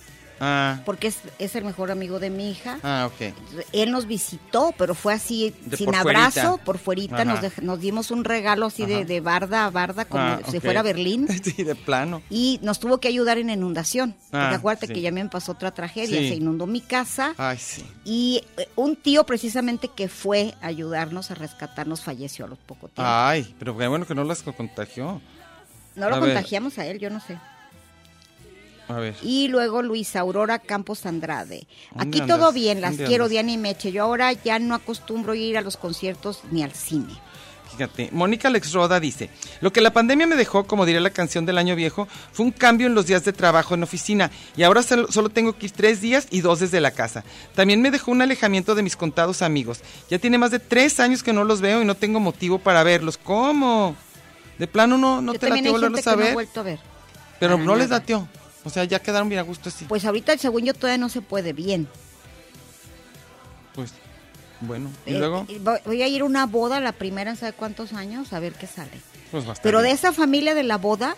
Ah, 0.46 0.82
Porque 0.86 1.08
es, 1.08 1.20
es 1.40 1.56
el 1.56 1.64
mejor 1.64 1.90
amigo 1.90 2.20
de 2.20 2.30
mi 2.30 2.52
hija. 2.52 2.78
ah, 2.84 3.10
ok. 3.10 3.34
Él 3.72 3.92
nos 3.92 4.08
visitó, 4.08 4.74
pero 4.78 4.94
fue 4.94 5.14
así, 5.14 5.54
De 5.66 5.78
sin 5.78 5.86
por 5.86 5.96
abrazo, 5.96 6.42
fuerita. 6.42 6.64
por 6.66 6.78
fuerita. 6.80 7.24
Nos, 7.26 7.40
dej- 7.40 7.62
nos 7.62 7.80
dimos 7.80 8.12
un 8.12 8.26
regalo 8.26 8.66
así 8.66 8.86
de, 8.86 9.22
barda 9.22 9.66
a 9.66 9.70
barda, 9.70 10.04
como 10.06 10.24
Ah, 10.24 10.40
si 10.52 10.60
fuera 10.60 10.82
Berlín. 10.82 11.28
sí, 11.44 11.64
de 11.64 11.76
plano. 11.76 12.22
Y 12.30 12.60
nos 12.62 12.80
tuvo 12.82 13.00
que 13.00 13.08
ayudar 13.08 13.38
en 13.38 13.50
inundación. 13.50 14.16
Ah, 14.34 14.42
porque 14.42 14.56
acuérdate 14.56 14.88
sí. 14.88 14.94
que 14.94 15.02
ya 15.02 15.12
me 15.14 15.24
pasó 15.30 15.54
otra 15.54 15.72
tragedia. 15.72 16.20
Sí. 16.20 16.28
Se 16.30 16.36
inundó 16.36 16.68
mi 16.68 16.82
casa 16.82 17.34
Ay, 17.38 17.58
sí. 17.58 17.86
y 18.04 18.44
eh, 18.58 18.68
un 18.76 18.98
tío 18.98 19.26
precisamente 19.26 19.88
que 19.88 20.10
fue 20.10 20.54
a 20.62 20.68
ayudarnos 20.68 21.32
a 21.32 21.36
rescatarnos 21.36 22.02
falleció 22.02 22.44
a 22.46 22.48
los 22.50 22.60
pocos 22.60 22.92
tiempos. 22.92 23.06
Ay, 23.08 23.56
pero 23.60 23.74
bueno 23.74 24.06
que 24.06 24.14
no 24.16 24.24
las 24.26 24.42
contagió. 24.44 25.22
no 25.96 26.10
lo 26.10 26.16
a 26.16 26.20
ver. 26.20 26.34
contagiamos 26.34 26.78
a 26.80 26.86
él, 26.86 27.00
yo 27.00 27.10
no 27.10 27.20
sé. 27.22 27.38
A 28.88 28.94
ver. 28.96 29.16
Y 29.22 29.48
luego 29.48 29.82
Luisa 29.82 30.20
Aurora 30.20 30.60
Campos 30.60 31.06
Andrade. 31.06 31.68
¿Dónde 31.96 32.20
Aquí 32.20 32.28
todo 32.28 32.52
bien, 32.52 32.82
las 32.82 32.92
¿Dónde 32.92 33.06
quiero, 33.06 33.24
andas? 33.26 33.32
Diana 33.32 33.52
y 33.52 33.58
Meche. 33.58 33.92
Yo 33.92 34.04
ahora 34.04 34.34
ya 34.34 34.60
no 34.60 34.76
acostumbro 34.76 35.34
ir 35.36 35.58
a 35.58 35.62
los 35.62 35.78
conciertos 35.78 36.42
ni 36.52 36.64
al 36.64 36.74
cine. 36.74 37.14
Fíjate, 37.72 38.10
Mónica 38.12 38.50
Alex 38.50 38.72
Roda 38.74 39.00
dice, 39.00 39.32
lo 39.60 39.74
que 39.74 39.82
la 39.82 39.92
pandemia 39.92 40.28
me 40.28 40.36
dejó, 40.36 40.66
como 40.68 40.86
diría 40.86 41.02
la 41.02 41.10
canción 41.10 41.48
del 41.48 41.58
año 41.58 41.76
viejo, 41.76 42.08
fue 42.32 42.46
un 42.46 42.52
cambio 42.52 42.86
en 42.86 42.94
los 42.94 43.08
días 43.08 43.26
de 43.26 43.34
trabajo 43.34 43.74
en 43.74 43.82
oficina 43.82 44.30
y 44.56 44.62
ahora 44.62 44.84
solo, 44.84 45.30
tengo 45.30 45.58
que 45.58 45.66
ir 45.66 45.72
tres 45.72 46.00
días 46.00 46.28
y 46.30 46.42
dos 46.42 46.60
desde 46.60 46.80
la 46.82 46.92
casa. 46.92 47.24
También 47.56 47.82
me 47.82 47.90
dejó 47.90 48.12
un 48.12 48.22
alejamiento 48.22 48.76
de 48.76 48.84
mis 48.84 48.96
contados 48.96 49.42
amigos. 49.42 49.80
Ya 50.08 50.20
tiene 50.20 50.38
más 50.38 50.52
de 50.52 50.60
tres 50.60 51.00
años 51.00 51.24
que 51.24 51.34
no 51.34 51.46
los 51.46 51.62
veo 51.62 51.82
y 51.82 51.86
no 51.86 51.96
tengo 51.96 52.20
motivo 52.20 52.60
para 52.60 52.84
verlos. 52.84 53.18
¿Cómo? 53.18 53.96
De 54.60 54.68
plano 54.68 55.00
no, 55.00 55.20
no 55.22 55.34
Yo 55.34 55.40
te 55.40 55.48
gente 55.52 55.72
volverlos 55.72 56.06
a 56.06 56.16
no 56.16 56.22
he 56.22 56.26
ver, 56.26 56.34
vuelto 56.36 56.60
a 56.60 56.64
ver. 56.64 56.80
pero 57.40 57.56
Para 57.56 57.66
no 57.66 57.76
les 57.76 57.90
nada. 57.90 58.04
O 58.66 58.70
sea, 58.70 58.84
ya 58.86 59.00
quedaron 59.02 59.30
bien 59.30 59.40
a 59.40 59.44
gusto 59.44 59.70
así. 59.70 59.86
Pues 59.86 60.06
ahorita, 60.06 60.38
según 60.38 60.64
yo, 60.64 60.74
todavía 60.74 60.98
no 60.98 61.10
se 61.10 61.22
puede 61.22 61.54
bien. 61.54 61.88
Pues, 63.76 63.94
bueno, 64.62 64.90
y 65.06 65.14
Eh, 65.16 65.20
luego, 65.20 65.46
voy- 65.86 66.02
a 66.02 66.08
ir 66.08 66.22
a 66.22 66.26
una 66.26 66.46
boda, 66.46 66.80
la 66.80 66.92
primera 66.94 67.36
sabe 67.36 67.54
cuántos 67.54 67.94
años, 67.94 68.32
a 68.34 68.40
ver 68.40 68.54
qué 68.54 68.68
sale. 68.68 68.92
pues 69.32 69.46
basta. 69.48 69.64
Pero 69.64 69.82
de 69.82 69.90
esa 69.92 70.14
familia 70.14 70.54
de 70.54 70.62
la 70.62 70.78
boda, 70.78 71.16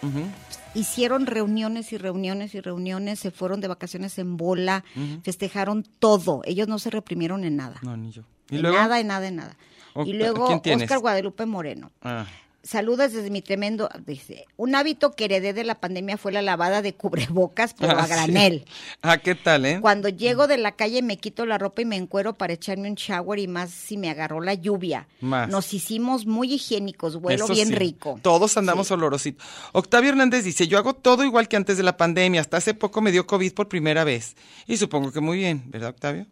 hicieron 0.73 1.25
reuniones 1.25 1.91
y 1.91 1.97
reuniones 1.97 2.55
y 2.55 2.61
reuniones, 2.61 3.19
se 3.19 3.29
fueron 3.29 3.59
de 3.59 3.67
vacaciones 3.67 4.17
en 4.19 4.37
bola, 4.37 4.85
festejaron 5.21 5.83
todo. 5.99 6.41
Ellos 6.45 6.69
no 6.69 6.79
se 6.79 6.89
reprimieron 6.89 7.43
en 7.43 7.57
nada. 7.57 7.77
No, 7.81 7.97
ni 7.97 8.11
yo. 8.11 8.21
¿Y 8.49 8.55
En 8.55 8.61
luego? 8.61 8.77
nada, 8.77 8.99
en 9.01 9.07
nada, 9.07 9.27
en 9.27 9.35
nada. 9.35 9.57
O- 9.93 10.05
y 10.05 10.13
luego. 10.13 10.45
Oscar 10.47 10.99
Guadalupe 10.99 11.45
Moreno. 11.45 11.91
Ah, 12.01 12.25
Saludos 12.67 13.13
desde 13.13 13.29
mi 13.29 13.43
tremendo, 13.43 13.89
dice, 14.07 14.47
un 14.57 14.73
hábito 14.73 15.11
que 15.11 15.25
heredé 15.25 15.53
de 15.53 15.63
la 15.63 15.75
pandemia 15.75 16.17
fue 16.17 16.31
la 16.31 16.41
lavada 16.41 16.81
de 16.81 16.95
cubrebocas, 16.95 17.75
pero 17.75 17.91
Ah, 17.95 18.01
a 18.01 18.05
sí. 18.07 18.11
granel. 18.11 18.65
Ah, 19.03 19.19
¿qué 19.19 19.35
tal, 19.35 19.67
eh? 19.67 19.77
Cuando 19.81 20.09
llego 20.09 20.47
de 20.47 20.57
la 20.57 20.71
calle 20.71 21.03
me 21.03 21.17
quito 21.17 21.45
la 21.45 21.59
ropa 21.59 21.83
y 21.83 21.85
me 21.85 21.95
encuero 21.95 22.33
para 22.33 22.53
echarme 22.53 22.89
un 22.89 22.95
shower 22.95 23.37
y 23.37 23.47
más 23.47 23.69
si 23.69 23.97
me 23.97 24.09
agarró 24.09 24.41
la 24.41 24.55
lluvia. 24.55 25.07
Más. 25.21 25.47
Nos 25.47 25.75
hicimos 25.75 26.25
muy 26.25 26.53
higiénicos, 26.55 27.17
vuelo 27.21 27.45
Eso 27.45 27.53
bien 27.53 27.67
sí, 27.67 27.75
rico. 27.75 28.19
Todos 28.23 28.57
andamos 28.57 28.89
olorositos. 28.89 29.45
Octavio 29.71 30.09
Hernández 30.09 30.43
dice, 30.43 30.67
yo 30.67 30.79
hago 30.79 30.95
todo 30.95 31.23
igual 31.23 31.47
que 31.47 31.57
antes 31.57 31.77
de 31.77 31.83
la 31.83 31.97
pandemia. 31.97 32.41
Hasta 32.41 32.57
hace 32.57 32.73
poco 32.73 32.99
me 32.99 33.11
dio 33.11 33.27
COVID 33.27 33.53
por 33.53 33.67
primera 33.69 34.03
vez. 34.03 34.35
Y 34.65 34.77
supongo 34.77 35.11
que 35.11 35.19
muy 35.21 35.37
bien, 35.37 35.63
¿verdad, 35.67 35.91
Octavio? 35.91 36.25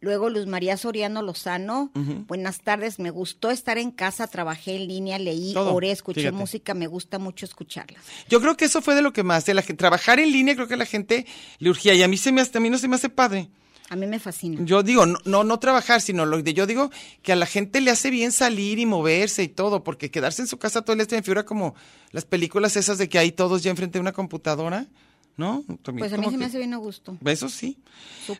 Luego 0.00 0.28
Luz 0.28 0.46
María 0.46 0.76
Soriano 0.76 1.22
Lozano, 1.22 1.90
buenas 2.28 2.60
tardes, 2.60 2.98
me 2.98 3.10
gustó 3.10 3.50
estar 3.50 3.78
en 3.78 3.90
casa, 3.90 4.26
trabajé 4.26 4.76
en 4.76 4.88
línea, 4.88 5.18
leí, 5.18 5.54
Todo, 5.54 5.74
oré, 5.74 5.90
escuché 5.90 6.20
fíjate. 6.20 6.36
música, 6.36 6.74
me 6.74 6.86
gusta 6.86 7.18
mucho 7.18 7.46
escucharlas. 7.46 8.02
Yo 8.28 8.40
creo 8.40 8.56
que 8.56 8.66
eso 8.66 8.82
fue 8.82 8.94
de 8.94 9.02
lo 9.02 9.12
que 9.12 9.22
más, 9.22 9.46
de 9.46 9.54
la, 9.54 9.62
trabajar 9.62 10.20
en 10.20 10.32
línea 10.32 10.54
creo 10.54 10.68
que 10.68 10.74
a 10.74 10.78
la 10.78 10.84
gente 10.84 11.26
le 11.58 11.70
urgía 11.70 11.94
y 11.94 12.02
a 12.02 12.08
mí 12.08 12.18
se 12.18 12.30
me 12.30 12.42
hace, 12.42 12.58
a 12.58 12.60
mí 12.60 12.68
no 12.68 12.78
se 12.78 12.88
me 12.88 12.96
hace 12.96 13.08
padre. 13.08 13.48
A 13.88 13.94
mí 13.94 14.06
me 14.06 14.18
fascina. 14.18 14.60
Yo 14.64 14.82
digo, 14.82 15.06
no, 15.06 15.18
no, 15.24 15.44
no 15.44 15.58
trabajar, 15.60 16.00
sino 16.00 16.26
lo 16.26 16.42
de 16.42 16.54
yo 16.54 16.66
digo 16.66 16.90
que 17.22 17.32
a 17.32 17.36
la 17.36 17.46
gente 17.46 17.80
le 17.80 17.92
hace 17.92 18.10
bien 18.10 18.32
salir 18.32 18.78
y 18.80 18.86
moverse 18.86 19.44
y 19.44 19.48
todo, 19.48 19.84
porque 19.84 20.10
quedarse 20.10 20.42
en 20.42 20.48
su 20.48 20.58
casa 20.58 20.82
todo 20.82 20.92
el 20.94 21.06
día 21.06 21.18
me 21.18 21.22
figura 21.22 21.44
como 21.44 21.74
las 22.10 22.24
películas 22.24 22.76
esas 22.76 22.98
de 22.98 23.08
que 23.08 23.18
hay 23.18 23.30
todos 23.30 23.62
ya 23.62 23.70
enfrente 23.70 23.98
de 23.98 24.00
una 24.00 24.12
computadora, 24.12 24.88
¿no? 25.36 25.64
También 25.82 26.08
Pues 26.08 26.12
a 26.12 26.16
mí 26.16 26.24
se 26.26 26.30
me 26.32 26.38
que- 26.38 26.44
hace 26.46 26.58
bien 26.58 26.72
a 26.72 26.78
gusto. 26.78 27.18
Eso 27.24 27.48
sí. 27.48 27.78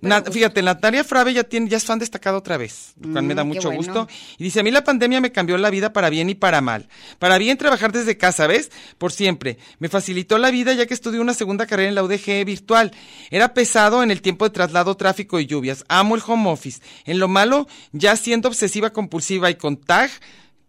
Na- 0.01 0.21
gusto. 0.21 0.33
fíjate, 0.33 0.63
Natalia 0.63 1.05
Frave 1.05 1.35
ya 1.35 1.45
tiene, 1.45 1.69
ya 1.69 1.77
es 1.77 1.85
fan 1.85 1.99
destacado 1.99 2.39
otra 2.39 2.57
vez, 2.57 2.95
lo 3.01 3.13
cual 3.13 3.25
me 3.25 3.35
da 3.35 3.45
Mm, 3.45 3.49
mucho 3.49 3.69
bueno. 3.69 3.77
gusto. 3.77 4.09
Y 4.39 4.45
dice, 4.45 4.61
a 4.61 4.63
mí 4.63 4.71
la 4.71 4.83
pandemia 4.83 5.21
me 5.21 5.31
cambió 5.31 5.59
la 5.59 5.69
vida 5.71 5.93
para 5.93 6.09
bien 6.11 6.31
y 6.31 6.35
para 6.35 6.61
mal. 6.61 6.89
Para 7.19 7.37
bien 7.39 7.59
trabajar 7.59 7.93
desde 7.93 8.17
casa, 8.17 8.47
¿ves? 8.47 8.71
Por 8.99 9.13
siempre. 9.13 9.59
Me 9.79 9.89
facilitó 9.89 10.39
la 10.39 10.51
vida 10.51 10.73
ya 10.73 10.87
que 10.87 10.95
estudié 10.95 11.21
una 11.21 11.35
segunda 11.35 11.67
carrera 11.67 11.89
en 11.91 11.95
la 11.95 12.03
UDG 12.03 12.45
virtual. 12.45 12.91
Era 13.31 13.53
pesado 13.55 14.03
en 14.03 14.11
el 14.11 14.23
tiempo 14.23 14.45
de 14.47 14.51
traslado, 14.51 14.97
tráfico 14.97 15.39
y 15.39 15.47
lluvias. 15.47 15.85
Amo 15.89 16.17
el 16.17 16.23
home 16.27 16.49
office. 16.51 16.81
En 17.05 17.19
lo 17.19 17.29
malo, 17.29 17.67
ya 17.93 18.17
siendo 18.17 18.49
obsesiva 18.49 18.91
compulsiva 18.93 19.51
y 19.51 19.57
con 19.57 19.77
tag, 19.77 20.11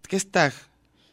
¿qué 0.08 0.18
es 0.18 0.30
tag? 0.30 0.54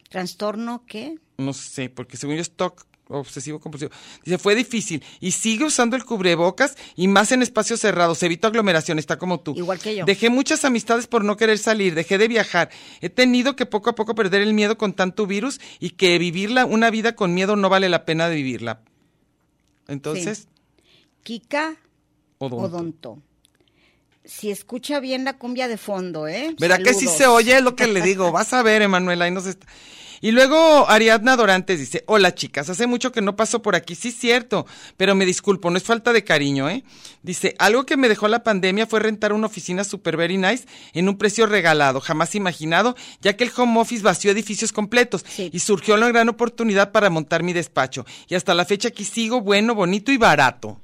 ¿Trastorno 0.09 0.83
qué? 0.87 1.15
No 1.37 1.53
sé, 1.53 1.89
porque 1.89 2.17
según 2.17 2.35
yo 2.35 2.41
es 2.41 2.51
TOC, 2.51 2.85
obsesivo 3.09 3.59
compulsivo. 3.59 3.91
Dice, 4.23 4.37
fue 4.37 4.55
difícil. 4.55 5.03
Y 5.19 5.31
sigue 5.31 5.65
usando 5.65 5.95
el 5.95 6.05
cubrebocas 6.05 6.75
y 6.95 7.07
más 7.07 7.31
en 7.31 7.41
espacios 7.41 7.79
cerrados. 7.79 8.21
Evito 8.23 8.47
aglomeración, 8.47 8.99
está 8.99 9.17
como 9.17 9.39
tú. 9.39 9.53
Igual 9.55 9.79
que 9.79 9.95
yo. 9.95 10.05
Dejé 10.05 10.29
muchas 10.29 10.65
amistades 10.65 11.07
por 11.07 11.23
no 11.23 11.37
querer 11.37 11.57
salir, 11.57 11.95
dejé 11.95 12.17
de 12.17 12.27
viajar. 12.27 12.69
He 13.01 13.09
tenido 13.09 13.55
que 13.55 13.65
poco 13.65 13.89
a 13.89 13.95
poco 13.95 14.15
perder 14.15 14.41
el 14.41 14.53
miedo 14.53 14.77
con 14.77 14.93
tanto 14.93 15.27
virus 15.27 15.59
y 15.79 15.91
que 15.91 16.17
vivirla, 16.17 16.65
una 16.65 16.89
vida 16.89 17.15
con 17.15 17.33
miedo 17.33 17.55
no 17.55 17.69
vale 17.69 17.89
la 17.89 18.05
pena 18.05 18.29
de 18.29 18.35
vivirla. 18.35 18.81
Entonces, 19.87 20.47
Kika 21.23 21.75
odonto. 22.37 22.65
Odonto. 22.65 23.19
Si 24.23 24.49
escucha 24.49 24.99
bien 24.99 25.23
la 25.23 25.37
cumbia 25.37 25.67
de 25.67 25.77
fondo, 25.77 26.27
¿eh? 26.27 26.55
¿Verdad 26.59 26.81
que 26.81 26.95
sí 26.95 27.07
se 27.07 27.27
oye? 27.27 27.61
Lo 27.61 27.75
que 27.75 27.87
le 27.87 28.01
digo. 28.03 28.31
Vas 28.31 28.53
a 28.53 28.63
ver, 28.63 28.81
Emanuela. 28.81 29.25
Ahí 29.25 29.31
nos 29.31 29.45
está. 29.45 29.67
Y 30.21 30.31
luego 30.31 30.89
Ariadna 30.89 31.35
Dorantes 31.35 31.79
dice, 31.79 32.03
hola 32.07 32.33
chicas, 32.35 32.69
hace 32.69 32.87
mucho 32.87 33.11
que 33.11 33.21
no 33.21 33.35
paso 33.35 33.61
por 33.61 33.75
aquí, 33.75 33.95
sí 33.95 34.11
cierto, 34.11 34.65
pero 34.97 35.15
me 35.15 35.25
disculpo, 35.25 35.69
no 35.69 35.77
es 35.77 35.83
falta 35.83 36.13
de 36.13 36.23
cariño, 36.23 36.69
¿eh? 36.69 36.83
Dice, 37.23 37.55
algo 37.59 37.85
que 37.85 37.97
me 37.97 38.07
dejó 38.07 38.27
la 38.27 38.43
pandemia 38.43 38.87
fue 38.87 38.99
rentar 38.99 39.33
una 39.33 39.47
oficina 39.47 39.83
super 39.83 40.15
very 40.17 40.37
nice 40.37 40.65
en 40.93 41.09
un 41.09 41.17
precio 41.17 41.45
regalado, 41.47 41.99
jamás 41.99 42.35
imaginado, 42.35 42.95
ya 43.21 43.35
que 43.35 43.43
el 43.43 43.51
home 43.55 43.79
office 43.79 44.03
vació 44.03 44.31
edificios 44.31 44.71
completos 44.71 45.25
Sí. 45.27 45.49
y 45.51 45.59
surgió 45.59 45.95
una 45.95 46.07
gran 46.09 46.29
oportunidad 46.29 46.91
para 46.91 47.09
montar 47.09 47.43
mi 47.43 47.53
despacho. 47.53 48.05
Y 48.27 48.35
hasta 48.35 48.53
la 48.53 48.65
fecha 48.65 48.89
aquí 48.89 49.03
sigo 49.03 49.41
bueno, 49.41 49.75
bonito 49.75 50.11
y 50.11 50.17
barato. 50.17 50.79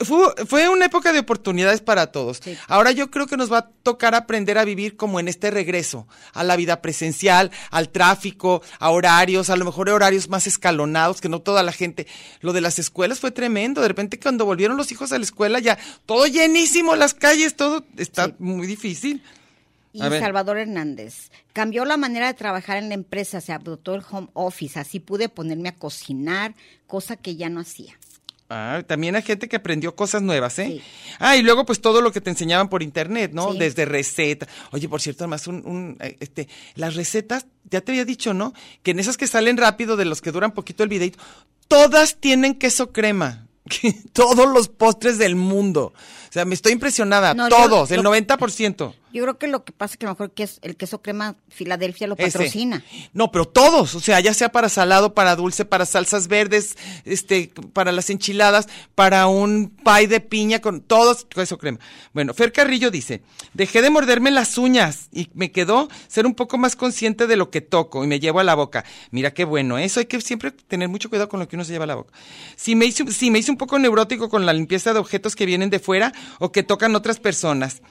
Fue, 0.00 0.34
fue 0.46 0.68
una 0.68 0.86
época 0.86 1.12
de 1.12 1.20
oportunidades 1.20 1.80
para 1.80 2.08
todos. 2.12 2.40
Sí. 2.42 2.56
Ahora 2.68 2.90
yo 2.92 3.10
creo 3.10 3.26
que 3.26 3.36
nos 3.36 3.52
va 3.52 3.58
a 3.58 3.68
tocar 3.82 4.14
aprender 4.14 4.58
a 4.58 4.64
vivir 4.64 4.96
como 4.96 5.20
en 5.20 5.28
este 5.28 5.50
regreso 5.50 6.06
a 6.32 6.44
la 6.44 6.56
vida 6.56 6.82
presencial, 6.82 7.50
al 7.70 7.88
tráfico, 7.90 8.62
a 8.78 8.90
horarios, 8.90 9.50
a 9.50 9.56
lo 9.56 9.64
mejor 9.64 9.88
horarios 9.90 10.28
más 10.28 10.46
escalonados, 10.46 11.20
que 11.20 11.28
no 11.28 11.40
toda 11.40 11.62
la 11.62 11.72
gente. 11.72 12.06
Lo 12.40 12.52
de 12.52 12.60
las 12.60 12.78
escuelas 12.78 13.20
fue 13.20 13.30
tremendo. 13.30 13.80
De 13.80 13.88
repente 13.88 14.18
cuando 14.18 14.44
volvieron 14.44 14.76
los 14.76 14.90
hijos 14.92 15.12
a 15.12 15.18
la 15.18 15.24
escuela 15.24 15.58
ya 15.60 15.78
todo 16.06 16.26
llenísimo, 16.26 16.96
las 16.96 17.14
calles, 17.14 17.56
todo 17.56 17.84
está 17.96 18.26
Sí. 18.26 18.34
muy 18.38 18.66
difícil. 18.66 19.22
Y 19.92 20.02
A 20.02 20.10
ver. 20.10 20.20
Salvador 20.20 20.58
Hernández. 20.58 21.30
Cambió 21.54 21.86
la 21.86 21.96
manera 21.96 22.26
de 22.26 22.34
trabajar 22.34 22.76
en 22.76 22.88
la 22.90 22.94
empresa, 22.94 23.40
se 23.40 23.52
adoptó 23.52 23.94
el 23.94 24.02
home 24.10 24.28
office, 24.34 24.78
así 24.78 25.00
pude 25.00 25.30
ponerme 25.30 25.70
a 25.70 25.74
cocinar, 25.74 26.54
cosa 26.86 27.16
que 27.16 27.36
ya 27.36 27.48
no 27.48 27.60
hacía. 27.60 27.98
Ah, 28.48 28.82
también 28.86 29.16
hay 29.16 29.22
gente 29.22 29.48
que 29.48 29.56
aprendió 29.56 29.96
cosas 29.96 30.22
nuevas, 30.22 30.58
¿eh? 30.60 30.66
Sí. 30.66 30.82
Ah, 31.18 31.36
y 31.36 31.42
luego 31.42 31.66
pues 31.66 31.80
todo 31.80 32.00
lo 32.00 32.12
que 32.12 32.20
te 32.20 32.30
enseñaban 32.30 32.68
por 32.68 32.82
internet, 32.82 33.32
¿no? 33.34 33.52
Sí. 33.52 33.58
Desde 33.58 33.84
recetas. 33.84 34.48
Oye, 34.70 34.88
por 34.88 35.00
cierto, 35.00 35.24
además, 35.24 35.46
un, 35.48 35.66
un, 35.66 35.96
eh, 36.00 36.16
este, 36.20 36.48
las 36.76 36.94
recetas, 36.94 37.46
ya 37.68 37.80
te 37.80 37.92
había 37.92 38.04
dicho, 38.04 38.34
¿no? 38.34 38.52
Que 38.82 38.92
en 38.92 39.00
esas 39.00 39.16
que 39.16 39.26
salen 39.26 39.56
rápido, 39.56 39.96
de 39.96 40.04
los 40.04 40.20
que 40.20 40.30
duran 40.30 40.52
poquito 40.52 40.84
el 40.84 40.88
videito, 40.88 41.18
todas 41.66 42.18
tienen 42.20 42.54
queso 42.54 42.92
crema. 42.92 43.46
Todos 44.12 44.48
los 44.48 44.68
postres 44.68 45.18
del 45.18 45.34
mundo. 45.34 45.92
O 46.36 46.38
sea, 46.38 46.44
me 46.44 46.54
estoy 46.54 46.72
impresionada. 46.72 47.32
No, 47.32 47.48
yo- 47.48 47.56
Todos, 47.56 47.90
el 47.92 48.02
lo- 48.02 48.10
90%. 48.10 48.92
Yo 49.10 49.22
creo 49.22 49.38
que 49.38 49.46
lo 49.46 49.64
que 49.64 49.72
pasa 49.72 49.94
es 49.94 49.96
que 49.98 50.04
a 50.04 50.08
lo 50.10 50.14
mejor 50.14 50.32
que 50.32 50.42
es 50.42 50.58
el 50.60 50.76
queso 50.76 51.00
crema 51.00 51.36
Filadelfia 51.48 52.06
lo 52.06 52.16
Ese. 52.18 52.32
patrocina. 52.38 52.84
No, 53.14 53.32
pero 53.32 53.46
todos, 53.46 53.94
o 53.94 54.00
sea, 54.00 54.20
ya 54.20 54.34
sea 54.34 54.50
para 54.52 54.68
salado, 54.68 55.14
para 55.14 55.36
dulce, 55.36 55.64
para 55.64 55.86
salsas 55.86 56.28
verdes, 56.28 56.76
este, 57.06 57.50
para 57.72 57.92
las 57.92 58.10
enchiladas, 58.10 58.68
para 58.94 59.26
un 59.26 59.70
pie 59.70 60.06
de 60.08 60.20
piña 60.20 60.60
con 60.60 60.82
todos 60.82 61.24
queso 61.24 61.56
crema. 61.56 61.78
Bueno, 62.12 62.34
Fer 62.34 62.52
Carrillo 62.52 62.90
dice, 62.90 63.22
dejé 63.54 63.80
de 63.80 63.88
morderme 63.88 64.30
las 64.30 64.58
uñas 64.58 65.08
y 65.12 65.30
me 65.32 65.50
quedó 65.50 65.88
ser 66.08 66.26
un 66.26 66.34
poco 66.34 66.58
más 66.58 66.76
consciente 66.76 67.26
de 67.26 67.36
lo 67.36 67.48
que 67.48 67.62
toco 67.62 68.04
y 68.04 68.08
me 68.08 68.20
llevo 68.20 68.40
a 68.40 68.44
la 68.44 68.54
boca. 68.54 68.84
Mira 69.12 69.32
qué 69.32 69.44
bueno, 69.46 69.78
eso 69.78 70.00
hay 70.00 70.06
que 70.06 70.20
siempre 70.20 70.50
tener 70.50 70.90
mucho 70.90 71.08
cuidado 71.08 71.30
con 71.30 71.40
lo 71.40 71.48
que 71.48 71.56
uno 71.56 71.64
se 71.64 71.72
lleva 71.72 71.84
a 71.84 71.86
la 71.86 71.94
boca. 71.94 72.12
Si 72.56 72.74
me 72.74 72.84
hice, 72.84 73.10
si 73.12 73.30
me 73.30 73.38
hice 73.38 73.50
un 73.50 73.56
poco 73.56 73.78
neurótico 73.78 74.28
con 74.28 74.44
la 74.44 74.52
limpieza 74.52 74.92
de 74.92 74.98
objetos 74.98 75.34
que 75.34 75.46
vienen 75.46 75.70
de 75.70 75.78
fuera 75.78 76.12
o 76.38 76.52
que 76.52 76.62
tocan 76.62 76.94
otras 76.96 77.18
personas. 77.20 77.82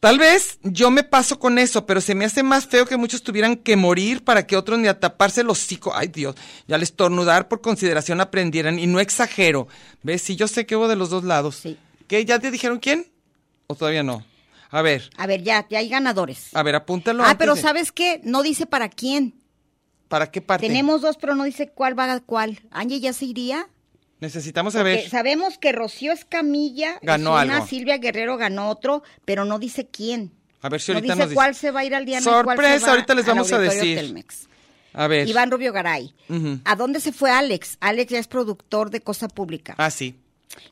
Tal 0.00 0.18
vez 0.18 0.58
yo 0.62 0.90
me 0.90 1.04
paso 1.04 1.38
con 1.38 1.58
eso, 1.58 1.86
pero 1.86 2.00
se 2.02 2.14
me 2.14 2.26
hace 2.26 2.42
más 2.42 2.66
feo 2.66 2.84
que 2.86 2.98
muchos 2.98 3.22
tuvieran 3.22 3.56
que 3.56 3.76
morir 3.76 4.22
para 4.22 4.46
que 4.46 4.56
otros 4.56 4.78
ni 4.78 4.88
a 4.88 5.00
taparse 5.00 5.40
el 5.40 5.48
hocico. 5.48 5.94
Ay, 5.94 6.08
Dios, 6.08 6.36
ya 6.68 6.76
al 6.76 6.82
estornudar 6.82 7.48
por 7.48 7.62
consideración 7.62 8.20
aprendieran. 8.20 8.78
Y 8.78 8.86
no 8.86 9.00
exagero. 9.00 9.68
¿Ves? 10.02 10.20
Sí, 10.22 10.36
yo 10.36 10.48
sé 10.48 10.66
que 10.66 10.76
hubo 10.76 10.86
de 10.86 10.96
los 10.96 11.08
dos 11.08 11.24
lados. 11.24 11.56
Sí. 11.56 11.78
¿Qué? 12.08 12.24
¿Ya 12.26 12.38
te 12.38 12.50
dijeron 12.50 12.78
quién? 12.78 13.06
¿O 13.68 13.74
todavía 13.74 14.02
no? 14.02 14.24
A 14.70 14.82
ver, 14.82 15.10
A 15.16 15.26
ver, 15.26 15.42
ya, 15.42 15.66
ya 15.70 15.78
hay 15.78 15.88
ganadores. 15.88 16.54
a 16.54 16.62
ver, 16.62 16.74
apúntalo. 16.74 17.24
Ah, 17.24 17.36
pero 17.38 17.54
de- 17.54 17.62
¿sabes 17.62 17.90
qué? 17.90 18.20
No 18.22 18.42
dice 18.42 18.66
para 18.66 18.90
quién. 18.90 19.34
¿Para 20.08 20.30
qué 20.30 20.40
parte? 20.42 20.66
Tenemos 20.66 21.00
dos, 21.00 21.16
pero 21.16 21.34
no 21.34 21.44
dice 21.44 21.68
cuál 21.70 21.98
va 21.98 22.12
a 22.12 22.20
cuál. 22.20 22.60
Angie 22.70 23.00
ya 23.00 23.12
se 23.12 23.24
iría. 23.24 23.66
Necesitamos 24.20 24.74
Porque 24.74 24.96
saber. 24.96 25.10
sabemos 25.10 25.58
que 25.58 25.72
Rocío 25.72 26.12
Escamilla 26.12 26.98
Ganó 27.02 27.38
es 27.38 27.44
una, 27.44 27.54
algo. 27.56 27.66
Silvia 27.66 27.98
Guerrero 27.98 28.36
ganó 28.36 28.70
otro, 28.70 29.02
pero 29.24 29.44
no 29.44 29.58
dice 29.58 29.86
quién. 29.86 30.32
A 30.62 30.68
ver 30.68 30.80
si 30.80 30.92
no 30.92 30.98
ahorita 30.98 31.14
dice 31.14 31.22
nos 31.22 31.28
dice. 31.30 31.34
cuál 31.34 31.54
se 31.54 31.70
va 31.70 31.80
a 31.80 31.84
ir 31.84 31.94
al 31.94 32.08
y 32.08 32.14
se 32.14 32.22
Sorpresa, 32.22 32.90
ahorita 32.90 33.14
les 33.14 33.26
vamos 33.26 33.52
a 33.52 33.58
decir. 33.58 33.98
Telmex. 33.98 34.48
A 34.94 35.06
ver. 35.06 35.28
Iván 35.28 35.50
Rubio 35.50 35.72
Garay. 35.72 36.14
¿A 36.64 36.76
dónde 36.76 37.00
se 37.00 37.12
fue 37.12 37.30
Alex? 37.30 37.76
Alex 37.80 38.10
ya 38.12 38.18
es 38.18 38.26
productor 38.26 38.90
de 38.90 39.02
Cosa 39.02 39.28
Pública. 39.28 39.74
Ah, 39.76 39.90
sí. 39.90 40.18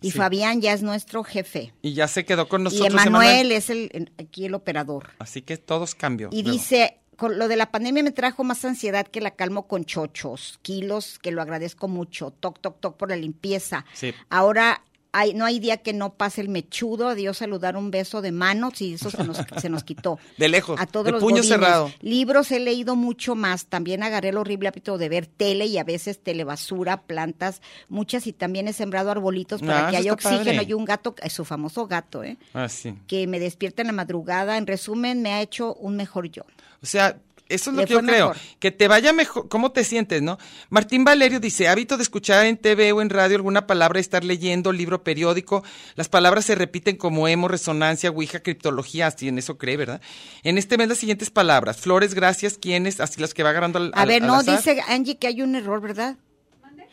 y 0.00 0.10
sí. 0.10 0.16
Fabián 0.16 0.62
ya 0.62 0.72
es 0.72 0.82
nuestro 0.82 1.22
jefe. 1.22 1.74
Y 1.82 1.92
ya 1.92 2.08
se 2.08 2.24
quedó 2.24 2.48
con 2.48 2.62
y 2.62 2.64
nosotros. 2.64 2.88
Emanuel 3.06 3.52
es 3.52 3.68
el, 3.68 4.10
aquí 4.18 4.46
el 4.46 4.54
operador. 4.54 5.10
Así 5.18 5.42
que 5.42 5.58
todos 5.58 5.94
cambió. 5.94 6.30
Y 6.32 6.42
luego. 6.42 6.56
dice, 6.56 6.96
con 7.16 7.38
lo 7.38 7.48
de 7.48 7.56
la 7.56 7.70
pandemia 7.70 8.02
me 8.02 8.12
trajo 8.12 8.44
más 8.44 8.64
ansiedad 8.64 9.06
que 9.06 9.20
la 9.20 9.32
calmo 9.32 9.66
con 9.66 9.84
chochos, 9.84 10.58
kilos, 10.62 11.18
que 11.18 11.30
lo 11.30 11.42
agradezco 11.42 11.88
mucho, 11.88 12.30
toc, 12.30 12.60
toc, 12.60 12.80
toc 12.80 12.96
por 12.96 13.10
la 13.10 13.16
limpieza. 13.16 13.84
Sí. 13.92 14.14
Ahora 14.28 14.82
hay, 15.16 15.32
no 15.32 15.44
hay 15.44 15.60
día 15.60 15.76
que 15.78 15.92
no 15.92 16.14
pase 16.14 16.40
el 16.40 16.48
mechudo, 16.48 17.08
adiós 17.08 17.38
saludar 17.38 17.76
un 17.76 17.90
beso 17.90 18.20
de 18.20 18.32
mano, 18.32 18.70
sí, 18.74 18.94
eso 18.94 19.10
se 19.10 19.22
nos, 19.24 19.38
se 19.60 19.68
nos 19.68 19.84
quitó. 19.84 20.18
De 20.38 20.48
lejos, 20.48 20.80
A 20.80 20.86
todos 20.86 21.06
de 21.06 21.12
los 21.12 21.20
puño 21.20 21.36
godines. 21.36 21.48
cerrado. 21.48 21.92
Libros 22.00 22.50
he 22.50 22.58
leído 22.60 22.96
mucho 22.96 23.34
más, 23.36 23.66
también 23.66 24.02
agarré 24.02 24.30
el 24.30 24.36
horrible 24.36 24.68
hábito 24.68 24.98
de 24.98 25.08
ver 25.08 25.26
tele 25.26 25.66
y 25.66 25.78
a 25.78 25.84
veces 25.84 26.22
telebasura, 26.22 27.02
plantas, 27.02 27.62
muchas 27.88 28.26
y 28.26 28.32
también 28.32 28.66
he 28.68 28.72
sembrado 28.72 29.10
arbolitos 29.10 29.60
para 29.60 29.86
Ah, 29.86 29.90
que 29.90 29.96
haya 29.98 30.12
oxígeno 30.12 30.44
padre. 30.44 30.66
y 30.68 30.72
un 30.72 30.84
gato, 30.84 31.14
es 31.22 31.32
su 31.32 31.44
famoso 31.44 31.86
gato, 31.86 32.24
¿eh? 32.24 32.36
Ah, 32.52 32.68
sí. 32.68 32.94
que 33.06 33.26
me 33.26 33.38
despierta 33.38 33.82
en 33.82 33.86
la 33.88 33.92
madrugada. 33.92 34.56
En 34.58 34.66
resumen, 34.66 35.22
me 35.22 35.32
ha 35.32 35.40
hecho 35.42 35.74
un 35.74 35.94
mejor 35.96 36.28
yo. 36.30 36.42
O 36.82 36.86
sea, 36.86 37.16
eso 37.48 37.70
es 37.70 37.76
lo 37.76 37.82
Le 37.82 37.86
que 37.86 37.92
yo 37.94 38.00
creo. 38.00 38.28
mejor. 38.28 38.36
Que 38.58 38.70
te 38.70 38.88
vaya 38.88 39.12
mejor. 39.12 39.48
¿Cómo 39.48 39.70
te 39.72 39.84
sientes, 39.84 40.22
no? 40.22 40.38
Martín 40.70 41.04
Valerio 41.04 41.40
dice, 41.40 41.68
hábito 41.68 41.96
de 41.96 42.02
escuchar 42.02 42.46
en 42.46 42.56
TV 42.56 42.92
o 42.92 43.02
en 43.02 43.10
radio 43.10 43.36
alguna 43.36 43.66
palabra, 43.66 44.00
estar 44.00 44.24
leyendo 44.24 44.72
libro 44.72 45.04
periódico. 45.04 45.62
Las 45.94 46.08
palabras 46.08 46.46
se 46.46 46.54
repiten 46.54 46.96
como 46.96 47.28
emo, 47.28 47.48
resonancia, 47.48 48.10
ouija, 48.10 48.40
criptología, 48.40 49.08
así 49.08 49.28
en 49.28 49.38
eso 49.38 49.58
cree, 49.58 49.76
¿verdad? 49.76 50.00
En 50.42 50.56
este 50.58 50.78
mes 50.78 50.88
las 50.88 50.98
siguientes 50.98 51.30
palabras. 51.30 51.76
Flores, 51.78 52.14
gracias, 52.14 52.56
quiénes, 52.56 52.98
así 53.00 53.20
las 53.20 53.34
que 53.34 53.42
va 53.42 53.50
agarrando 53.50 53.78
al 53.78 53.92
A 53.94 54.02
al- 54.02 54.08
ver, 54.08 54.22
al 54.22 54.28
no, 54.28 54.34
azar. 54.36 54.56
dice 54.56 54.80
Angie 54.88 55.18
que 55.18 55.26
hay 55.26 55.42
un 55.42 55.54
error, 55.54 55.80
¿verdad? 55.80 56.16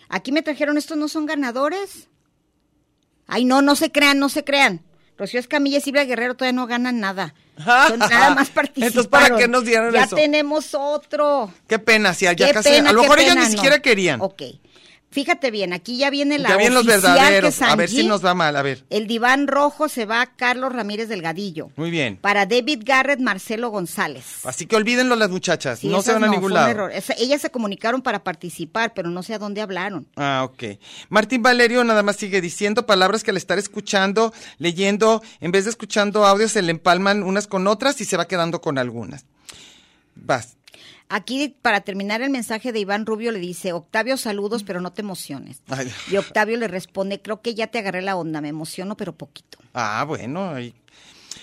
Aquí 0.09 0.33
me 0.33 0.41
trajeron, 0.41 0.77
estos 0.77 0.97
no 0.97 1.07
son 1.07 1.25
ganadores. 1.25 2.09
Ay, 3.27 3.45
no, 3.45 3.61
no 3.61 3.75
se 3.75 3.91
crean, 3.91 4.19
no 4.19 4.27
se 4.27 4.43
crean. 4.43 4.81
Rocío 5.17 5.39
Escamilla 5.39 5.77
y 5.77 5.81
Silvia 5.81 6.03
Guerrero 6.03 6.35
todavía 6.35 6.53
no 6.59 6.67
ganan 6.67 6.99
nada. 6.99 7.33
Son 7.63 7.99
nada 7.99 8.35
más 8.35 8.49
participaron. 8.49 8.87
Entonces, 8.87 9.07
¿para 9.07 9.37
qué 9.37 9.47
nos 9.47 9.63
dieron 9.65 9.93
ya 9.93 10.03
eso? 10.03 10.15
tenemos 10.15 10.73
otro. 10.73 11.51
Qué 11.67 11.79
pena, 11.79 12.13
si 12.13 12.25
ya 12.25 12.35
Qué 12.35 12.51
casi. 12.51 12.69
a 12.75 12.91
lo 12.91 13.01
mejor 13.01 13.19
ellos 13.19 13.33
pena, 13.33 13.45
ni 13.47 13.49
no. 13.49 13.55
siquiera 13.55 13.79
querían. 13.79 14.21
Ok. 14.21 14.41
Fíjate 15.11 15.51
bien, 15.51 15.73
aquí 15.73 15.97
ya 15.97 16.09
viene 16.09 16.39
la 16.39 16.49
ya 16.49 16.55
vienen 16.55 16.73
los 16.73 16.85
verdaderos. 16.85 17.61
A 17.61 17.75
ver 17.75 17.89
si 17.89 18.07
nos 18.07 18.23
va 18.23 18.33
mal, 18.33 18.55
a 18.55 18.61
ver. 18.61 18.85
El 18.89 19.07
diván 19.07 19.47
rojo 19.47 19.89
se 19.89 20.05
va 20.05 20.21
a 20.21 20.35
Carlos 20.37 20.71
Ramírez 20.71 21.09
Delgadillo. 21.09 21.69
Muy 21.75 21.91
bien. 21.91 22.15
Para 22.15 22.45
David 22.45 22.83
Garrett, 22.85 23.19
Marcelo 23.19 23.69
González. 23.69 24.45
Así 24.45 24.67
que 24.67 24.77
olvídenlo 24.77 25.17
las 25.17 25.29
muchachas. 25.29 25.79
Sí, 25.79 25.89
no 25.89 26.01
se 26.01 26.13
van 26.13 26.23
a 26.23 26.29
ningún 26.29 26.53
lado. 26.53 26.69
error. 26.69 26.91
Ellas 27.17 27.41
se 27.41 27.51
comunicaron 27.51 28.01
para 28.01 28.23
participar, 28.23 28.93
pero 28.93 29.09
no 29.09 29.21
sé 29.21 29.33
a 29.33 29.39
dónde 29.39 29.59
hablaron. 29.59 30.07
Ah, 30.15 30.43
ok. 30.45 30.79
Martín 31.09 31.41
Valerio 31.41 31.83
nada 31.83 32.03
más 32.03 32.15
sigue 32.15 32.39
diciendo 32.39 32.85
palabras 32.85 33.21
que 33.23 33.31
al 33.31 33.37
estar 33.37 33.59
escuchando, 33.59 34.33
leyendo, 34.59 35.21
en 35.41 35.51
vez 35.51 35.65
de 35.65 35.71
escuchando 35.71 36.25
audios, 36.25 36.53
se 36.53 36.61
le 36.61 36.71
empalman 36.71 37.23
unas 37.23 37.47
con 37.47 37.67
otras 37.67 37.99
y 37.99 38.05
se 38.05 38.15
va 38.15 38.29
quedando 38.29 38.61
con 38.61 38.77
algunas. 38.77 39.25
Vas. 40.15 40.55
Aquí, 41.09 41.55
para 41.61 41.81
terminar 41.81 42.21
el 42.21 42.29
mensaje 42.29 42.71
de 42.71 42.79
Iván 42.79 43.05
Rubio, 43.05 43.31
le 43.31 43.39
dice, 43.39 43.73
Octavio, 43.73 44.17
saludos, 44.17 44.63
pero 44.63 44.81
no 44.81 44.93
te 44.93 45.01
emociones. 45.01 45.61
Ay. 45.69 45.91
Y 46.09 46.17
Octavio 46.17 46.57
le 46.57 46.67
responde, 46.67 47.21
creo 47.21 47.41
que 47.41 47.53
ya 47.53 47.67
te 47.67 47.79
agarré 47.79 48.01
la 48.01 48.15
onda, 48.15 48.41
me 48.41 48.49
emociono, 48.49 48.95
pero 48.95 49.13
poquito. 49.13 49.57
Ah, 49.73 50.03
bueno. 50.07 50.49
ahí. 50.49 50.73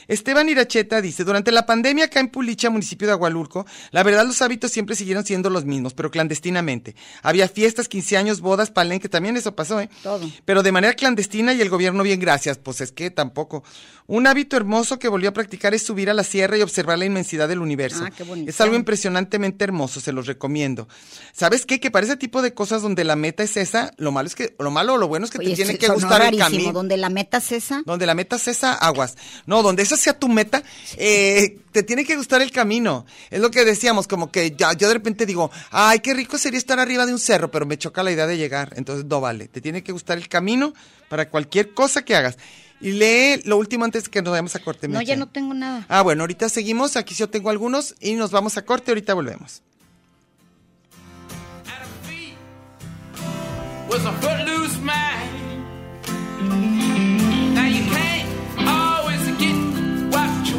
Esteban 0.09 0.49
Iracheta 0.49 1.01
dice, 1.01 1.25
durante 1.25 1.53
la 1.53 1.67
pandemia 1.67 2.07
acá 2.07 2.21
en 2.21 2.29
Pulicha, 2.29 2.71
municipio 2.71 3.07
de 3.07 3.13
Agualulco, 3.13 3.67
la 3.91 4.03
verdad 4.03 4.27
los 4.27 4.43
hábitos 4.43 4.73
siempre 4.73 4.97
siguieron 4.97 5.25
siendo 5.25 5.51
los 5.51 5.65
mismos, 5.65 5.95
pero 5.95 6.11
clandestinamente. 6.11 6.97
Había 7.23 7.49
fiestas, 7.49 7.89
15 7.89 8.17
años, 8.17 8.41
bodas, 8.41 8.71
palenque, 8.71 9.09
también 9.09 9.37
eso 9.37 9.55
pasó, 9.55 9.81
¿eh? 9.81 9.91
Todo. 10.03 10.29
Pero 10.45 10.63
de 10.63 10.73
manera 10.73 10.95
clandestina 10.95 11.53
y 11.53 11.61
el 11.61 11.69
gobierno 11.69 12.03
bien 12.03 12.21
gracias, 12.21 12.59
pues 12.59 12.81
es 12.81 12.91
que 12.91 13.11
tampoco. 13.11 13.63
Un 14.07 14.27
hábito 14.27 14.57
hermoso 14.57 14.99
que 14.99 15.09
volvió 15.09 15.29
a 15.29 15.33
practicar 15.35 15.75
es 15.75 15.83
subir 15.83 16.09
a 16.09 16.15
la 16.15 16.25
sierra 16.25 16.57
y 16.57 16.63
observar 16.63 16.99
la 16.99 17.05
inmensidad 17.05 17.47
del 17.47 17.59
universo. 17.59 18.05
Ah, 18.07 18.11
qué 18.11 18.23
bonito. 18.25 18.49
Es 18.49 18.59
algo 18.63 18.75
impresionantemente 18.75 19.65
hermoso, 19.65 20.01
se 20.01 20.13
los 20.13 20.27
recomiendo. 20.27 20.89
¿Sabes 21.35 21.67
qué? 21.67 21.79
Que 21.79 21.91
para 21.91 22.07
ese 22.07 22.17
tipo 22.17 22.41
de 22.41 22.55
cosas 22.55 22.81
donde 22.81 23.05
la 23.05 23.17
meta 23.17 23.43
es 23.43 23.59
esa, 23.59 23.93
lo 23.99 24.11
malo 24.11 24.27
es 24.27 24.35
que, 24.35 24.57
lo 24.59 24.71
malo 24.71 24.95
o 24.95 24.97
lo 24.97 25.09
bueno 25.09 25.27
es 25.27 25.31
que 25.31 25.37
Oye, 25.37 25.51
te 25.51 25.57
tiene 25.57 25.77
que 25.77 25.89
gustar 25.89 26.23
el 26.23 26.39
rarísimo, 26.39 26.47
camino. 26.47 26.73
donde 26.73 26.97
la 26.97 27.11
meta 27.11 27.37
es 27.37 27.53
esa. 27.53 27.83
Donde 27.85 28.07
la 28.07 28.15
meta 28.15 28.37
es 28.37 28.49
esa, 28.49 28.73
aguas. 28.73 29.19
No, 29.45 29.63
donde 29.63 29.83
esa 29.83 29.97
sea 29.99 30.18
tu 30.18 30.28
meta, 30.28 30.62
eh, 30.96 31.59
te 31.72 31.82
tiene 31.82 32.05
que 32.05 32.16
gustar 32.16 32.40
el 32.40 32.51
camino. 32.51 33.05
Es 33.30 33.40
lo 33.40 33.51
que 33.51 33.64
decíamos, 33.64 34.09
como 34.09 34.30
que 34.30 34.53
ya, 34.53 34.72
yo 34.72 34.88
de 34.88 34.94
repente 34.94 35.26
digo, 35.26 35.51
ay, 35.70 36.01
qué 36.01 36.14
rico 36.14 36.38
sería 36.38 36.59
estar 36.59 36.78
arriba 36.78 37.05
de 37.07 37.12
un 37.12 37.18
cerro, 37.18 37.51
pero 37.51 37.66
me 37.66 37.76
choca 37.76 38.03
la 38.03 38.11
idea 38.11 38.26
de 38.26 38.38
llegar. 38.38 38.72
Entonces 38.76 39.05
no 39.05 39.20
vale. 39.20 39.49
Te 39.49 39.61
tiene 39.61 39.82
que 39.82 39.92
gustar 39.92 40.18
el 40.18 40.28
camino 40.28 40.72
para 41.09 41.28
cualquier 41.28 41.74
cosa 41.74 42.05
que 42.05 42.16
hagas. 42.16 42.38
Y 42.80 42.92
lee 42.92 43.42
lo 43.44 43.57
último 43.57 43.84
antes 43.84 44.09
que 44.09 44.22
nos 44.22 44.30
vayamos 44.30 44.55
a 44.55 44.61
corte. 44.61 44.86
No, 44.86 45.03
ya 45.03 45.16
no 45.16 45.28
tengo 45.28 45.53
nada. 45.53 45.84
Ah, 45.88 46.03
bueno, 46.03 46.22
ahorita 46.22 46.49
seguimos. 46.49 46.96
Aquí 46.96 47.14
yo 47.14 47.28
tengo 47.28 47.51
algunos 47.51 47.96
y 48.01 48.14
nos 48.14 48.30
vamos 48.30 48.57
a 48.57 48.64
corte. 48.64 48.92
Ahorita 48.92 49.14
volvemos. 49.14 49.62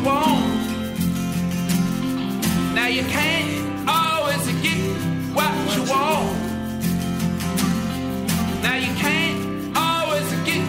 Want. 0.04 0.60
Now 2.76 2.88
you 2.88 3.04
can't 3.04 3.88
always 3.88 4.46
get 4.62 4.82
what 5.38 5.54
you 5.76 5.84
want. 5.92 6.38
Now 8.64 8.78
you 8.86 8.94
can't 9.06 9.78
always 9.78 10.30
get 10.50 10.66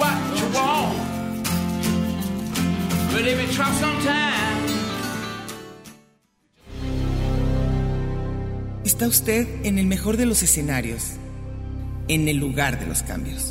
what 0.00 0.18
you 0.38 0.46
want. 0.58 0.96
But 3.12 3.26
if 3.26 3.36
you 3.42 3.48
try 3.54 3.70
sometime. 3.72 4.40
Está 8.84 9.06
usted 9.06 9.46
en 9.64 9.78
el 9.78 9.86
mejor 9.86 10.16
de 10.16 10.26
los 10.26 10.42
escenarios, 10.42 11.16
en 12.08 12.28
el 12.28 12.36
lugar 12.36 12.78
de 12.78 12.86
los 12.86 13.02
cambios. 13.02 13.48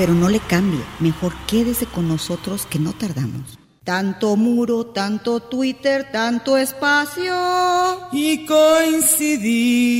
Pero 0.00 0.14
no 0.14 0.30
le 0.30 0.40
cambie, 0.40 0.80
mejor 0.98 1.34
quédese 1.46 1.84
con 1.84 2.08
nosotros 2.08 2.64
que 2.64 2.78
no 2.78 2.94
tardamos. 2.94 3.58
Tanto 3.84 4.34
muro, 4.34 4.86
tanto 4.86 5.40
Twitter, 5.40 6.10
tanto 6.10 6.56
espacio. 6.56 7.34
Y 8.10 8.46
coincidir. 8.46 9.98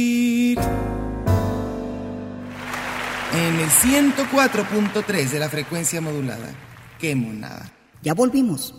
En 3.34 3.56
el 3.56 3.68
104.3 3.68 5.28
de 5.32 5.38
la 5.38 5.50
frecuencia 5.50 6.00
modulada. 6.00 6.54
Qué 6.98 7.14
monada. 7.14 7.70
Ya 8.02 8.14
volvimos. 8.14 8.74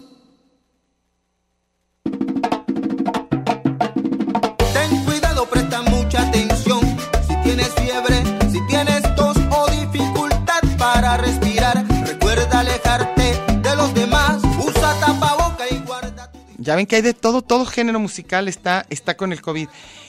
Demás. 14.11 14.41
Usa 14.59 14.99
tapaboca 14.99 15.65
y 15.69 15.77
guarda 15.79 16.31
tu 16.31 16.39
Ya 16.57 16.75
ven 16.75 16.85
que 16.85 16.97
hay 16.97 17.01
de 17.01 17.13
todo, 17.13 17.41
todo 17.41 17.65
género 17.65 17.99
musical 17.99 18.47
está, 18.47 18.85
está 18.89 19.15
con 19.15 19.31
el 19.31 19.41
COVID. 19.41 19.67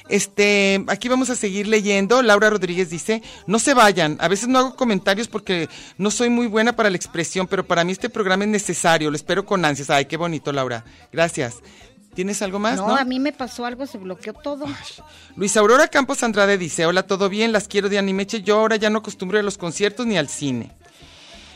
Este, 0.09 0.85
aquí 0.89 1.09
vamos 1.09 1.31
a 1.31 1.37
seguir 1.37 1.67
leyendo. 1.69 2.23
Laura 2.23 2.51
Rodríguez 2.51 2.91
dice, 2.91 3.23
no 3.47 3.59
se 3.59 3.73
vayan. 3.73 4.19
A 4.21 4.29
veces 4.29 4.49
no 4.49 4.59
hago 4.59 4.77
comentarios 4.77 5.29
porque 5.29 5.69
no 5.97 6.11
soy 6.11 6.29
muy 6.29 6.49
buena 6.49 6.75
para 6.75 6.91
la 6.91 6.97
expresión, 6.97 7.47
pero 7.47 7.65
para 7.67 7.85
mí 7.85 7.93
este 7.93 8.11
programa 8.11 8.45
es 8.45 8.51
necesario. 8.51 9.11
Lo 9.11 9.17
espero 9.17 9.47
con 9.47 9.65
ansias. 9.65 9.91
Ay, 9.91 10.07
qué 10.07 10.17
bonito, 10.17 10.53
Laura. 10.53 10.85
Gracias. 11.13 11.61
¿Tienes 12.15 12.43
algo 12.43 12.59
más? 12.59 12.77
No, 12.77 12.89
No, 12.89 12.97
a 12.97 13.05
mí 13.05 13.19
me 13.19 13.33
pasó 13.33 13.65
algo, 13.65 13.87
se 13.87 13.97
bloqueó 13.97 14.35
todo. 14.35 14.67
Luis 15.35 15.57
Aurora 15.57 15.89
Campos 15.89 16.23
Andrade 16.23 16.59
dice, 16.59 16.85
hola, 16.85 17.05
¿todo 17.05 17.31
bien? 17.31 17.53
Las 17.53 17.69
quiero 17.69 17.89
de 17.89 17.99
Animeche. 17.99 18.43
Yo 18.43 18.59
ahora 18.59 18.77
ya 18.77 18.91
no 18.91 18.99
acostumbro 18.99 19.39
a 19.39 19.43
los 19.43 19.57
conciertos 19.57 20.05
ni 20.05 20.19
al 20.19 20.29
cine. 20.29 20.73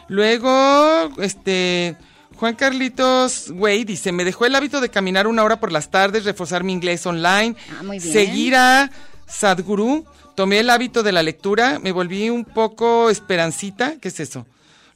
Luego, 0.09 1.11
este, 1.19 1.97
Juan 2.37 2.55
Carlitos 2.55 3.51
Güey 3.51 3.85
dice, 3.85 4.13
me 4.13 4.25
dejó 4.25 4.47
el 4.47 4.55
hábito 4.55 4.81
de 4.81 4.91
caminar 4.91 5.27
una 5.27 5.43
hora 5.43 5.59
por 5.59 5.73
las 5.73 5.91
tardes, 5.91 6.25
reforzar 6.25 6.65
mi 6.65 6.73
inglés 6.73 7.07
online, 7.07 7.57
Ah, 7.79 7.83
muy 7.83 7.99
bien. 7.99 8.13
seguir 8.13 8.55
a 8.57 8.91
Sadhguru, 9.27 10.05
tomé 10.35 10.61
el 10.61 10.71
hábito 10.71 11.03
de 11.03 11.13
la 11.13 11.23
lectura, 11.23 11.79
me 11.79 11.93
volví 11.93 12.29
un 12.31 12.45
poco 12.45 13.09
esperancita. 13.11 13.99
¿Qué 14.01 14.09
es 14.09 14.21
eso? 14.21 14.47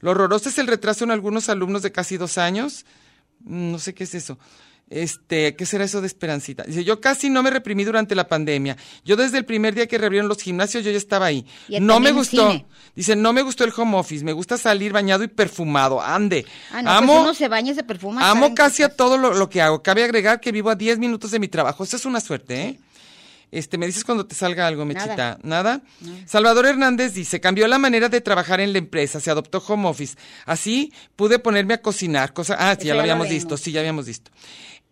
Lo 0.00 0.12
horroroso 0.12 0.48
es 0.48 0.58
el 0.58 0.66
retraso 0.66 1.04
en 1.04 1.10
algunos 1.10 1.48
alumnos 1.48 1.82
de 1.82 1.92
casi 1.92 2.16
dos 2.16 2.38
años. 2.38 2.84
Mm, 3.40 3.72
No 3.72 3.78
sé 3.78 3.94
qué 3.94 4.04
es 4.04 4.14
eso. 4.14 4.38
Este, 4.90 5.54
¿qué 5.54 5.66
será 5.66 5.84
eso 5.84 6.00
de 6.00 6.08
Esperancita? 6.08 6.64
Dice, 6.64 6.82
yo 6.82 7.00
casi 7.00 7.30
no 7.30 7.44
me 7.44 7.50
reprimí 7.50 7.84
durante 7.84 8.16
la 8.16 8.26
pandemia. 8.26 8.76
Yo 9.04 9.14
desde 9.14 9.38
el 9.38 9.44
primer 9.44 9.72
día 9.72 9.86
que 9.86 9.96
reabrieron 9.96 10.28
los 10.28 10.42
gimnasios, 10.42 10.84
yo 10.84 10.90
ya 10.90 10.98
estaba 10.98 11.26
ahí. 11.26 11.46
No 11.80 12.00
me 12.00 12.10
gustó. 12.10 12.50
cine. 12.50 12.66
Dice, 12.96 13.14
no 13.14 13.32
me 13.32 13.42
gustó 13.42 13.62
el 13.62 13.72
home 13.76 13.96
office. 13.96 14.24
Me 14.24 14.32
gusta 14.32 14.58
salir 14.58 14.92
bañado 14.92 15.22
y 15.22 15.28
perfumado. 15.28 16.02
Ande. 16.02 16.44
Ah, 16.72 16.82
no, 16.82 16.90
amo, 16.90 17.12
pues 17.12 17.22
uno 17.22 17.34
se 17.34 17.46
baña 17.46 17.70
y 17.70 17.74
se 17.76 17.84
perfuma. 17.84 18.28
amo 18.28 18.52
casi 18.52 18.82
a 18.82 18.88
todo 18.88 19.16
lo, 19.16 19.32
lo 19.32 19.48
que 19.48 19.62
hago. 19.62 19.80
Cabe 19.80 20.02
agregar 20.02 20.40
que 20.40 20.50
vivo 20.50 20.70
a 20.70 20.74
10 20.74 20.98
minutos 20.98 21.30
de 21.30 21.38
mi 21.38 21.46
trabajo. 21.46 21.84
Eso 21.84 21.96
es 21.96 22.04
una 22.04 22.20
suerte, 22.20 22.60
¿eh? 22.60 22.80
Este, 23.52 23.78
me 23.78 23.86
dices 23.86 24.04
cuando 24.04 24.26
te 24.26 24.34
salga 24.34 24.66
algo, 24.66 24.84
Mechita. 24.84 25.38
¿Nada? 25.42 25.82
Salvador 26.26 26.66
Hernández 26.66 27.14
dice, 27.14 27.40
cambió 27.40 27.66
la 27.66 27.78
manera 27.78 28.08
de 28.08 28.20
trabajar 28.20 28.60
en 28.60 28.72
la 28.72 28.78
empresa, 28.78 29.18
se 29.18 29.30
adoptó 29.30 29.62
home 29.66 29.88
office. 29.88 30.16
Así 30.46 30.92
pude 31.16 31.38
ponerme 31.38 31.74
a 31.74 31.82
cocinar. 31.82 32.32
Cosa, 32.32 32.56
ah, 32.58 32.76
sí, 32.78 32.86
ya 32.86 32.94
lo 32.94 33.00
ya 33.00 33.06
lo 33.06 33.12
habíamos 33.12 33.28
visto, 33.28 33.56
sí, 33.56 33.72
ya 33.72 33.80
habíamos 33.80 34.06
visto. 34.06 34.30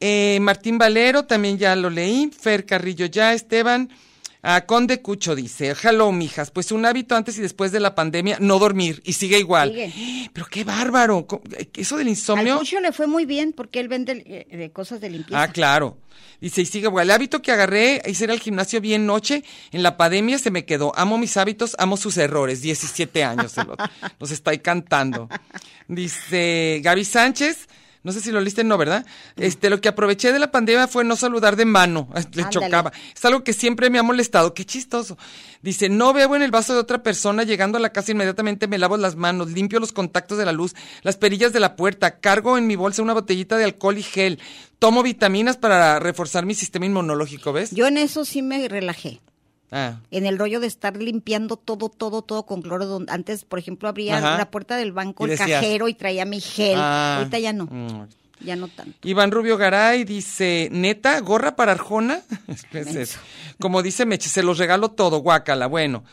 Eh, 0.01 0.39
Martín 0.41 0.79
Valero, 0.79 1.25
también 1.25 1.59
ya 1.59 1.75
lo 1.77 1.91
leí. 1.91 2.31
Fer 2.39 2.65
Carrillo 2.67 3.07
ya, 3.07 3.33
Esteban. 3.35 3.89
Ah, 4.41 4.65
Conde 4.67 5.03
Cucho 5.03 5.35
dice, 5.35 5.75
hello, 5.83 6.13
mijas, 6.13 6.53
pues 6.53 6.71
un 6.71 6.87
hábito 6.87 7.17
antes 7.17 7.37
y 7.39 7.41
después 7.43 7.73
de 7.73 7.81
la 7.81 7.97
pandemia, 7.97 8.37
no 8.41 8.61
dormir, 8.61 9.03
y 9.05 9.15
sigue 9.15 9.37
igual. 9.37 9.71
Sigue. 9.71 10.31
Pero 10.33 10.47
qué 10.47 10.63
bárbaro, 10.63 11.27
co- 11.27 11.43
eso 11.75 11.97
del 11.97 12.07
Al 12.07 12.11
insomnio. 12.11 12.59
Cucho 12.61 12.79
le 12.79 12.93
fue 12.93 13.09
muy 13.09 13.27
bien 13.27 13.53
porque 13.53 13.81
él 13.81 13.89
vende 13.89 14.23
eh, 14.25 14.57
de 14.57 14.71
cosas 14.71 15.01
de 15.01 15.11
limpieza. 15.11 15.43
Ah, 15.43 15.49
claro. 15.49 15.99
Dice, 16.41 16.63
y 16.63 16.67
sigue, 16.67 16.87
igual. 16.87 17.09
el 17.09 17.11
hábito 17.11 17.43
que 17.43 17.51
agarré 17.51 18.01
es 18.09 18.21
ir 18.21 18.31
al 18.31 18.39
gimnasio 18.39 18.81
bien 18.81 19.07
noche, 19.07 19.43
en 19.73 19.83
la 19.83 19.97
pandemia 19.97 20.39
se 20.39 20.53
me 20.53 20.65
quedó. 20.65 20.97
Amo 20.97 21.19
mis 21.19 21.37
hábitos, 21.37 21.75
amo 21.77 21.97
sus 21.97 22.17
errores. 22.17 22.63
17 22.63 23.25
años, 23.25 23.59
el 23.59 23.69
otro. 23.71 23.87
nos 24.21 24.31
está 24.31 24.53
ahí 24.53 24.61
cantando. 24.61 25.29
Dice 25.89 26.81
Gaby 26.85 27.05
Sánchez, 27.05 27.67
no 28.03 28.13
sé 28.13 28.21
si 28.21 28.31
lo 28.31 28.41
leíste, 28.41 28.65
no, 28.65 28.79
¿verdad? 28.79 29.05
Este, 29.37 29.71
lo 29.71 29.81
que 29.81 29.89
aproveché 29.89 30.33
de 30.33 30.39
la 30.39 30.51
pandemia 30.51 30.87
fue 30.89 31.05
no 31.05 31.17
saludar 31.17 31.57
de 31.57 31.65
mano. 31.65 32.09
Le 32.15 32.21
Ándale. 32.21 32.49
chocaba. 32.51 32.93
Es 33.15 33.25
algo 33.25 33.45
que 33.45 33.53
siempre 33.53 33.91
me 33.91 33.99
ha 33.99 34.03
molestado. 34.03 34.55
Qué 34.55 34.65
chistoso. 34.65 35.19
Dice, 35.63 35.89
no 35.89 36.13
bebo 36.13 36.37
en 36.37 36.43
el 36.43 36.51
vaso 36.51 36.73
de 36.75 36.81
otra 36.81 37.03
persona, 37.03 37.43
llegando 37.43 37.79
a 37.79 37.81
la 37.81 37.93
casa 37.93 38.13
inmediatamente 38.13 38.69
me 38.69 38.79
lavo 38.79 38.97
las 38.97 39.17
manos, 39.17 39.51
limpio 39.51 39.81
los 39.81 39.93
contactos 39.93 40.39
de 40.39 40.47
la 40.47 40.53
luz, 40.53 40.75
las 41.03 41.17
perillas 41.17 41.53
de 41.53 41.61
la 41.61 41.75
puerta, 41.75 42.21
cargo 42.21 42.57
en 42.57 42.67
mi 42.67 42.77
bolsa 42.77 43.03
una 43.03 43.15
botellita 43.15 43.57
de 43.57 43.65
alcohol 43.65 43.99
y 43.99 44.03
gel, 44.03 44.39
tomo 44.79 45.03
vitaminas 45.03 45.57
para 45.57 45.99
reforzar 45.99 46.47
mi 46.47 46.55
sistema 46.55 46.87
inmunológico, 46.87 47.53
¿ves? 47.53 47.73
Yo 47.73 47.87
en 47.89 47.99
eso 47.99 48.25
sí 48.25 48.43
me 48.43 48.69
relajé. 48.69 49.21
Ah, 49.71 50.01
En 50.11 50.25
el 50.27 50.39
rollo 50.39 50.61
de 50.61 50.67
estar 50.67 50.97
limpiando 50.97 51.57
todo, 51.57 51.89
todo, 51.91 52.23
todo 52.23 52.45
con 52.47 52.63
cloro. 52.63 52.87
Donde 52.87 53.13
antes, 53.13 53.45
por 53.45 53.59
ejemplo, 53.59 53.89
abría 53.89 54.17
Ajá. 54.19 54.39
la 54.39 54.51
puerta 54.51 54.77
del 54.77 54.93
banco 54.93 55.25
el 55.27 55.33
decías- 55.33 55.61
cajero 55.61 55.89
y 55.89 55.95
traía 55.95 56.25
mi 56.25 56.41
gel. 56.41 56.79
ah, 56.79 57.17
Ahorita 57.19 57.39
ya 57.39 57.53
no. 57.53 57.67
mm. 57.67 58.07
Ya 58.41 58.55
no 58.55 58.69
tanto. 58.69 58.97
Iván 59.03 59.33
Rubio 59.33 59.57
Garay 59.57 60.05
dice, 60.05 60.69
neta, 60.71 61.19
gorra 61.21 61.57
para 61.57 61.73
Arjona. 61.73 62.21
¿Qué 62.71 62.81
es? 63.03 63.19
Como 63.61 63.83
dice 63.83 64.07
Meche, 64.07 64.29
se 64.29 64.45
los 64.45 64.59
regalo 64.59 64.91
todo, 64.93 65.19
guácala. 65.19 65.67
Bueno, 65.67 66.05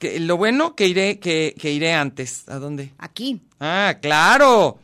que, 0.00 0.18
lo 0.18 0.36
bueno 0.36 0.74
que 0.74 0.88
iré, 0.88 1.20
que, 1.20 1.54
que 1.56 1.70
iré 1.70 1.92
antes. 1.94 2.48
¿A 2.48 2.56
dónde? 2.58 2.92
Aquí. 2.98 3.40
Ah, 3.60 3.94
claro. 4.02 4.78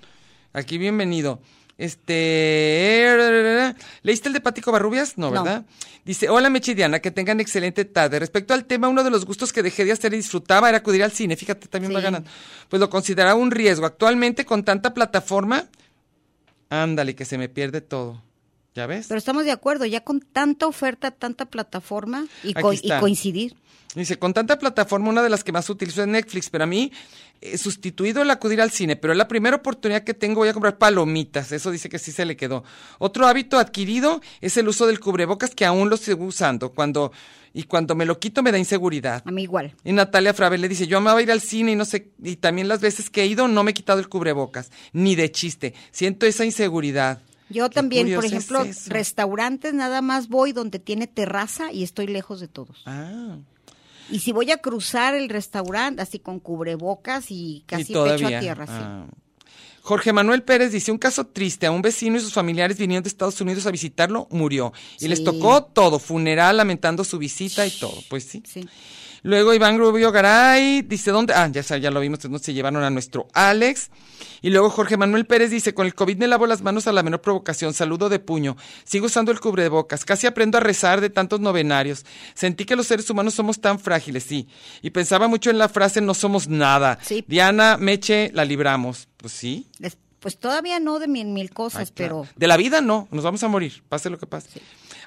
Aquí 0.53 0.79
bienvenido. 0.79 1.41
Este, 1.77 3.75
¿leíste 4.03 4.29
el 4.29 4.35
de 4.35 4.41
Pático 4.41 4.71
Barrubias? 4.73 5.19
No, 5.19 5.31
No. 5.31 5.65
Dice, 6.05 6.29
hola 6.29 6.51
Mechidiana, 6.51 7.01
que 7.01 7.11
tengan 7.11 7.41
excelente 7.41 7.85
tarde. 7.87 8.19
Respecto 8.19 8.53
al 8.53 8.67
tema, 8.67 8.89
uno 8.89 9.03
de 9.03 9.11
los 9.11 9.25
gustos 9.25 9.53
que 9.55 9.63
dejé 9.63 9.87
de 9.87 9.93
hacer 9.93 10.13
y 10.13 10.19
disfrutaba 10.19 10.69
era 10.69 10.79
acudir 10.79 11.03
al 11.03 11.13
cine. 11.13 11.35
Fíjate, 11.37 11.67
también 11.67 11.95
va 11.95 12.01
Sí. 12.01 12.05
ganando. 12.05 12.31
Pues 12.69 12.79
lo 12.81 12.91
consideraba 12.91 13.35
un 13.37 13.51
riesgo. 13.51 13.87
Actualmente, 13.87 14.45
con 14.45 14.65
tanta 14.65 14.93
plataforma, 14.93 15.67
ándale, 16.69 17.15
que 17.15 17.25
se 17.25 17.39
me 17.39 17.49
pierde 17.49 17.81
todo. 17.81 18.23
¿Ya 18.75 18.87
ves? 18.87 19.07
Pero 19.09 19.19
estamos 19.19 19.45
de 19.45 19.53
acuerdo, 19.53 19.85
ya 19.87 20.01
con 20.03 20.21
tanta 20.21 20.67
oferta, 20.67 21.11
tanta 21.13 21.47
plataforma 21.47 22.27
y, 22.43 22.55
co- 22.55 22.73
y 22.73 22.91
coincidir. 23.01 23.55
Dice, 23.95 24.19
con 24.19 24.35
tanta 24.35 24.59
plataforma, 24.59 25.09
una 25.11 25.23
de 25.23 25.29
las 25.31 25.45
que 25.45 25.53
más 25.53 25.71
utilizo 25.71 26.03
es 26.03 26.09
Netflix, 26.09 26.51
pero 26.51 26.65
a 26.65 26.67
mí 26.67 26.91
he 27.41 27.57
sustituido 27.57 28.23
el 28.23 28.31
acudir 28.31 28.61
al 28.61 28.73
cine, 28.73 28.97
pero 28.97 29.13
es 29.13 29.17
la 29.17 29.29
primera 29.29 29.55
oportunidad 29.55 30.03
que 30.03 30.15
tengo, 30.15 30.41
voy 30.41 30.49
a 30.49 30.53
comprar 30.53 30.79
palomitas, 30.79 31.53
eso 31.53 31.71
dice 31.71 31.89
que 31.89 32.01
sí 32.01 32.11
se 32.11 32.25
le 32.25 32.37
quedó. 32.37 32.65
Otro 32.99 33.29
hábito 33.29 33.57
adquirido 33.57 34.21
es 34.41 34.57
el 34.57 34.67
uso 34.67 34.89
del 34.89 34.99
cubrebocas 34.99 35.55
que 35.55 35.65
aún 35.65 35.91
lo 35.91 35.97
sigo 35.97 36.25
usando, 36.25 36.73
cuando, 36.73 37.13
y 37.53 37.63
cuando 37.65 37.95
me 37.95 38.05
lo 38.05 38.19
quito 38.19 38.43
me 38.43 38.51
da 38.51 38.59
inseguridad. 38.59 39.23
A 39.25 39.31
mí 39.31 39.43
igual. 39.45 39.73
Y 39.85 39.93
Natalia 39.93 40.35
Fravel 40.35 40.61
le 40.63 40.69
dice, 40.69 40.89
yo 40.89 40.99
amaba 40.99 41.23
ir 41.23 41.31
al 41.31 41.41
cine 41.41 41.71
y 41.73 41.77
no 41.77 41.85
sé, 41.85 42.09
y 42.21 42.35
también 42.35 42.67
las 42.67 42.81
veces 42.81 43.11
que 43.11 43.23
he 43.23 43.27
ido 43.27 43.47
no 43.47 43.63
me 43.63 43.71
he 43.71 43.75
quitado 43.75 44.01
el 44.01 44.09
cubrebocas, 44.09 44.73
ni 44.93 45.15
de 45.15 45.31
chiste, 45.31 45.73
siento 45.93 46.27
esa 46.27 46.45
inseguridad. 46.45 47.21
Yo 47.51 47.69
Qué 47.69 47.75
también, 47.75 48.15
por 48.15 48.25
es 48.25 48.33
ejemplo, 48.33 48.65
restaurantes 48.87 49.75
nada 49.75 50.03
más 50.03 50.29
voy 50.29 50.53
donde 50.53 50.79
tiene 50.79 51.07
terraza 51.07 51.73
y 51.73 51.83
estoy 51.83 52.07
lejos 52.07 52.41
de 52.41 52.49
todos. 52.49 52.83
Ah. 52.87 53.37
Y 54.11 54.21
si 54.21 54.33
voy 54.33 54.51
a 54.51 54.59
cruzar 54.59 55.15
el 55.15 55.29
restaurante 55.29 56.03
así 56.03 56.19
con 56.19 56.41
cubrebocas 56.41 57.27
y 57.31 57.63
casi 57.67 57.93
Y 57.93 57.95
pecho 57.95 58.27
a 58.27 58.41
tierra, 58.41 58.67
sí. 58.67 58.73
ah. 58.75 59.07
Jorge 59.83 60.15
Manuel 60.15 60.43
Pérez 60.43 60.73
dice, 60.73 60.91
un 60.91 60.99
caso 60.99 61.27
triste, 61.27 61.67
a 61.67 61.71
un 61.71 61.83
vecino 61.83 62.17
y 62.17 62.21
sus 62.21 62.33
familiares 62.33 62.79
vinieron 62.79 63.03
de 63.03 63.09
Estados 63.09 63.39
Unidos 63.43 63.67
a 63.67 63.71
visitarlo, 63.71 64.27
murió. 64.31 64.73
Y 64.99 65.09
les 65.09 65.23
tocó 65.23 65.63
todo, 65.63 65.99
funeral, 65.99 66.57
lamentando 66.57 67.05
su 67.05 67.19
visita 67.19 67.67
y 67.67 67.71
todo. 67.71 67.95
Pues 68.09 68.25
sí. 68.25 68.43
Sí. 68.47 68.67
Luego 69.25 69.55
Iván 69.55 69.79
Rubio 69.79 70.13
Garay 70.13 70.83
dice, 70.83 71.11
¿dónde? 71.11 71.33
Ah, 71.35 71.49
ya, 71.49 71.63
ya 71.63 71.91
lo 71.91 71.99
vimos, 72.01 72.29
no 72.29 72.39
se 72.39 72.53
llevaron 72.53 72.85
a 72.85 72.91
nuestro 72.91 73.27
Alex. 73.33 73.91
Y 74.43 74.51
luego 74.51 74.69
Jorge 74.69 74.99
Manuel 74.99 75.25
Pérez 75.25 75.51
dice, 75.51 75.73
con 75.73 75.87
el 75.87 75.95
COVID 75.95 76.19
me 76.19 76.27
lavo 76.29 76.47
las 76.47 76.61
manos 76.61 76.87
a 76.87 76.93
la 76.93 77.03
menor 77.03 77.23
provocación, 77.23 77.73
saludo 77.73 78.11
de 78.11 78.19
puño, 78.19 78.57
sigo 78.85 79.07
usando 79.07 79.33
el 79.33 79.41
cubrebocas, 79.41 80.05
casi 80.05 80.27
aprendo 80.27 80.59
a 80.59 80.61
rezar 80.61 81.01
de 81.01 81.09
tantos 81.09 81.41
novenarios. 81.41 82.05
Sentí 82.35 82.67
que 82.67 82.77
los 82.77 82.87
seres 82.87 83.09
humanos 83.09 83.33
somos 83.33 83.63
tan 83.63 83.79
frágiles, 83.81 84.25
sí. 84.25 84.47
Y 84.83 84.91
pensaba 84.91 85.27
mucho 85.27 85.49
en 85.49 85.57
la 85.57 85.71
frase, 85.71 86.03
no 86.03 86.13
somos 86.13 86.47
nada. 86.47 86.99
Sí. 87.03 87.25
Diana 87.27 87.79
Meche, 87.79 88.31
la 88.35 88.45
libramos. 88.45 89.09
Pues 89.17 89.33
sí. 89.33 89.69
Les- 89.79 89.97
Pues 90.25 90.39
todavía 90.39 90.81
no 90.81 90.99
de 90.99 91.07
mil, 91.07 91.27
mil 91.27 91.51
cosas, 91.51 91.81
Ay, 91.91 91.95
claro. 91.95 92.23
pero 92.25 92.35
De 92.35 92.47
la 92.47 92.57
vida 92.57 92.81
no, 92.81 93.07
nos 93.11 93.23
vamos 93.23 93.43
a 93.43 93.49
morir, 93.49 93.83
pase 93.91 94.09
lo 94.09 94.17
que 94.19 94.25
pase. 94.27 94.49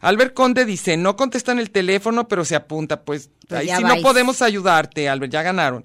Albert 0.02 0.36
Conde 0.36 0.64
dice, 0.64 0.96
no 0.96 1.16
contestan 1.16 1.58
el 1.58 1.72
teléfono, 1.72 2.28
pero 2.28 2.46
se 2.46 2.56
apunta. 2.56 3.02
Pues, 3.02 3.32
Pues 3.48 3.62
ahí 3.62 3.68
sí 3.76 3.84
no 3.84 3.96
podemos 4.04 4.44
ayudarte, 4.44 5.10
Albert, 5.10 5.34
ya 5.34 5.42
ganaron. 5.42 5.84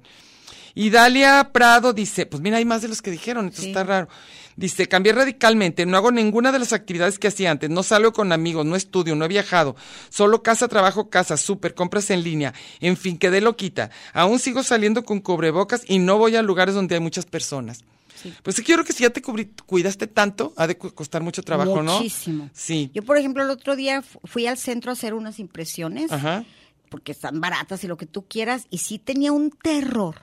Y 0.74 0.90
Dalia 0.90 1.48
Prado 1.50 1.94
dice, 1.94 2.26
pues 2.26 2.42
mira, 2.42 2.58
hay 2.58 2.66
más 2.66 2.82
de 2.82 2.88
los 2.88 3.00
que 3.00 3.10
dijeron, 3.10 3.48
esto 3.48 3.62
Sí. 3.62 3.68
está 3.68 3.84
raro. 3.84 4.08
Dice, 4.54 4.86
cambié 4.86 5.14
radicalmente, 5.14 5.86
no 5.86 5.96
hago 5.96 6.12
ninguna 6.12 6.52
de 6.52 6.58
las 6.58 6.74
actividades 6.74 7.18
que 7.18 7.28
hacía 7.28 7.50
antes, 7.50 7.70
no 7.70 7.82
salgo 7.82 8.12
con 8.12 8.32
amigos, 8.32 8.66
no 8.66 8.76
estudio, 8.76 9.16
no 9.16 9.24
he 9.24 9.28
viajado, 9.28 9.76
solo 10.10 10.42
casa, 10.42 10.68
trabajo, 10.68 11.08
casa, 11.08 11.38
súper, 11.38 11.74
compras 11.74 12.10
en 12.10 12.22
línea, 12.22 12.52
en 12.80 12.98
fin, 12.98 13.16
quedé 13.16 13.40
loquita. 13.40 13.88
Aún 14.12 14.38
sigo 14.38 14.62
saliendo 14.62 15.04
con 15.06 15.20
cubrebocas 15.20 15.84
y 15.88 16.00
no 16.00 16.18
voy 16.18 16.36
a 16.36 16.42
lugares 16.42 16.74
donde 16.74 16.96
hay 16.96 17.00
muchas 17.00 17.24
personas. 17.24 17.82
Pues 18.42 18.56
sí, 18.56 18.62
creo 18.62 18.84
que 18.84 18.92
si 18.92 19.02
ya 19.02 19.10
te 19.10 19.22
cuidaste 19.22 20.06
tanto, 20.06 20.52
ha 20.56 20.66
de 20.66 20.76
costar 20.76 21.22
mucho 21.22 21.42
trabajo, 21.42 21.82
¿no? 21.82 21.96
muchísimo. 21.98 22.50
Sí. 22.52 22.90
Yo, 22.94 23.02
por 23.02 23.16
ejemplo, 23.18 23.42
el 23.42 23.50
otro 23.50 23.76
día 23.76 24.02
fu- 24.02 24.20
fui 24.24 24.46
al 24.46 24.58
centro 24.58 24.90
a 24.90 24.94
hacer 24.94 25.14
unas 25.14 25.38
impresiones, 25.38 26.10
Ajá. 26.12 26.44
porque 26.90 27.12
están 27.12 27.40
baratas 27.40 27.82
y 27.84 27.88
lo 27.88 27.96
que 27.96 28.06
tú 28.06 28.26
quieras, 28.26 28.66
y 28.70 28.78
sí 28.78 28.98
tenía 28.98 29.32
un 29.32 29.50
terror. 29.50 30.16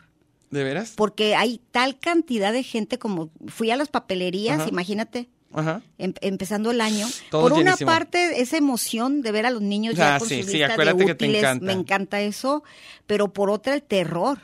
¿De 0.52 0.64
veras? 0.64 0.94
porque 0.96 1.36
hay 1.36 1.62
tal 1.70 2.00
cantidad 2.00 2.52
de 2.52 2.64
gente 2.64 2.98
como 2.98 3.30
fui 3.50 3.70
a 3.70 3.76
las 3.78 3.88
papelerías, 3.90 4.62
Ajá. 4.62 4.70
imagínate, 4.70 5.30
Ajá. 5.54 5.84
em- 6.00 6.16
empezando 6.22 6.72
el 6.72 6.82
año. 6.82 7.06
Todo 7.30 7.44
Por 7.44 7.54
una 7.54 7.78
parte, 7.78 8.42
esa 8.42 8.58
emoción 8.58 9.22
de 9.22 9.32
ver 9.32 9.46
a 9.46 9.52
los 9.52 9.62
niños 9.62 9.94
ya 9.94 10.16
Ah, 10.16 10.20
con 10.20 10.28
sí, 10.28 10.42
su 10.42 10.50
sí, 10.50 10.58
de 10.58 10.66
acuérdate 10.66 11.06
que 11.06 11.14
te 11.14 11.26
útiles, 11.26 11.44
encanta. 11.44 11.66
me 11.68 11.74
encanta 11.74 12.22
eso, 12.22 12.64
pero 13.06 13.32
por 13.32 13.52
otra 13.52 13.76
el 13.76 13.84
terror. 13.84 14.40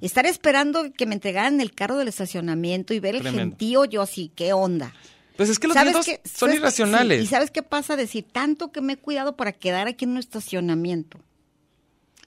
Estar 0.00 0.26
esperando 0.26 0.92
que 0.92 1.06
me 1.06 1.14
entregaran 1.14 1.60
el 1.60 1.72
carro 1.74 1.96
del 1.96 2.08
estacionamiento 2.08 2.94
y 2.94 3.00
ver 3.00 3.14
el 3.16 3.22
Tremendo. 3.22 3.40
gentío, 3.56 3.84
yo 3.84 4.02
así, 4.02 4.30
¿qué 4.34 4.52
onda? 4.52 4.94
Pues 5.36 5.48
es 5.50 5.58
que 5.58 5.68
los 5.68 5.74
¿Sabes 5.74 5.92
miedos 5.92 6.06
qué? 6.06 6.20
son 6.28 6.52
irracionales. 6.52 7.18
Sí, 7.20 7.24
¿Y 7.24 7.28
sabes 7.28 7.50
qué 7.50 7.62
pasa? 7.62 7.96
Decir, 7.96 8.26
tanto 8.30 8.72
que 8.72 8.80
me 8.80 8.94
he 8.94 8.96
cuidado 8.96 9.36
para 9.36 9.52
quedar 9.52 9.86
aquí 9.86 10.04
en 10.04 10.12
un 10.12 10.18
estacionamiento. 10.18 11.20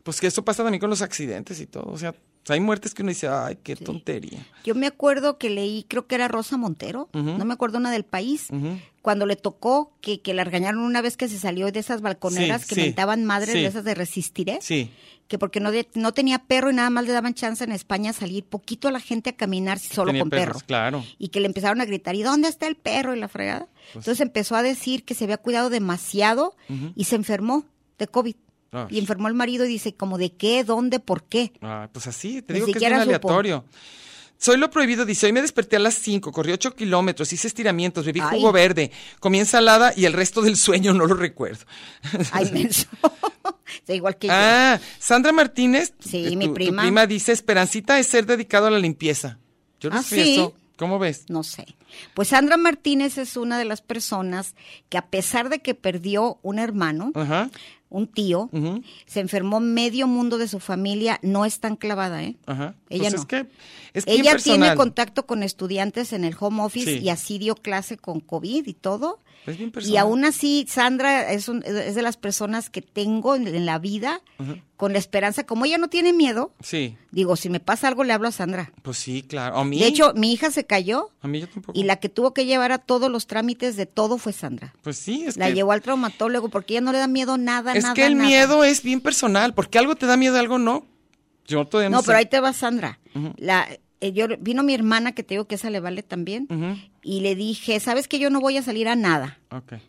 Pues 0.03 0.19
que 0.21 0.27
eso 0.27 0.43
pasa 0.45 0.63
también 0.63 0.79
con 0.79 0.89
los 0.89 1.01
accidentes 1.01 1.59
y 1.59 1.67
todo. 1.67 1.91
O 1.91 1.97
sea, 1.97 2.15
hay 2.49 2.59
muertes 2.59 2.93
que 2.93 3.03
uno 3.03 3.09
dice, 3.09 3.27
ay, 3.27 3.57
qué 3.63 3.75
tontería. 3.75 4.45
Yo 4.63 4.75
me 4.75 4.87
acuerdo 4.87 5.37
que 5.37 5.49
leí, 5.49 5.85
creo 5.87 6.07
que 6.07 6.15
era 6.15 6.27
Rosa 6.27 6.57
Montero, 6.57 7.09
no 7.13 7.45
me 7.45 7.53
acuerdo 7.53 7.77
una 7.77 7.91
del 7.91 8.03
país, 8.05 8.47
cuando 9.01 9.25
le 9.25 9.35
tocó 9.35 9.93
que, 10.01 10.21
que 10.21 10.33
la 10.33 10.43
regañaron 10.43 10.81
una 10.81 11.01
vez 11.01 11.17
que 11.17 11.27
se 11.27 11.39
salió 11.39 11.71
de 11.71 11.79
esas 11.79 12.01
balconeras 12.01 12.61
Sí, 12.63 12.67
que 12.69 12.75
sí, 12.75 12.81
mentaban 12.81 13.25
madres 13.25 13.53
de 13.53 13.65
esas 13.65 13.83
de 13.83 13.95
resistiré, 13.95 14.59
Sí. 14.61 14.91
que 15.27 15.39
porque 15.39 15.59
no, 15.59 15.71
de- 15.71 15.87
no 15.95 16.13
tenía 16.13 16.39
perro 16.39 16.69
y 16.71 16.75
nada 16.75 16.89
más 16.89 17.05
le 17.05 17.13
daban 17.13 17.33
chance 17.33 17.63
en 17.63 17.71
España 17.71 18.09
a 18.09 18.13
salir 18.13 18.43
poquito 18.43 18.87
a 18.87 18.91
la 18.91 18.99
gente 18.99 19.29
a 19.31 19.35
caminar 19.37 19.79
solo 19.79 20.11
con 20.17 20.29
perros, 20.29 20.57
perro. 20.57 20.67
Claro. 20.67 21.05
Y 21.17 21.29
que 21.29 21.39
le 21.39 21.45
empezaron 21.47 21.79
a 21.81 21.85
gritar, 21.85 22.15
¿y 22.15 22.21
dónde 22.23 22.47
está 22.49 22.67
el 22.67 22.75
perro? 22.75 23.15
Y 23.15 23.19
la 23.19 23.27
fregada. 23.29 23.67
Pues 23.93 24.05
Entonces 24.05 24.19
empezó 24.19 24.55
a 24.55 24.61
decir 24.61 25.03
que 25.05 25.13
se 25.13 25.23
había 25.23 25.37
cuidado 25.37 25.69
demasiado 25.69 26.55
y 26.95 27.05
se 27.05 27.15
enfermó 27.15 27.65
de 27.97 28.07
COVID. 28.07 28.35
Ay. 28.71 28.87
Y 28.91 28.99
enfermó 28.99 29.27
el 29.27 29.33
marido 29.33 29.65
y 29.65 29.67
dice, 29.69 29.93
como 29.95 30.17
de 30.17 30.31
qué, 30.33 30.63
dónde, 30.63 30.99
por 30.99 31.23
qué. 31.23 31.51
Ah, 31.61 31.89
pues 31.91 32.07
así, 32.07 32.41
te 32.41 32.53
Ni 32.53 32.59
digo 32.59 32.67
que 32.67 32.71
es 32.73 32.79
bien 32.79 32.93
aleatorio. 32.93 33.65
Soy 34.37 34.57
lo 34.57 34.71
prohibido, 34.71 35.05
dice, 35.05 35.27
hoy 35.27 35.33
me 35.33 35.41
desperté 35.43 35.75
a 35.75 35.79
las 35.79 35.93
5, 35.93 36.31
corrí 36.31 36.51
8 36.51 36.75
kilómetros, 36.75 37.31
hice 37.31 37.47
estiramientos, 37.47 38.05
bebí 38.07 38.21
Ay. 38.23 38.39
jugo 38.39 38.51
verde, 38.51 38.91
comí 39.19 39.37
ensalada 39.39 39.93
y 39.95 40.05
el 40.05 40.13
resto 40.13 40.41
del 40.41 40.57
sueño 40.57 40.93
no 40.95 41.05
lo 41.05 41.13
recuerdo. 41.13 41.65
Ay, 42.31 42.49
menso. 42.53 42.87
Sí, 43.87 43.93
igual 43.93 44.17
que 44.17 44.27
yo. 44.27 44.33
ah, 44.35 44.79
Sandra 44.99 45.31
Martínez, 45.31 45.93
Sí, 45.99 46.25
tu- 46.29 46.35
mi 46.37 46.47
tu 46.47 46.53
prima. 46.53 46.81
prima 46.81 47.07
dice, 47.07 47.31
Esperancita 47.31 47.99
es 47.99 48.07
ser 48.07 48.25
dedicado 48.25 48.67
a 48.67 48.71
la 48.71 48.79
limpieza. 48.79 49.37
Yo 49.79 49.89
no 49.89 49.97
Ah, 49.99 50.03
sé 50.03 50.23
¿sí? 50.23 50.33
eso. 50.33 50.53
¿Cómo 50.75 50.99
ves? 50.99 51.25
No 51.29 51.43
sé. 51.43 51.65
Pues 52.13 52.29
Sandra 52.29 52.57
Martínez 52.57 53.17
es 53.17 53.37
una 53.37 53.57
de 53.57 53.63
las 53.65 53.81
personas 53.81 54.55
que 54.89 54.97
a 54.97 55.05
pesar 55.07 55.47
de 55.49 55.59
que 55.59 55.73
perdió 55.73 56.37
un 56.41 56.59
hermano, 56.59 57.11
Ajá. 57.15 57.49
Un 57.91 58.07
tío, 58.07 58.49
se 59.05 59.19
enfermó 59.19 59.59
medio 59.59 60.07
mundo 60.07 60.37
de 60.39 60.47
su 60.47 60.59
familia, 60.59 61.19
no 61.21 61.45
es 61.45 61.59
tan 61.59 61.75
clavada, 61.75 62.23
¿eh? 62.23 62.35
Ajá. 62.47 62.73
Ella 62.89 63.03
Pues 63.09 63.13
no. 63.13 63.19
es 63.19 63.25
que 63.25 63.45
es 63.93 64.05
bien 64.05 64.21
Ella 64.21 64.31
personal. 64.31 64.59
tiene 64.61 64.75
contacto 64.75 65.25
con 65.27 65.43
estudiantes 65.43 66.13
en 66.13 66.23
el 66.23 66.35
home 66.39 66.63
office 66.63 66.97
Sí. 66.97 67.03
y 67.03 67.09
así 67.09 67.37
dio 67.37 67.55
clase 67.55 67.97
con 67.97 68.19
COVID 68.21 68.65
y 68.67 68.73
todo. 68.73 69.19
Es 69.47 69.57
bien 69.57 69.71
Y 69.87 69.97
aún 69.97 70.23
así, 70.23 70.65
Sandra 70.69 71.31
es, 71.31 71.49
un- 71.49 71.63
es 71.65 71.95
de 71.95 72.01
las 72.03 72.15
personas 72.15 72.69
que 72.69 72.81
tengo 72.83 73.35
en, 73.35 73.47
en 73.47 73.65
la 73.65 73.79
vida 73.79 74.21
con 74.77 74.93
la 74.93 74.99
esperanza, 74.99 75.45
como 75.45 75.65
ella 75.65 75.77
no 75.79 75.89
tiene 75.89 76.11
miedo, 76.13 76.53
Sí, 76.61 76.95
digo, 77.11 77.35
si 77.35 77.49
me 77.49 77.59
pasa 77.59 77.87
algo 77.87 78.03
le 78.03 78.13
hablo 78.13 78.27
a 78.27 78.31
Sandra. 78.31 78.71
pues 78.83 78.97
sí, 78.97 79.23
claro. 79.23 79.57
A 79.57 79.63
mí. 79.63 79.79
De 79.79 79.87
hecho, 79.87 80.13
mi 80.15 80.31
hija 80.31 80.49
se 80.51 80.65
cayó 80.65 81.09
a 81.21 81.27
mí 81.27 81.39
yo 81.39 81.47
tampoco. 81.47 81.77
y 81.79 81.83
la 81.83 81.95
que 81.97 82.09
tuvo 82.09 82.33
que 82.35 82.45
llevar 82.45 82.71
a 82.71 82.77
todos 82.79 83.09
los 83.11 83.25
trámites 83.27 83.75
de 83.75 83.85
todo 83.87 84.17
fue 84.19 84.31
Sandra. 84.33 84.73
Pues 84.83 84.97
sí, 84.97 85.23
es 85.27 85.37
La 85.37 85.47
que. 85.47 85.55
llevó 85.55 85.71
al 85.71 85.81
traumatólogo 85.81 86.49
porque 86.49 86.73
ella 86.75 86.81
no 86.81 86.91
le 86.91 86.97
da 86.99 87.07
miedo 87.07 87.37
nada, 87.37 87.73
es 87.81 87.85
nada, 87.85 87.95
que 87.95 88.05
el 88.05 88.17
nada. 88.17 88.29
miedo 88.29 88.63
es 88.63 88.81
bien 88.83 89.01
personal. 89.01 89.53
Porque 89.53 89.77
algo 89.79 89.95
te 89.95 90.05
da 90.05 90.17
miedo, 90.17 90.37
algo 90.39 90.57
no. 90.57 90.85
Yo 91.47 91.65
todavía 91.65 91.89
no, 91.89 91.97
No, 91.97 92.01
sé. 92.01 92.07
pero 92.07 92.17
ahí 92.19 92.25
te 92.25 92.39
va 92.39 92.53
Sandra. 92.53 92.99
La, 93.37 93.67
eh, 93.99 94.13
yo, 94.13 94.25
vino 94.39 94.63
mi 94.63 94.73
hermana, 94.73 95.11
que 95.11 95.21
te 95.23 95.33
digo 95.33 95.45
que 95.45 95.55
esa 95.55 95.69
le 95.69 95.79
vale 95.79 96.01
también, 96.01 96.47
y 97.03 97.19
le 97.19 97.35
dije, 97.35 97.79
¿sabes 97.79 98.07
que 98.07 98.17
yo 98.19 98.29
no 98.29 98.39
voy 98.39 98.57
a 98.57 98.63
salir 98.63 98.87
a 98.87 98.95
nada? 98.95 99.39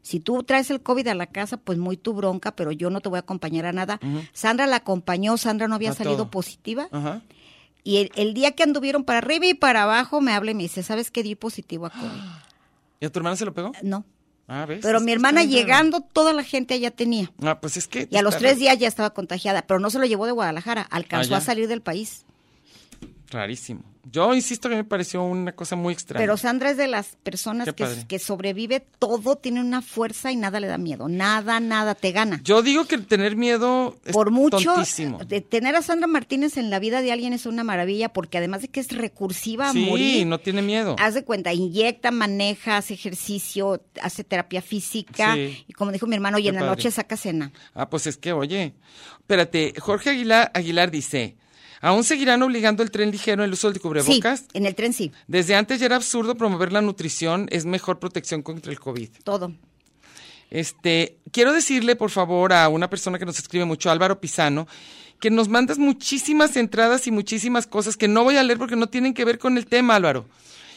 Si 0.02 0.18
tú 0.20 0.42
traes 0.42 0.70
el 0.70 0.82
COVID 0.82 1.06
a 1.08 1.14
la 1.14 1.26
casa, 1.26 1.56
pues 1.56 1.78
muy 1.78 1.96
tu 1.96 2.12
bronca, 2.14 2.56
pero 2.56 2.72
yo 2.72 2.90
no 2.90 3.00
te 3.00 3.08
voy 3.08 3.18
a 3.18 3.20
acompañar 3.20 3.66
a 3.66 3.72
nada. 3.72 4.00
Sandra 4.32 4.66
la 4.66 4.76
acompañó, 4.76 5.36
Sandra 5.36 5.68
no 5.68 5.74
había 5.76 5.90
A 5.92 5.94
salido 5.94 6.16
todo. 6.16 6.30
positiva. 6.30 6.88
Ajá. 6.90 7.22
Y 7.84 7.98
el, 7.98 8.10
el 8.16 8.32
día 8.34 8.52
que 8.52 8.62
anduvieron 8.62 9.02
para 9.04 9.18
arriba 9.18 9.46
y 9.46 9.54
para 9.54 9.82
abajo, 9.84 10.20
me 10.20 10.32
habla 10.32 10.50
y 10.52 10.54
me 10.54 10.62
dice, 10.64 10.82
¿sabes 10.82 11.10
qué? 11.10 11.22
Di 11.22 11.34
positivo 11.34 11.86
a 11.86 11.90
COVID. 11.90 12.02
¿Y 13.00 13.06
a 13.06 13.10
tu 13.10 13.18
hermana 13.18 13.36
se 13.36 13.44
lo 13.44 13.52
pegó? 13.54 13.72
No. 13.82 14.04
Ah, 14.54 14.66
¿ves? 14.66 14.80
Pero 14.82 15.00
mi 15.00 15.12
hermana 15.12 15.44
llegando, 15.44 16.02
toda 16.02 16.34
la 16.34 16.44
gente 16.44 16.74
allá 16.74 16.90
tenía. 16.90 17.32
Ah, 17.40 17.58
pues 17.58 17.78
es 17.78 17.88
que. 17.88 18.06
Y 18.10 18.18
a 18.18 18.22
los 18.22 18.36
tres 18.36 18.58
días 18.58 18.78
ya 18.78 18.86
estaba 18.86 19.14
contagiada, 19.14 19.62
pero 19.62 19.80
no 19.80 19.88
se 19.88 19.98
lo 19.98 20.04
llevó 20.04 20.26
de 20.26 20.32
Guadalajara, 20.32 20.82
alcanzó 20.82 21.34
a 21.36 21.40
salir 21.40 21.68
del 21.68 21.80
país. 21.80 22.26
Rarísimo. 23.30 23.82
Yo 24.04 24.34
insisto 24.34 24.68
que 24.68 24.74
me 24.74 24.84
pareció 24.84 25.22
una 25.22 25.52
cosa 25.52 25.76
muy 25.76 25.92
extraña. 25.92 26.22
Pero 26.22 26.36
Sandra 26.36 26.70
es 26.70 26.76
de 26.76 26.88
las 26.88 27.16
personas 27.22 27.68
que, 28.08 28.18
sobrevive 28.18 28.80
todo, 28.98 29.36
tiene 29.36 29.60
una 29.60 29.80
fuerza 29.80 30.32
y 30.32 30.36
nada 30.36 30.58
le 30.58 30.66
da 30.66 30.76
miedo. 30.76 31.08
Nada, 31.08 31.60
nada, 31.60 31.94
te 31.94 32.10
gana. 32.10 32.40
Yo 32.42 32.62
digo 32.62 32.84
que 32.86 32.96
el 32.96 33.06
tener 33.06 33.36
miedo 33.36 33.96
es 34.04 34.12
Por 34.12 34.30
mucho, 34.32 34.58
tontísimo. 34.58 35.18
de 35.24 35.40
tener 35.40 35.76
a 35.76 35.82
Sandra 35.82 36.08
Martínez 36.08 36.56
en 36.56 36.68
la 36.70 36.80
vida 36.80 37.00
de 37.00 37.12
alguien 37.12 37.32
es 37.32 37.46
una 37.46 37.62
maravilla, 37.62 38.12
porque 38.12 38.38
además 38.38 38.62
de 38.62 38.68
que 38.68 38.80
es 38.80 38.88
recursiva 38.88 39.68
a 39.68 39.72
Sí, 39.72 39.86
morir, 39.88 40.26
no 40.26 40.38
tiene 40.40 40.62
miedo. 40.62 40.96
haz 40.98 41.14
de 41.14 41.24
cuenta, 41.24 41.52
inyecta, 41.52 42.10
maneja, 42.10 42.78
hace 42.78 42.94
ejercicio, 42.94 43.82
hace 44.02 44.24
terapia 44.24 44.62
física, 44.62 45.34
Sí. 45.34 45.64
y 45.68 45.72
como 45.74 45.92
dijo 45.92 46.06
mi 46.08 46.16
hermano, 46.16 46.38
y 46.38 46.48
en 46.48 46.56
la 46.56 46.62
noche 46.62 46.90
saca 46.90 47.16
cena. 47.16 47.52
Ah, 47.74 47.88
pues 47.88 48.06
es 48.08 48.16
que, 48.16 48.32
oye, 48.32 48.74
espérate, 49.20 49.74
Jorge 49.78 50.10
Aguilar, 50.10 50.50
Aguilar 50.54 50.90
dice, 50.90 51.36
¿aún 51.82 52.02
seguirán 52.04 52.42
obligando 52.42 52.82
el 52.82 52.90
tren 52.90 53.10
ligero 53.10 53.44
el 53.44 53.52
uso 53.52 53.66
del 53.68 53.74
Sí, 53.76 53.80
cubrebocas? 53.80 54.44
en 54.54 54.64
el 54.64 54.74
tren 54.74 54.94
sí, 54.94 55.12
Desde 55.26 55.54
antes 55.54 55.78
ya 55.80 55.86
era 55.86 55.96
absurdo 55.96 56.34
promover 56.36 56.72
la 56.72 56.80
nutrición, 56.80 57.46
es 57.50 57.66
mejor 57.66 57.98
protección 57.98 58.40
contra 58.40 58.72
el 58.72 58.80
COVID. 58.80 59.10
todo. 59.24 59.52
Este, 60.50 61.16
quiero 61.30 61.52
decirle, 61.52 61.96
por 61.96 62.10
favor, 62.10 62.52
a 62.52 62.68
una 62.68 62.90
persona 62.90 63.18
que 63.18 63.24
nos 63.24 63.38
escribe 63.38 63.64
mucho, 63.64 63.90
Álvaro 63.90 64.20
Pisano, 64.20 64.68
que 65.18 65.30
nos 65.30 65.48
mandas 65.48 65.78
muchísimas 65.78 66.56
entradas 66.56 67.06
y 67.06 67.10
muchísimas 67.10 67.66
cosas 67.66 67.96
que 67.96 68.06
no 68.08 68.22
voy 68.24 68.36
a 68.36 68.42
leer 68.42 68.58
porque 68.58 68.76
no 68.76 68.88
tienen 68.88 69.14
que 69.14 69.24
ver 69.24 69.38
con 69.38 69.56
el 69.56 69.66
tema, 69.66 69.94
Álvaro. 69.96 70.26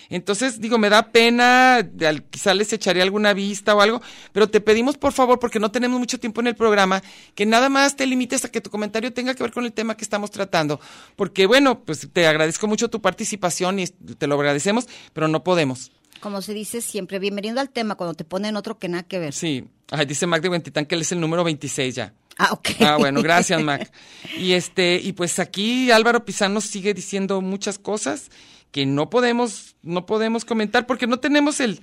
Entonces, 0.09 0.59
digo, 0.59 0.77
me 0.77 0.89
da 0.89 1.11
pena, 1.11 1.87
quizá 2.29 2.53
les 2.53 2.71
echaré 2.73 3.01
alguna 3.01 3.33
vista 3.33 3.75
o 3.75 3.81
algo, 3.81 4.01
pero 4.31 4.49
te 4.49 4.61
pedimos, 4.61 4.97
por 4.97 5.13
favor, 5.13 5.39
porque 5.39 5.59
no 5.59 5.71
tenemos 5.71 5.99
mucho 5.99 6.19
tiempo 6.19 6.41
en 6.41 6.47
el 6.47 6.55
programa, 6.55 7.01
que 7.33 7.45
nada 7.45 7.69
más 7.69 7.95
te 7.95 8.05
limites 8.05 8.45
a 8.45 8.49
que 8.49 8.61
tu 8.61 8.69
comentario 8.69 9.13
tenga 9.13 9.33
que 9.33 9.43
ver 9.43 9.51
con 9.51 9.65
el 9.65 9.73
tema 9.73 9.97
que 9.97 10.03
estamos 10.03 10.31
tratando. 10.31 10.79
Porque, 11.15 11.45
bueno, 11.45 11.83
pues 11.83 12.07
te 12.11 12.27
agradezco 12.27 12.67
mucho 12.67 12.89
tu 12.89 13.01
participación 13.01 13.79
y 13.79 13.87
te 13.87 14.27
lo 14.27 14.35
agradecemos, 14.35 14.87
pero 15.13 15.27
no 15.27 15.43
podemos. 15.43 15.91
Como 16.19 16.41
se 16.41 16.53
dice 16.53 16.81
siempre, 16.81 17.19
bienvenido 17.19 17.59
al 17.59 17.69
tema 17.69 17.95
cuando 17.95 18.13
te 18.13 18.23
ponen 18.23 18.55
otro 18.55 18.79
que 18.79 18.87
nada 18.87 19.03
que 19.03 19.19
ver. 19.19 19.33
Sí, 19.33 19.65
Ay, 19.91 20.05
dice 20.05 20.25
Mac 20.25 20.41
de 20.41 20.49
Huentitán 20.49 20.85
que 20.85 20.95
él 20.95 21.01
es 21.01 21.11
el 21.11 21.19
número 21.19 21.43
26 21.43 21.95
ya. 21.95 22.13
Ah, 22.37 22.51
ok. 22.51 22.69
Ah, 22.81 22.97
bueno, 22.97 23.21
gracias, 23.21 23.61
Mac. 23.63 23.91
Y 24.37 24.53
este, 24.53 24.99
y 25.01 25.13
pues 25.13 25.39
aquí 25.39 25.91
Álvaro 25.91 26.25
Pizano 26.25 26.59
sigue 26.61 26.93
diciendo 26.93 27.41
muchas 27.41 27.77
cosas 27.77 28.29
que 28.75 28.85
no 28.85 29.09
podemos, 29.09 29.77
no 29.83 30.05
podemos 30.05 30.43
comentar 30.43 30.85
porque 30.85 31.07
no 31.07 31.17
tenemos 31.21 31.61
el, 31.61 31.79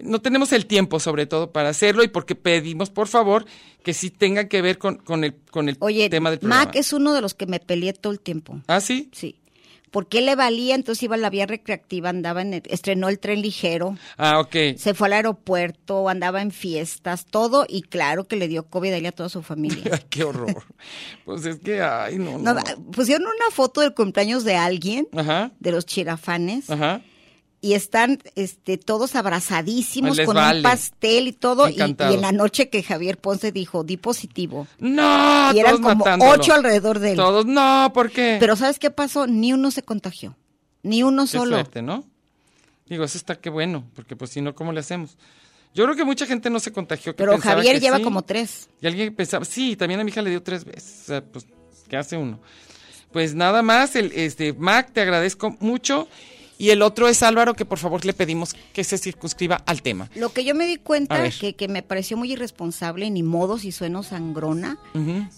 no 0.00 0.20
tenemos 0.20 0.52
el 0.52 0.66
tiempo 0.66 1.00
sobre 1.00 1.26
todo 1.26 1.50
para 1.50 1.70
hacerlo 1.70 2.04
y 2.04 2.08
porque 2.08 2.36
pedimos 2.36 2.88
por 2.88 3.08
favor 3.08 3.46
que 3.82 3.94
sí 3.94 4.10
tenga 4.10 4.46
que 4.46 4.62
ver 4.62 4.78
con, 4.78 4.98
con 4.98 5.24
el, 5.24 5.34
con 5.50 5.68
el 5.68 5.76
Oye, 5.80 6.08
tema 6.08 6.30
del 6.30 6.38
programa. 6.38 6.66
Mac 6.66 6.76
es 6.76 6.92
uno 6.92 7.14
de 7.14 7.20
los 7.20 7.34
que 7.34 7.46
me 7.46 7.58
peleé 7.58 7.94
todo 7.94 8.12
el 8.12 8.20
tiempo. 8.20 8.60
¿Ah, 8.68 8.80
sí? 8.80 9.08
Sí. 9.10 9.39
Porque 9.90 10.20
le 10.20 10.36
valía, 10.36 10.74
entonces 10.74 11.02
iba 11.02 11.16
a 11.16 11.18
la 11.18 11.30
vía 11.30 11.46
recreativa, 11.46 12.08
andaba 12.10 12.42
en 12.42 12.54
el- 12.54 12.62
estrenó 12.66 13.08
el 13.08 13.18
tren 13.18 13.42
ligero, 13.42 13.96
Ah, 14.16 14.38
ok. 14.40 14.76
se 14.76 14.94
fue 14.94 15.08
al 15.08 15.14
aeropuerto, 15.14 16.08
andaba 16.08 16.42
en 16.42 16.50
fiestas, 16.52 17.26
todo, 17.26 17.66
y 17.68 17.82
claro 17.82 18.24
que 18.28 18.36
le 18.36 18.46
dio 18.48 18.64
COVID 18.68 18.92
a 18.92 18.96
él 18.98 19.04
y 19.04 19.06
a 19.08 19.12
toda 19.12 19.28
su 19.28 19.42
familia. 19.42 19.82
Qué 20.10 20.22
horror. 20.24 20.62
pues 21.24 21.44
es 21.44 21.58
que, 21.58 21.82
ay, 21.82 22.18
no, 22.18 22.38
No, 22.38 22.54
no. 22.54 22.60
pusieron 22.92 23.24
una 23.26 23.50
foto 23.52 23.80
del 23.80 23.94
cumpleaños 23.94 24.44
de 24.44 24.54
alguien, 24.56 25.08
Ajá, 25.16 25.50
de 25.58 25.72
los 25.72 25.86
chirafanes, 25.86 26.70
ajá. 26.70 27.02
Y 27.60 27.74
están 27.74 28.18
este, 28.36 28.78
todos 28.78 29.14
abrazadísimos 29.16 30.18
con 30.20 30.34
vale. 30.34 30.58
un 30.58 30.62
pastel 30.62 31.28
y 31.28 31.32
todo, 31.32 31.68
y, 31.68 31.80
en 31.80 32.20
la 32.20 32.32
noche 32.32 32.70
que 32.70 32.82
Javier 32.82 33.18
Ponce 33.18 33.52
dijo, 33.52 33.84
di 33.84 33.96
positivo. 33.96 34.66
No, 34.78 35.52
y 35.52 35.58
eran 35.58 35.72
todos 35.72 35.80
como 35.82 35.94
matándolo. 35.96 36.32
ocho 36.32 36.54
alrededor 36.54 36.98
de 36.98 37.10
él. 37.12 37.16
Todos, 37.16 37.46
no, 37.46 37.90
¿por 37.92 38.10
qué? 38.10 38.38
Pero 38.40 38.56
¿sabes 38.56 38.78
qué 38.78 38.90
pasó? 38.90 39.26
Ni 39.26 39.52
uno 39.52 39.70
se 39.70 39.82
contagió. 39.82 40.36
Ni 40.82 41.02
uno 41.02 41.24
Qué 41.24 41.32
solo. 41.32 41.56
suerte, 41.56 41.82
¿no? 41.82 42.04
Digo, 42.86 43.04
eso 43.04 43.18
está 43.18 43.36
que 43.36 43.50
bueno, 43.50 43.84
porque 43.94 44.16
pues 44.16 44.30
si 44.30 44.40
no, 44.40 44.54
¿cómo 44.54 44.72
le 44.72 44.80
hacemos? 44.80 45.16
Yo 45.74 45.84
creo 45.84 45.96
que 45.96 46.04
mucha 46.04 46.26
gente 46.26 46.50
no 46.50 46.58
se 46.58 46.72
contagió. 46.72 47.12
que 47.12 47.18
Pero 47.18 47.38
Javier 47.38 47.74
que 47.74 47.80
lleva 47.80 47.98
sí. 47.98 48.02
como 48.02 48.22
tres. 48.22 48.68
Y 48.80 48.86
alguien 48.86 49.14
pensaba, 49.14 49.44
sí, 49.44 49.76
también 49.76 50.00
a 50.00 50.04
mi 50.04 50.10
hija 50.10 50.22
le 50.22 50.30
dio 50.30 50.42
tres 50.42 50.64
veces. 50.64 51.02
O 51.02 51.06
sea, 51.06 51.24
pues, 51.24 51.46
¿qué 51.88 51.96
hace 51.96 52.16
uno? 52.16 52.40
Pues 53.12 53.34
nada 53.34 53.62
más, 53.62 53.94
el, 53.96 54.12
este, 54.12 54.52
Mac, 54.52 54.92
te 54.92 55.00
agradezco 55.02 55.56
mucho. 55.60 56.08
Y 56.60 56.70
el 56.70 56.82
otro 56.82 57.08
es 57.08 57.22
Álvaro, 57.22 57.54
que 57.54 57.64
por 57.64 57.78
favor 57.78 58.04
le 58.04 58.12
pedimos 58.12 58.54
que 58.74 58.84
se 58.84 58.98
circunscriba 58.98 59.62
al 59.66 59.80
tema. 59.80 60.10
Lo 60.14 60.32
que 60.32 60.44
yo 60.44 60.54
me 60.54 60.66
di 60.66 60.76
cuenta 60.76 61.28
que, 61.30 61.54
que 61.56 61.68
me 61.68 61.82
pareció 61.82 62.16
muy 62.18 62.32
irresponsable, 62.32 63.08
ni 63.10 63.22
modo 63.22 63.58
si 63.58 63.72
sueno 63.72 64.02
sangrona, 64.02 64.78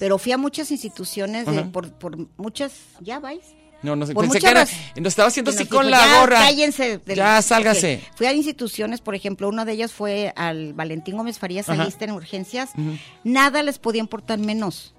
pero 0.01 0.19
fui 0.19 0.33
a 0.33 0.39
muchas 0.39 0.71
instituciones 0.73 1.47
de- 1.47 1.63
por, 1.63 1.93
por 1.93 2.17
muchas, 2.37 2.73
¿ya 3.01 3.21
vais? 3.21 3.43
No, 3.83 3.97
no 3.97 4.07
sé, 4.07 4.15
pensé 4.15 4.39
que 4.39 4.47
era, 4.49 4.65
nos 4.97 5.07
estaba 5.09 5.29
haciendo 5.29 5.51
así 5.51 5.67
con 5.67 5.87
dijo, 5.87 5.91
la 5.91 5.99
"Ya, 6.07 6.21
gorra. 6.21 6.39
Cállense. 6.41 6.99
del- 6.99 7.17
Ya, 7.17 7.43
sálgase. 7.43 8.01
Fui 8.15 8.27
a 8.27 8.33
instituciones, 8.33 9.01
por 9.01 9.15
ejemplo, 9.17 9.49
una 9.49 9.65
de 9.65 9.73
ellas 9.73 9.93
fue 9.93 10.33
al 10.37 10.73
Valentín 10.73 11.17
Gómez 11.17 11.39
Farías 11.41 11.69
Ajá. 11.69 11.83
Aliste 11.83 12.05
en 12.05 12.13
urgencias. 12.13 12.71
Nada 13.25 13.63
les 13.63 13.79
podía 13.81 14.01
importar 14.01 14.39
menos. 14.39 14.95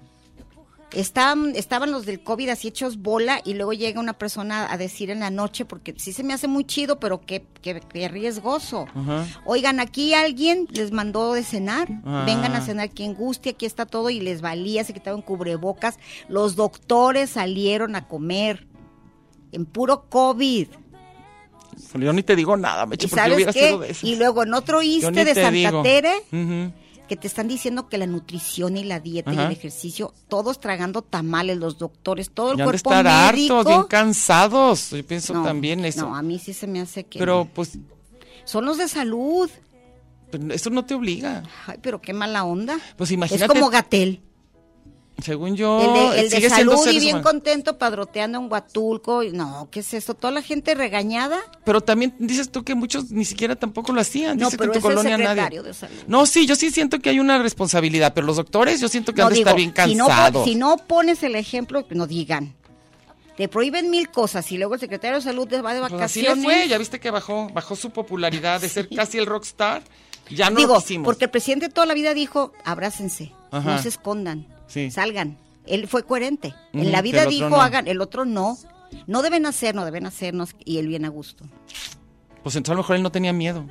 Estaban, 0.94 1.52
estaban 1.56 1.90
los 1.92 2.06
del 2.06 2.22
COVID 2.22 2.48
así 2.50 2.68
hechos 2.68 2.98
bola 2.98 3.40
y 3.44 3.54
luego 3.54 3.72
llega 3.72 4.00
una 4.00 4.12
persona 4.14 4.72
a 4.72 4.76
decir 4.78 5.10
en 5.10 5.20
la 5.20 5.30
noche, 5.30 5.64
porque 5.64 5.94
sí 5.98 6.12
se 6.12 6.22
me 6.22 6.32
hace 6.32 6.46
muy 6.48 6.64
chido, 6.64 6.98
pero 7.00 7.20
qué, 7.20 7.44
qué, 7.62 7.80
qué 7.92 8.08
riesgoso. 8.08 8.86
Oigan, 9.44 9.80
aquí 9.80 10.14
alguien 10.14 10.66
les 10.70 10.92
mandó 10.92 11.32
de 11.32 11.42
cenar, 11.42 11.88
Ah. 12.04 12.24
vengan 12.26 12.54
a 12.54 12.60
cenar 12.60 12.90
quien 12.90 13.14
guste, 13.14 13.50
aquí 13.50 13.66
está 13.66 13.86
todo 13.86 14.10
y 14.10 14.20
les 14.20 14.40
valía, 14.40 14.84
se 14.84 14.92
quitaron 14.94 15.22
cubrebocas. 15.22 15.98
Los 16.28 16.56
doctores 16.56 17.30
salieron 17.30 17.96
a 17.96 18.06
comer 18.08 18.66
en 19.52 19.66
puro 19.66 20.08
COVID. 20.08 20.68
Yo 21.94 22.12
ni 22.12 22.22
te 22.22 22.36
digo 22.36 22.56
nada, 22.56 22.86
me 22.86 22.94
¿Y 22.94 22.98
porque 22.98 23.08
yo 23.10 23.16
sabes 23.16 23.34
hubiera 23.34 23.52
sido 23.52 23.78
de 23.80 23.90
esas. 23.90 24.04
Y 24.04 24.16
luego 24.16 24.42
en 24.44 24.54
otro 24.54 24.80
ISTE 24.82 25.24
de 25.24 25.34
Santa 25.34 25.50
digo. 25.50 25.82
Tere. 25.82 26.12
Que 27.08 27.16
te 27.16 27.26
están 27.26 27.48
diciendo 27.48 27.88
que 27.88 27.98
la 27.98 28.06
nutrición 28.06 28.76
y 28.76 28.84
la 28.84 28.98
dieta 29.00 29.32
y 29.32 29.38
el 29.38 29.50
ejercicio, 29.52 30.14
todos 30.28 30.58
tragando 30.60 31.02
tamales, 31.02 31.58
los 31.58 31.76
doctores, 31.78 32.30
todo 32.30 32.52
el 32.52 32.58
Ya 32.58 32.64
han 32.64 32.70
de 32.70 32.80
cuerpo 32.80 32.90
estar 32.94 33.34
médico. 33.34 33.56
hartos, 33.58 33.72
bien 33.74 33.82
cansados. 33.88 34.90
Yo 34.90 35.06
pienso 35.06 35.34
No, 35.34 35.44
también 35.44 35.84
eso. 35.84 36.02
No, 36.08 36.16
a 36.16 36.22
mí 36.22 36.38
sí 36.38 36.52
se 36.54 36.66
me 36.66 36.80
hace 36.80 37.04
que 37.04 37.18
Pero 37.18 37.46
pues, 37.54 37.78
son 38.44 38.64
los 38.64 38.78
de 38.78 38.88
salud. 38.88 39.50
pero 40.30 40.52
eso 40.52 40.70
no 40.70 40.84
te 40.84 40.94
obliga. 40.94 41.42
Ay, 41.66 41.78
pero 41.82 42.00
qué 42.00 42.12
mala 42.12 42.44
onda. 42.44 42.78
Pues 42.96 43.10
Es 43.10 43.14
imagínate. 43.14 43.52
como 43.52 43.70
Gatel. 43.70 44.20
Según 45.22 45.54
yo, 45.54 45.80
El 45.80 45.92
de, 46.12 46.20
el 46.22 46.30
de 46.30 46.36
sigue 46.36 46.50
salud 46.50 46.74
y 46.88 46.98
bien 46.98 47.16
humanos. 47.16 47.30
contento 47.30 47.78
padroteando 47.78 48.38
en 48.38 48.50
Huatulco. 48.50 49.22
y 49.22 49.30
No, 49.30 49.68
¿qué 49.70 49.80
es 49.80 49.94
esto? 49.94 50.14
Toda 50.14 50.32
la 50.32 50.42
gente 50.42 50.74
regañada. 50.74 51.38
Pero 51.64 51.80
también 51.80 52.14
dices 52.18 52.50
tú 52.50 52.64
que 52.64 52.74
muchos 52.74 53.10
ni 53.12 53.24
siquiera 53.24 53.54
tampoco 53.54 53.92
lo 53.92 54.00
hacían. 54.00 54.36
No, 54.38 54.46
Dices 54.46 54.52
que 54.52 54.58
pero 54.58 54.72
en 54.74 54.80
tu 54.80 54.82
colonia 54.82 55.16
nadie. 55.16 55.62
de 55.62 55.72
salud. 55.72 55.94
No, 56.08 56.26
sí, 56.26 56.46
yo 56.46 56.56
sí 56.56 56.70
siento 56.72 56.98
que 56.98 57.10
hay 57.10 57.20
una 57.20 57.38
responsabilidad, 57.38 58.12
pero 58.12 58.26
los 58.26 58.36
doctores 58.36 58.80
yo 58.80 58.88
siento 58.88 59.14
que 59.14 59.22
han 59.22 59.28
de 59.28 59.34
digo, 59.36 59.48
estar 59.50 59.56
bien 59.56 59.72
si 59.88 59.94
no, 59.94 60.06
cansados. 60.08 60.44
si 60.44 60.54
no 60.56 60.76
pones 60.78 61.22
el 61.22 61.36
ejemplo, 61.36 61.86
que 61.86 61.94
no 61.94 62.06
digan. 62.08 62.54
Te 63.36 63.48
prohíben 63.48 63.90
mil 63.90 64.10
cosas 64.10 64.50
y 64.52 64.58
luego 64.58 64.74
el 64.74 64.80
secretario 64.80 65.16
de 65.16 65.22
salud 65.22 65.48
va 65.64 65.74
de 65.74 65.80
Pues 65.80 65.92
así 66.02 66.22
vacaciones. 66.22 66.38
le 66.38 66.42
fue, 66.44 66.68
ya 66.68 66.78
viste 66.78 66.98
que 67.00 67.10
bajó, 67.10 67.48
bajó 67.52 67.76
su 67.76 67.90
popularidad 67.90 68.60
de 68.60 68.68
ser 68.68 68.88
casi 68.88 69.18
el 69.18 69.26
rockstar. 69.26 69.82
Ya 70.30 70.50
no 70.50 70.56
Digo, 70.58 70.82
lo 70.96 71.02
porque 71.02 71.26
el 71.26 71.30
presidente 71.30 71.68
toda 71.68 71.86
la 71.86 71.94
vida 71.94 72.14
dijo, 72.14 72.52
abrácense, 72.64 73.32
Ajá. 73.50 73.74
no 73.76 73.82
se 73.82 73.88
escondan, 73.90 74.46
Sí. 74.66 74.90
salgan. 74.90 75.38
Él 75.66 75.88
fue 75.88 76.02
coherente. 76.02 76.54
En 76.72 76.92
la 76.92 77.00
vida 77.00 77.24
dijo, 77.26 77.48
no. 77.48 77.60
hagan, 77.62 77.88
el 77.88 78.00
otro 78.00 78.24
no. 78.24 78.58
No 79.06 79.22
deben 79.22 79.46
hacer, 79.46 79.74
no 79.74 79.84
deben 79.84 80.06
hacernos 80.06 80.50
y 80.64 80.78
él 80.78 80.88
bien 80.88 81.04
a 81.04 81.08
gusto. 81.08 81.44
Pues 82.42 82.54
entonces 82.56 82.72
a 82.72 82.74
lo 82.74 82.82
mejor 82.82 82.96
él 82.96 83.02
no 83.02 83.10
tenía 83.10 83.32
miedo, 83.32 83.64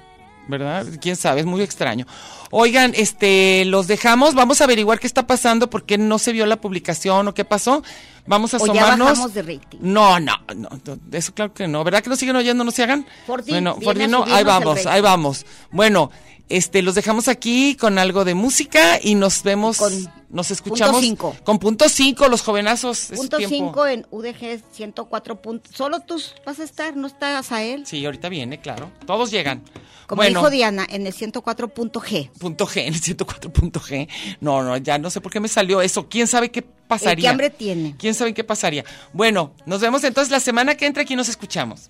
¿verdad? 0.47 0.85
Quién 0.99 1.15
sabe, 1.15 1.41
es 1.41 1.45
muy 1.45 1.61
extraño. 1.61 2.05
Oigan, 2.49 2.93
este, 2.95 3.63
los 3.65 3.87
dejamos, 3.87 4.33
vamos 4.33 4.59
a 4.61 4.63
averiguar 4.65 4.99
qué 4.99 5.07
está 5.07 5.27
pasando, 5.27 5.69
por 5.69 5.85
qué 5.85 5.97
no 5.97 6.17
se 6.19 6.31
vio 6.33 6.45
la 6.45 6.59
publicación 6.59 7.27
o 7.27 7.33
qué 7.33 7.45
pasó. 7.45 7.83
Vamos 8.25 8.53
a 8.53 8.57
O 8.57 8.65
ya 8.67 8.73
asomarnos. 8.73 9.09
bajamos 9.09 9.33
de 9.33 9.41
rating. 9.41 9.77
No, 9.81 10.19
no, 10.19 10.33
no, 10.55 10.69
eso 11.11 11.33
claro 11.33 11.53
que 11.53 11.67
no. 11.67 11.83
¿Verdad 11.83 12.01
que 12.01 12.09
nos 12.09 12.19
siguen 12.19 12.35
oyendo, 12.35 12.63
no 12.63 12.71
se 12.71 12.83
hagan? 12.83 13.05
Fordi, 13.27 13.51
bueno, 13.51 13.77
a 13.77 14.07
no, 14.07 14.23
ahí 14.25 14.43
vamos, 14.43 14.85
ahí 14.85 15.01
vamos. 15.01 15.45
Bueno, 15.71 16.09
este, 16.49 16.81
los 16.81 16.95
dejamos 16.95 17.27
aquí 17.27 17.75
con 17.75 17.97
algo 17.99 18.25
de 18.25 18.33
música 18.33 18.99
y 19.01 19.15
nos 19.15 19.43
vemos, 19.43 19.77
Con 19.77 19.93
nos 20.33 20.47
punto 20.47 20.53
escuchamos. 20.53 21.01
cinco. 21.01 21.35
Con 21.43 21.59
punto 21.59 21.87
5, 21.87 22.27
los 22.27 22.41
jovenazos. 22.41 23.09
Punto 23.15 23.37
tiempo. 23.37 23.55
5 23.55 23.87
en 23.87 24.07
UDG 24.09 24.61
104 24.71 25.41
puntos. 25.41 25.75
Solo 25.75 25.99
tú 25.99 26.19
vas 26.45 26.59
a 26.59 26.63
estar, 26.63 26.95
no 26.95 27.05
estás 27.07 27.51
a 27.51 27.61
él. 27.61 27.85
Sí, 27.85 28.03
ahorita 28.03 28.29
viene, 28.29 28.59
claro. 28.59 28.89
Todos 29.05 29.29
llegan. 29.29 29.63
Como 30.07 30.21
bueno, 30.21 30.39
dijo 30.39 30.49
Diana, 30.49 30.85
en 30.89 31.05
el 31.07 31.13
104.g. 31.13 32.31
punto 32.39 32.67
G, 32.67 32.81
en 32.81 32.93
el 32.93 33.01
104.g. 33.01 34.09
No, 34.41 34.63
no, 34.63 34.75
ya 34.77 34.97
no 34.97 35.09
sé 35.09 35.21
por 35.21 35.31
qué 35.31 35.39
me 35.39 35.47
salió 35.47 35.81
eso. 35.81 36.09
¿Quién 36.09 36.27
sabe 36.27 36.49
qué 36.51 36.61
pasaría? 36.63 37.23
¿Qué 37.23 37.29
hambre 37.29 37.49
tiene? 37.51 37.95
¿Quién 37.97 38.13
sabe 38.15 38.33
qué 38.33 38.43
pasaría? 38.43 38.83
Bueno, 39.13 39.53
nos 39.65 39.81
vemos 39.81 40.03
entonces 40.03 40.31
la 40.31 40.39
semana 40.39 40.75
que 40.75 40.87
entra 40.87 41.03
aquí 41.03 41.15
nos 41.15 41.29
escuchamos. 41.29 41.89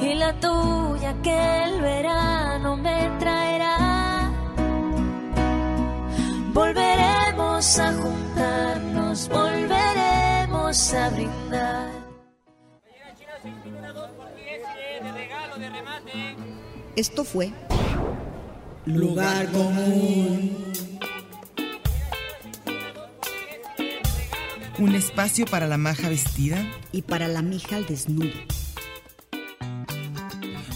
y 0.00 0.14
la 0.14 0.38
tuya 0.38 1.14
que 1.22 1.62
el 1.64 1.80
verano 1.80 2.76
me 2.76 3.10
traerá. 3.18 3.43
Volveremos 6.54 7.78
a 7.80 7.92
juntarnos, 7.92 9.28
volveremos 9.28 10.94
a 10.94 11.10
brindar. 11.10 11.90
Esto 16.94 17.24
fue 17.24 17.52
Lugar 18.86 19.50
común. 19.50 20.72
Un 24.78 24.94
espacio 24.94 25.46
para 25.46 25.66
la 25.66 25.76
maja 25.76 26.08
vestida. 26.08 26.64
y 26.92 27.02
para 27.02 27.26
la 27.26 27.42
mija 27.42 27.74
al 27.74 27.86
desnudo. 27.86 28.30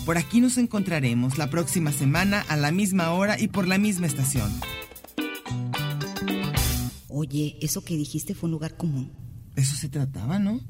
Por 0.04 0.18
aquí 0.18 0.40
nos 0.40 0.58
encontraremos 0.58 1.38
la 1.38 1.48
próxima 1.48 1.92
semana 1.92 2.44
a 2.48 2.56
la 2.56 2.72
misma 2.72 3.12
hora 3.12 3.38
y 3.38 3.46
por 3.46 3.68
la 3.68 3.78
misma 3.78 4.08
estación. 4.08 4.50
Oye, 7.08 7.58
eso 7.60 7.84
que 7.84 7.96
dijiste 7.96 8.34
fue 8.34 8.48
un 8.48 8.52
lugar 8.52 8.76
común. 8.76 9.12
Eso 9.56 9.74
se 9.76 9.88
trataba, 9.88 10.38
¿no? 10.38 10.60